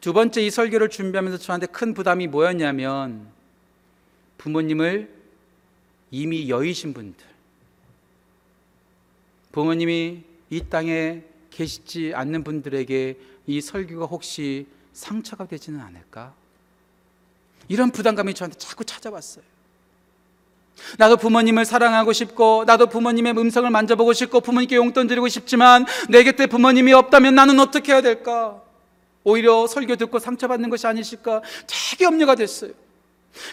두 0.00 0.12
번째 0.12 0.42
이 0.42 0.50
설교를 0.50 0.88
준비하면서 0.88 1.38
저한테 1.38 1.66
큰 1.66 1.92
부담이 1.92 2.26
뭐였냐면 2.28 3.28
부모님을 4.38 5.10
이미 6.10 6.48
여의신 6.48 6.94
분들, 6.94 7.26
부모님이 9.52 10.22
이 10.48 10.62
땅에 10.68 11.22
계시지 11.50 12.12
않는 12.14 12.44
분들에게 12.44 13.18
이 13.46 13.60
설교가 13.60 14.06
혹시 14.06 14.66
상처가 14.92 15.46
되지는 15.46 15.80
않을까? 15.80 16.32
이런 17.68 17.90
부담감이 17.90 18.34
저한테 18.34 18.58
자꾸 18.58 18.84
찾아왔어요. 18.84 19.44
나도 20.98 21.16
부모님을 21.16 21.64
사랑하고 21.64 22.12
싶고, 22.12 22.64
나도 22.66 22.86
부모님의 22.86 23.36
음성을 23.36 23.68
만져보고 23.70 24.12
싶고, 24.12 24.40
부모님께 24.40 24.76
용돈 24.76 25.06
드리고 25.06 25.28
싶지만, 25.28 25.84
내 26.08 26.24
곁에 26.24 26.46
부모님이 26.46 26.92
없다면 26.92 27.34
나는 27.34 27.60
어떻게 27.60 27.92
해야 27.92 28.00
될까? 28.00 28.60
오히려 29.22 29.66
설교 29.66 29.96
듣고 29.96 30.18
상처받는 30.18 30.70
것이 30.70 30.86
아니실까? 30.86 31.42
되게 31.66 32.04
염려가 32.04 32.34
됐어요. 32.34 32.72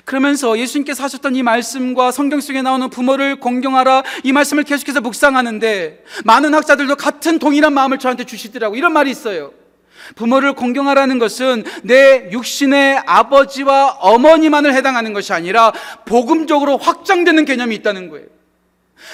그러면서 0.05 0.57
예수님께서 0.57 1.03
하셨던 1.03 1.35
이 1.35 1.43
말씀과 1.43 2.11
성경 2.11 2.41
속에 2.41 2.61
나오는 2.61 2.89
부모를 2.89 3.39
공경하라 3.39 4.03
이 4.23 4.31
말씀을 4.31 4.63
계속해서 4.63 5.01
묵상하는데 5.01 6.03
많은 6.25 6.53
학자들도 6.55 6.95
같은 6.95 7.37
동일한 7.37 7.73
마음을 7.73 7.99
저한테 7.99 8.23
주시더라고 8.23 8.75
이런 8.75 8.91
말이 8.91 9.11
있어요. 9.11 9.53
부모를 10.15 10.53
공경하라는 10.53 11.19
것은 11.19 11.63
내 11.83 12.29
육신의 12.31 13.03
아버지와 13.05 13.97
어머니만을 13.99 14.73
해당하는 14.73 15.13
것이 15.13 15.33
아니라 15.33 15.73
복음적으로 16.05 16.77
확장되는 16.77 17.45
개념이 17.45 17.75
있다는 17.75 18.09
거예요. 18.09 18.27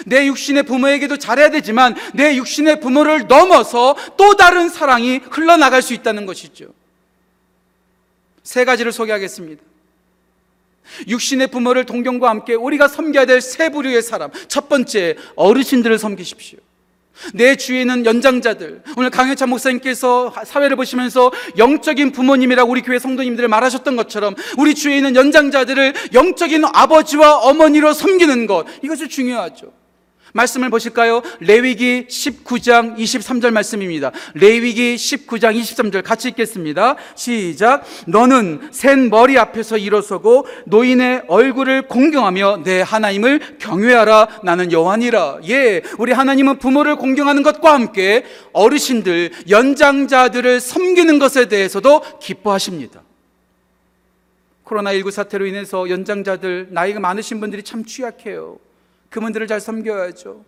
내 0.05 0.25
육신의 0.27 0.63
부모에게도 0.63 1.17
잘해야 1.17 1.49
되지만 1.49 1.95
내 2.13 2.35
육신의 2.37 2.79
부모를 2.79 3.27
넘어서 3.27 3.95
또 4.17 4.35
다른 4.35 4.69
사랑이 4.69 5.21
흘러나갈 5.29 5.81
수 5.81 5.93
있다는 5.93 6.25
것이죠. 6.25 6.67
세 8.43 8.65
가지를 8.65 8.91
소개하겠습니다. 8.91 9.61
육신의 11.07 11.47
부모를 11.47 11.85
동경과 11.85 12.29
함께 12.29 12.55
우리가 12.55 12.87
섬겨야 12.87 13.25
될 13.25 13.41
세 13.41 13.69
부류의 13.69 14.01
사람. 14.01 14.31
첫 14.47 14.67
번째, 14.69 15.15
어르신들을 15.35 15.97
섬기십시오. 15.97 16.59
내 17.33 17.55
주위에는 17.55 18.05
연장자들. 18.05 18.81
오늘 18.97 19.09
강현찬 19.09 19.49
목사님께서 19.49 20.33
사회를 20.45 20.75
보시면서 20.75 21.31
영적인 21.57 22.11
부모님이라고 22.11 22.71
우리 22.71 22.81
교회 22.81 22.99
성도님들을 22.99 23.47
말하셨던 23.49 23.95
것처럼 23.95 24.35
우리 24.57 24.75
주위에 24.75 24.97
있는 24.97 25.15
연장자들을 25.15 25.93
영적인 26.13 26.65
아버지와 26.65 27.37
어머니로 27.37 27.93
섬기는 27.93 28.47
것. 28.47 28.65
이것이 28.81 29.07
중요하죠. 29.07 29.82
말씀을 30.33 30.69
보실까요? 30.69 31.21
레위기 31.39 32.07
19장 32.07 32.97
23절 32.97 33.51
말씀입니다. 33.51 34.11
레위기 34.33 34.95
19장 34.95 35.59
23절 35.59 36.03
같이 36.03 36.29
읽겠습니다. 36.29 36.95
시작. 37.15 37.83
너는 38.07 38.69
센 38.71 39.09
머리 39.09 39.37
앞에서 39.37 39.77
일어서고 39.77 40.47
노인의 40.65 41.23
얼굴을 41.27 41.87
공경하며 41.87 42.63
내 42.63 42.81
하나님을 42.81 43.57
경외하라. 43.59 44.41
나는 44.43 44.71
여호와니라. 44.71 45.39
예, 45.49 45.81
우리 45.99 46.11
하나님은 46.11 46.57
부모를 46.57 46.95
공경하는 46.95 47.43
것과 47.43 47.73
함께 47.73 48.25
어르신들, 48.53 49.31
연장자들을 49.49 50.59
섬기는 50.59 51.19
것에 51.19 51.47
대해서도 51.47 52.19
기뻐하십니다. 52.19 53.03
코로나19 54.65 55.11
사태로 55.11 55.45
인해서 55.45 55.89
연장자들, 55.89 56.69
나이가 56.71 56.99
많으신 56.99 57.39
분들이 57.39 57.61
참 57.61 57.85
취약해요. 57.85 58.57
그분들을 59.13 59.45
잘 59.45 59.61
섬겨야죠. 59.61 60.43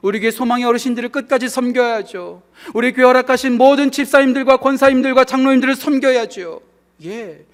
우리 0.00 0.20
교회 0.20 0.30
소망의 0.30 0.64
어르신들을 0.64 1.10
끝까지 1.10 1.50
섬겨야죠. 1.50 2.42
우리 2.72 2.92
교회 2.92 3.04
허락하신 3.04 3.58
모든 3.58 3.90
집사님들과 3.90 4.56
권사님들과 4.56 5.24
장로님들을 5.24 5.76
섬겨야죠. 5.76 6.62
예. 7.04 7.44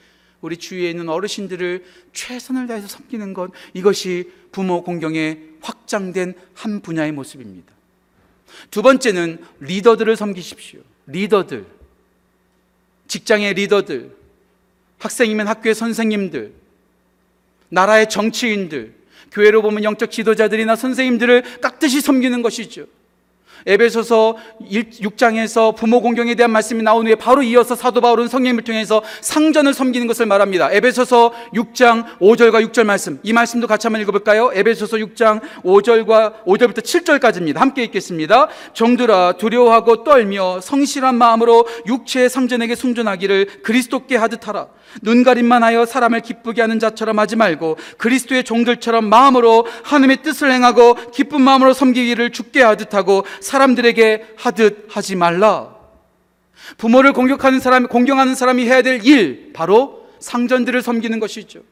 우리 0.41 0.57
주위에 0.57 0.91
있는 0.91 1.09
어르신들을 1.09 1.85
최선을 2.13 2.69
다해서 2.69 2.87
섬기는 2.87 3.35
것, 3.35 3.51
이것이 3.75 4.31
부모 4.53 4.85
공경의 4.85 5.41
확장된 5.61 6.35
한 6.55 6.81
분야의 6.81 7.11
모습입니다. 7.11 7.73
두 8.71 8.83
번째는 8.83 9.45
리더들을 9.59 10.15
섬기십시오. 10.15 10.81
리더들. 11.07 11.67
직장의 13.09 13.55
리더들. 13.55 14.15
학생이면 14.99 15.49
학교의 15.49 15.75
선생님들. 15.75 16.53
나라의 17.71 18.09
정치인들. 18.09 18.95
교회로 19.33 19.63
보면 19.63 19.85
영적 19.85 20.11
지도자들이나 20.11 20.77
선생님들을 20.77 21.61
깍듯이 21.61 22.01
섬기는 22.01 22.43
것이죠. 22.43 22.87
에베소서 23.67 24.37
6장에서 24.63 25.75
부모 25.75 26.01
공경에 26.01 26.35
대한 26.35 26.51
말씀이 26.53 26.83
나온 26.83 27.07
후에 27.07 27.17
바로 27.17 27.43
이어서 27.43 27.75
사도 27.75 28.01
바울은 28.01 28.29
성령님을 28.29 28.65
통해서 28.65 29.03
상전을 29.21 29.75
섬기는 29.75 30.07
것을 30.07 30.27
말합니다. 30.27 30.73
에베소서 30.73 31.33
6장 31.55 32.19
5절과 32.19 32.65
6절 32.69 32.85
말씀. 32.85 33.19
이 33.23 33.33
말씀도 33.33 33.67
같이 33.67 33.87
한번 33.87 34.01
읽어볼까요? 34.03 34.51
에베소서 34.55 34.99
6장 34.99 35.41
5절과 35.65 36.45
5절부터 36.45 36.79
7절까지입니다. 36.79 37.57
함께 37.57 37.83
읽겠습니다. 37.85 38.49
정들아 38.73 39.33
두려워하고 39.33 40.05
떨며 40.05 40.61
성실한 40.61 41.17
마음으로 41.17 41.67
육체의 41.87 42.31
상전에게 42.31 42.77
순전하기를 42.77 43.63
그리스도께 43.63 44.17
하듯 44.17 44.47
하라. 44.47 44.69
눈 45.03 45.25
가림만 45.25 45.63
하여 45.63 45.85
사람을 45.85 46.21
기쁘게 46.21 46.61
하는 46.61 46.79
자처럼 46.79 47.19
하지 47.19 47.37
말고 47.37 47.77
그리스도의 47.99 48.45
종들처럼 48.45 49.05
마음으로 49.07 49.67
하나님의 49.83 50.23
뜻을 50.23 50.51
행하고 50.51 50.95
기쁜 51.13 51.43
마음으로 51.43 51.73
섬기기를 51.73 52.31
죽게 52.31 52.63
하듯 52.63 52.95
하고 52.95 53.25
사람들에게 53.57 54.35
하듯 54.37 54.87
하지 54.89 55.17
말라. 55.17 55.75
부모를 56.77 57.13
공격하는 57.13 57.61
사람, 57.61 57.87
공경하는 57.87 58.35
사람이 58.35 58.65
해야 58.65 58.83
될 58.83 59.05
일, 59.05 59.53
바로 59.53 60.11
상전들을 60.21 60.83
섬기는 60.83 61.19
것이죠. 61.19 61.63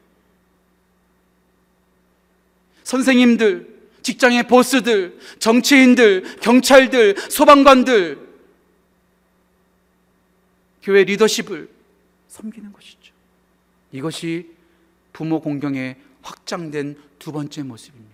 선생님들, 2.85 3.75
직장의 4.03 4.47
보스들, 4.49 5.19
정치인들, 5.39 6.39
경찰들, 6.41 7.17
소방관들, 7.31 8.19
교회 10.83 11.05
리더십을 11.05 11.69
섬기는 12.29 12.73
것이죠. 12.73 13.13
이것이 13.93 14.51
부모 15.13 15.41
공경의 15.41 15.97
확장된 16.23 16.99
두 17.19 17.33
번째 17.33 17.63
모습입니다. 17.63 18.14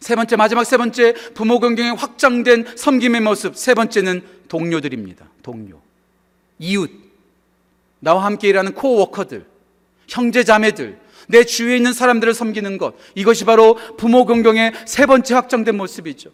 세 0.00 0.14
번째, 0.14 0.36
마지막 0.36 0.64
세 0.64 0.76
번째, 0.76 1.14
부모 1.34 1.60
공경의 1.60 1.94
확장된 1.96 2.76
섬김의 2.76 3.20
모습. 3.20 3.56
세 3.56 3.74
번째는 3.74 4.22
동료들입니다. 4.48 5.26
동료. 5.42 5.80
이웃. 6.58 6.90
나와 8.00 8.24
함께 8.24 8.48
일하는 8.48 8.74
코워커들. 8.74 9.44
형제 10.08 10.44
자매들. 10.44 10.98
내 11.28 11.44
주위에 11.44 11.76
있는 11.76 11.92
사람들을 11.92 12.32
섬기는 12.32 12.78
것. 12.78 12.94
이것이 13.14 13.44
바로 13.44 13.78
부모 13.96 14.24
공경의 14.24 14.72
세 14.86 15.04
번째 15.06 15.34
확장된 15.34 15.76
모습이죠. 15.76 16.30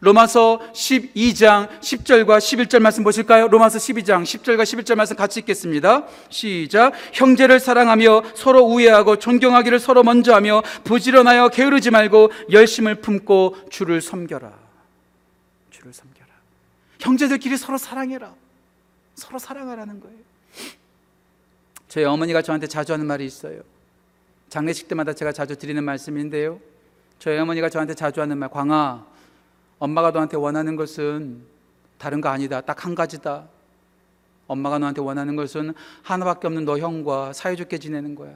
로마서 0.00 0.60
12장 0.72 1.80
10절과 1.80 2.38
11절 2.38 2.80
말씀 2.80 3.02
보실까요? 3.04 3.48
로마서 3.48 3.78
12장 3.78 4.22
10절과 4.22 4.62
11절 4.62 4.94
말씀 4.94 5.16
같이 5.16 5.40
읽겠습니다. 5.40 6.06
시작. 6.28 6.92
형제를 7.12 7.60
사랑하며 7.60 8.22
서로 8.34 8.64
우애하고 8.64 9.16
존경하기를 9.16 9.78
서로 9.78 10.02
먼저 10.02 10.34
하며 10.34 10.62
부지런하여 10.84 11.48
게으르지 11.48 11.90
말고 11.90 12.30
열심을 12.50 12.96
품고 12.96 13.68
주를 13.70 14.00
섬겨라. 14.00 14.52
주를 15.70 15.92
섬겨라. 15.92 16.26
형제들끼리 17.00 17.56
서로 17.56 17.78
사랑해라. 17.78 18.34
서로 19.14 19.38
사랑하라는 19.38 20.00
거예요. 20.00 20.16
저희 21.88 22.04
어머니가 22.04 22.42
저한테 22.42 22.66
자주 22.66 22.92
하는 22.92 23.06
말이 23.06 23.24
있어요. 23.24 23.60
장례식 24.50 24.88
때마다 24.88 25.12
제가 25.14 25.32
자주 25.32 25.56
드리는 25.56 25.82
말씀인데요. 25.82 26.60
저희 27.18 27.38
어머니가 27.38 27.70
저한테 27.70 27.94
자주 27.94 28.20
하는 28.20 28.36
말, 28.36 28.50
광아, 28.50 29.06
엄마가 29.78 30.10
너한테 30.10 30.36
원하는 30.36 30.76
것은 30.76 31.42
다른 31.98 32.20
거 32.20 32.28
아니다. 32.28 32.60
딱 32.60 32.84
한 32.84 32.94
가지다. 32.94 33.44
엄마가 34.46 34.78
너한테 34.78 35.00
원하는 35.00 35.34
것은 35.36 35.74
하나밖에 36.02 36.46
없는 36.46 36.64
너 36.64 36.78
형과 36.78 37.32
사이좋게 37.32 37.78
지내는 37.78 38.14
거야. 38.14 38.32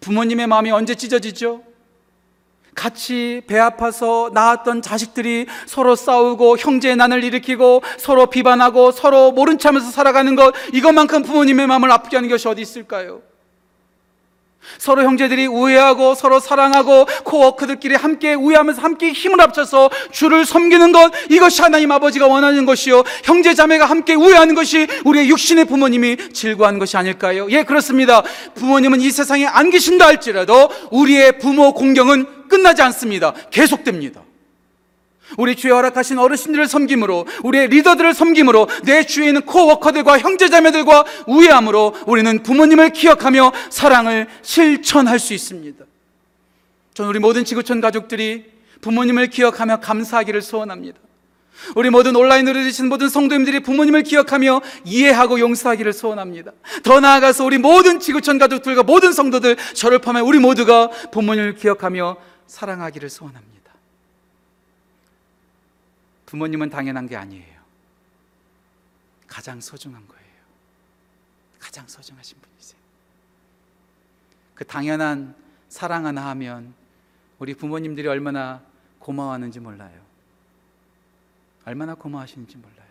부모님의 0.00 0.46
마음이 0.48 0.70
언제 0.72 0.94
찢어지죠? 0.94 1.62
같이 2.74 3.40
배 3.46 3.58
아파서 3.58 4.30
낳았던 4.34 4.82
자식들이 4.82 5.46
서로 5.66 5.96
싸우고 5.96 6.58
형제의 6.58 6.96
난을 6.96 7.24
일으키고 7.24 7.82
서로 7.98 8.26
비반하고 8.26 8.90
서로 8.90 9.32
모른 9.32 9.58
체 9.58 9.68
하면서 9.68 9.90
살아가는 9.90 10.34
것 10.34 10.52
이것만큼 10.74 11.22
부모님의 11.22 11.68
마음을 11.68 11.90
아프게 11.90 12.16
하는 12.16 12.28
것이 12.28 12.46
어디 12.48 12.60
있을까요? 12.60 13.22
서로 14.78 15.02
형제들이 15.02 15.46
우애하고 15.46 16.14
서로 16.14 16.40
사랑하고 16.40 17.06
코워크들끼리 17.24 17.94
함께 17.94 18.34
우애하면서 18.34 18.82
함께 18.82 19.12
힘을 19.12 19.40
합쳐서 19.40 19.90
주를 20.10 20.44
섬기는 20.44 20.92
것 20.92 21.12
이것이 21.30 21.62
하나님 21.62 21.92
아버지가 21.92 22.26
원하는 22.26 22.66
것이요 22.66 23.02
형제 23.24 23.54
자매가 23.54 23.86
함께 23.86 24.14
우애하는 24.14 24.54
것이 24.54 24.86
우리의 25.04 25.28
육신의 25.30 25.66
부모님이 25.66 26.16
즐거워하는 26.32 26.78
것이 26.78 26.96
아닐까요? 26.96 27.46
예 27.50 27.62
그렇습니다. 27.62 28.22
부모님은 28.54 29.00
이 29.00 29.10
세상에 29.10 29.46
안 29.46 29.70
계신다 29.70 30.06
할지라도 30.06 30.68
우리의 30.90 31.38
부모 31.38 31.72
공경은 31.72 32.48
끝나지 32.48 32.82
않습니다. 32.82 33.32
계속됩니다. 33.50 34.25
우리 35.36 35.56
주의 35.56 35.72
허락하신 35.72 36.18
어르신들을 36.18 36.68
섬김으로 36.68 37.26
우리의 37.42 37.68
리더들을 37.68 38.14
섬김으로 38.14 38.68
내 38.84 39.04
주위에 39.04 39.28
있는 39.28 39.42
코워커들과 39.42 40.18
형제자매들과 40.18 41.04
우애함으로 41.26 41.94
우리는 42.06 42.42
부모님을 42.42 42.90
기억하며 42.90 43.52
사랑을 43.70 44.28
실천할 44.42 45.18
수 45.18 45.34
있습니다. 45.34 45.84
저는 46.94 47.10
우리 47.10 47.18
모든 47.18 47.44
지구촌 47.44 47.80
가족들이 47.80 48.44
부모님을 48.80 49.28
기억하며 49.28 49.80
감사하기를 49.80 50.42
소원합니다. 50.42 50.98
우리 51.74 51.90
모든 51.90 52.14
온라인으로 52.14 52.60
계신 52.60 52.88
모든 52.88 53.08
성도님들이 53.08 53.60
부모님을 53.60 54.02
기억하며 54.02 54.60
이해하고 54.84 55.40
용서하기를 55.40 55.92
소원합니다. 55.92 56.52
더 56.82 57.00
나아가서 57.00 57.44
우리 57.44 57.58
모든 57.58 57.98
지구촌 57.98 58.38
가족들과 58.38 58.82
모든 58.82 59.12
성도들 59.12 59.56
저를 59.74 59.98
포함해 59.98 60.20
우리 60.20 60.38
모두가 60.38 60.90
부모님을 61.10 61.54
기억하며 61.56 62.16
사랑하기를 62.46 63.10
소원합니다. 63.10 63.55
부모님은 66.26 66.70
당연한 66.70 67.06
게 67.06 67.16
아니에요. 67.16 67.56
가장 69.26 69.60
소중한 69.60 70.06
거예요. 70.06 70.26
가장 71.58 71.86
소중하신 71.86 72.38
분이세요. 72.40 72.80
그 74.54 74.64
당연한 74.64 75.34
사랑 75.68 76.06
하나 76.06 76.26
하면 76.28 76.74
우리 77.38 77.54
부모님들이 77.54 78.08
얼마나 78.08 78.62
고마워하는지 78.98 79.60
몰라요. 79.60 80.00
얼마나 81.64 81.94
고마워하시는지 81.94 82.56
몰라요. 82.56 82.86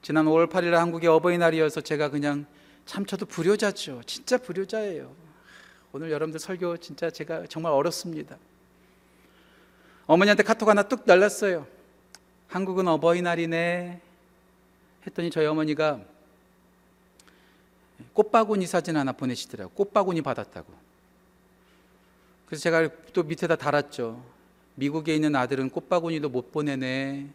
지난 0.00 0.26
5월 0.26 0.50
8일 0.50 0.72
한국의 0.72 1.08
어버이날이어서 1.10 1.80
제가 1.80 2.08
그냥 2.08 2.46
참 2.86 3.06
저도 3.06 3.26
불효자죠. 3.26 4.02
진짜 4.04 4.38
불효자예요. 4.38 5.14
오늘 5.92 6.10
여러분들 6.10 6.40
설교 6.40 6.78
진짜 6.78 7.10
제가 7.10 7.46
정말 7.46 7.72
어렵습니다. 7.72 8.36
어머니한테 10.06 10.42
카톡 10.42 10.68
하나 10.68 10.82
뚝 10.82 11.02
날랐어요. 11.06 11.66
한국은 12.48 12.86
어버이날이네. 12.88 14.00
했더니 15.06 15.30
저희 15.30 15.46
어머니가 15.46 16.00
꽃바구니 18.12 18.66
사진 18.66 18.96
하나 18.96 19.12
보내시더라고요. 19.12 19.74
꽃바구니 19.74 20.22
받았다고. 20.22 20.72
그래서 22.46 22.62
제가 22.62 22.88
또 23.12 23.22
밑에다 23.22 23.56
달았죠. 23.56 24.22
미국에 24.74 25.14
있는 25.14 25.34
아들은 25.34 25.70
꽃바구니도 25.70 26.28
못 26.28 26.52
보내네. 26.52 27.28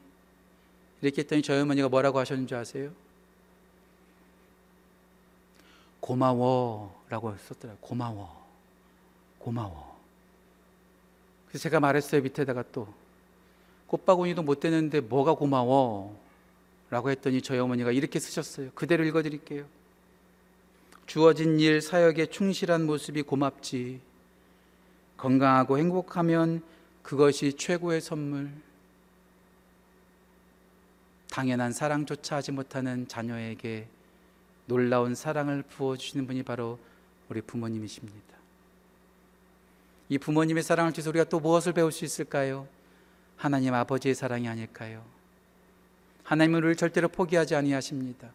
이렇게 1.02 1.22
했더니 1.22 1.42
저희 1.42 1.62
어머니가 1.62 1.90
뭐라고 1.90 2.20
하셨는지 2.20 2.54
아세요? 2.56 2.92
고마워. 6.00 7.04
라고 7.10 7.36
썼더라고요. 7.38 7.80
고마워. 7.82 8.48
고마워. 9.40 9.97
그래서 11.48 11.64
제가 11.64 11.80
말했어요. 11.80 12.22
밑에다가 12.22 12.64
또. 12.72 12.88
꽃바구니도 13.88 14.44
못 14.44 14.60
되는데 14.60 15.00
뭐가 15.00 15.34
고마워? 15.34 16.20
라고 16.90 17.10
했더니 17.10 17.42
저희 17.42 17.60
어머니가 17.60 17.92
이렇게 17.92 18.20
쓰셨어요. 18.20 18.72
그대로 18.74 19.04
읽어 19.06 19.22
드릴게요. 19.22 19.66
주어진 21.06 21.60
일, 21.60 21.82
사역에 21.82 22.28
충실한 22.28 22.86
모습이 22.86 23.22
고맙지. 23.22 24.02
건강하고 25.16 25.78
행복하면 25.78 26.62
그것이 27.02 27.54
최고의 27.54 28.02
선물. 28.02 28.52
당연한 31.32 31.72
사랑조차 31.72 32.38
하지 32.38 32.52
못하는 32.52 33.08
자녀에게 33.08 33.88
놀라운 34.66 35.16
사랑을 35.16 35.64
부어 35.64 35.96
주시는 35.96 36.28
분이 36.28 36.44
바로 36.44 36.78
우리 37.30 37.42
부모님이십니다. 37.42 38.37
이 40.10 40.18
부모님의 40.18 40.64
사랑을 40.64 40.94
통해서 40.94 41.10
우리가 41.10 41.26
또 41.26 41.40
무엇을 41.40 41.74
배울 41.74 41.92
수 41.92 42.06
있을까요? 42.06 42.68
하나님 43.36 43.74
아버지의 43.74 44.16
사랑이 44.16 44.48
아닐까요? 44.48 45.04
하나님은 46.24 46.60
우리를 46.60 46.76
절대로 46.76 47.08
포기하지 47.08 47.56
아니하십니다. 47.56 48.30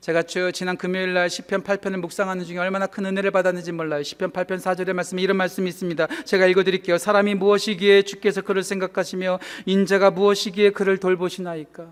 제가 0.00 0.22
저 0.22 0.52
지난 0.52 0.76
금요일 0.76 1.12
날 1.12 1.28
시편 1.28 1.64
8편을 1.64 1.96
묵상하는 1.96 2.44
중에 2.44 2.58
얼마나 2.58 2.86
큰 2.86 3.04
은혜를 3.06 3.32
받았는지 3.32 3.72
몰라요. 3.72 4.04
시편 4.04 4.30
8편 4.30 4.60
4절의 4.60 4.92
말씀에 4.92 5.20
이런 5.22 5.36
말씀이 5.36 5.68
있습니다. 5.68 6.06
제가 6.24 6.46
읽어 6.46 6.62
드릴게요. 6.62 6.98
사람이 6.98 7.34
무엇이기에 7.34 8.02
주께서 8.02 8.42
그를 8.42 8.62
생각하시며 8.62 9.40
인자가 9.66 10.12
무엇이기에 10.12 10.70
그를 10.70 10.98
돌보시나이까? 10.98 11.88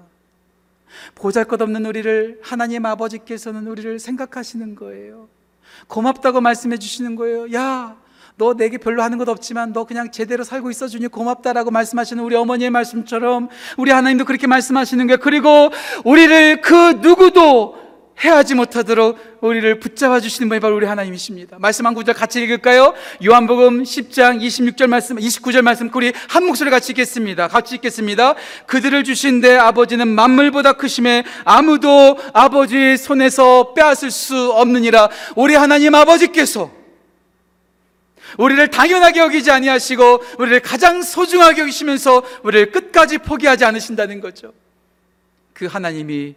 보잘것없는 1.17 1.85
우리를 1.85 2.41
하나님 2.43 2.87
아버지께서는 2.87 3.67
우리를 3.67 3.99
생각하시는 3.99 4.77
거예요. 4.77 5.29
고맙다고 5.89 6.41
말씀해 6.41 6.79
주시는 6.79 7.17
거예요. 7.17 7.53
야, 7.53 7.97
너 8.39 8.53
내게 8.55 8.77
별로 8.77 9.03
하는 9.03 9.17
것 9.17 9.29
없지만 9.31 9.73
너 9.73 9.85
그냥 9.85 10.11
제대로 10.11 10.45
살고 10.45 10.71
있어 10.71 10.89
주니 10.89 11.09
고맙다라고 11.09 11.71
말씀하시는 11.71 12.23
우리 12.23 12.37
어머니의 12.37 12.69
말씀처럼 12.69 13.49
우리 13.79 13.91
하나님도 13.91 14.27
그렇게 14.27 14.47
말씀하시는 14.47 15.07
거예요. 15.07 15.19
그리고 15.23 15.71
우리를 16.05 16.61
그 16.61 16.75
누구도 17.01 17.87
해하지 18.23 18.55
못하도록 18.55 19.19
우리를 19.41 19.81
붙잡아 19.81 20.21
주시는 20.21 20.51
분이 20.51 20.61
바로 20.61 20.77
우리 20.77 20.85
하나님이십니다. 20.85 21.57
말씀 21.59 21.87
한 21.87 21.95
구절 21.95 22.15
같이 22.15 22.43
읽을까요? 22.43 22.93
요한복음 23.25 23.85
10장 23.85 24.43
26절 24.43 24.87
말씀, 24.87 25.17
29절 25.17 25.63
말씀 25.63 25.91
우리 25.95 26.13
한 26.29 26.45
목소리 26.45 26.69
같이 26.69 26.93
읽겠습니다. 26.93 27.49
같이 27.49 27.77
읽겠습니다. 27.77 28.35
그들을 28.67 29.03
주신 29.05 29.41
내 29.41 29.57
아버지는 29.57 30.09
만물보다 30.09 30.75
크심에 30.75 31.25
아무도 31.45 32.19
아버지의 32.35 32.99
손에서 32.99 33.73
빼앗을 33.73 34.11
수 34.11 34.53
없느니라. 34.53 35.09
우리 35.37 35.55
하나님 35.55 35.95
아버지께서 35.95 36.71
우리를 38.39 38.71
당연하게 38.71 39.21
여기지 39.21 39.51
아니하시고 39.51 40.23
우리를 40.39 40.61
가장 40.61 41.03
소중하게 41.03 41.63
여기시면서 41.63 42.23
우리를 42.43 42.73
끝까지 42.73 43.19
포기하지 43.19 43.65
않으신다는 43.65 44.21
거죠. 44.21 44.53
그 45.53 45.67
하나님이 45.67 46.35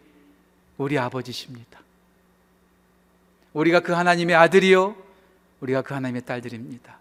우리 0.77 0.97
아버지십니다. 0.97 1.79
우리가 3.53 3.81
그 3.81 3.91
하나님의 3.91 4.35
아들이요, 4.35 4.95
우리가 5.59 5.81
그 5.81 5.93
하나님의 5.93 6.23
딸들입니다. 6.25 6.97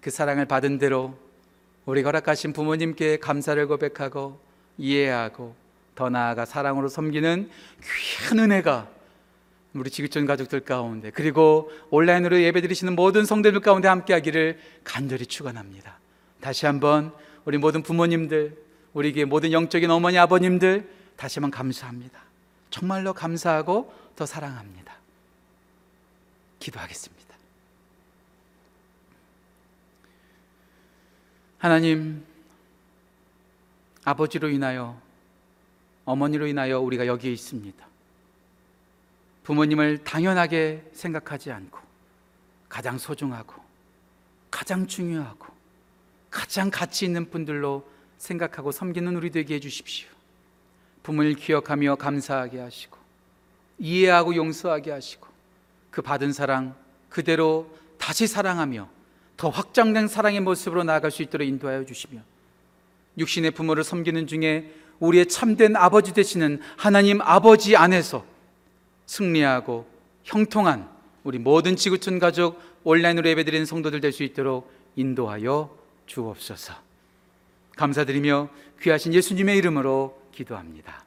그 0.00 0.10
사랑을 0.10 0.44
받은 0.44 0.78
대로 0.78 1.16
우리가 1.86 2.08
허락하신 2.08 2.52
부모님께 2.52 3.18
감사를 3.18 3.66
고백하고 3.66 4.38
이해하고 4.76 5.54
더 5.94 6.10
나아가 6.10 6.44
사랑으로 6.44 6.88
섬기는 6.88 7.50
귀한 7.82 8.38
은혜가 8.38 8.88
우리 9.78 9.90
지구촌 9.90 10.26
가족들 10.26 10.60
가운데 10.60 11.10
그리고 11.10 11.70
온라인으로 11.90 12.40
예배드리시는 12.40 12.94
모든 12.96 13.24
성도들 13.24 13.60
가운데 13.60 13.88
함께하기를 13.88 14.58
간절히 14.84 15.26
축원합니다. 15.26 15.98
다시 16.40 16.66
한번 16.66 17.12
우리 17.44 17.58
모든 17.58 17.82
부모님들, 17.82 18.56
우리에게 18.92 19.24
모든 19.24 19.52
영적인 19.52 19.90
어머니 19.90 20.18
아버님들 20.18 20.88
다시 21.16 21.38
한번 21.38 21.50
감사합니다. 21.50 22.20
정말로 22.70 23.12
감사하고 23.12 23.92
더 24.16 24.26
사랑합니다. 24.26 24.96
기도하겠습니다. 26.58 27.36
하나님, 31.58 32.24
아버지로 34.04 34.48
인하여, 34.48 35.00
어머니로 36.04 36.46
인하여 36.46 36.80
우리가 36.80 37.06
여기에 37.06 37.32
있습니다. 37.32 37.86
부모님을 39.46 39.98
당연하게 39.98 40.82
생각하지 40.92 41.52
않고, 41.52 41.78
가장 42.68 42.98
소중하고, 42.98 43.54
가장 44.50 44.88
중요하고, 44.88 45.46
가장 46.30 46.68
가치 46.68 47.04
있는 47.04 47.30
분들로 47.30 47.88
생각하고 48.18 48.72
섬기는 48.72 49.14
우리 49.14 49.30
되게 49.30 49.54
해 49.54 49.60
주십시오. 49.60 50.08
부모를 51.04 51.34
기억하며 51.34 51.94
감사하게 51.94 52.58
하시고 52.58 52.98
이해하고 53.78 54.34
용서하게 54.34 54.90
하시고 54.90 55.28
그 55.92 56.02
받은 56.02 56.32
사랑 56.32 56.74
그대로 57.08 57.70
다시 57.96 58.26
사랑하며 58.26 58.88
더 59.36 59.48
확장된 59.48 60.08
사랑의 60.08 60.40
모습으로 60.40 60.82
나아갈 60.82 61.12
수 61.12 61.22
있도록 61.22 61.46
인도하여 61.46 61.84
주시며 61.84 62.20
육신의 63.18 63.52
부모를 63.52 63.84
섬기는 63.84 64.26
중에 64.26 64.74
우리의 64.98 65.28
참된 65.28 65.76
아버지 65.76 66.12
되시는 66.12 66.60
하나님 66.76 67.20
아버지 67.20 67.76
안에서 67.76 68.24
승리하고 69.06 69.86
형통한 70.24 70.88
우리 71.24 71.38
모든 71.38 71.76
지구촌 71.76 72.18
가족 72.18 72.60
온라인으로 72.84 73.28
예배드리는 73.30 73.66
성도들 73.66 74.00
될 74.00 74.12
수 74.12 74.22
있도록 74.22 74.70
인도하여 74.96 75.76
주옵소서. 76.06 76.74
감사드리며 77.76 78.48
귀하신 78.80 79.14
예수님의 79.14 79.58
이름으로 79.58 80.20
기도합니다. 80.32 81.05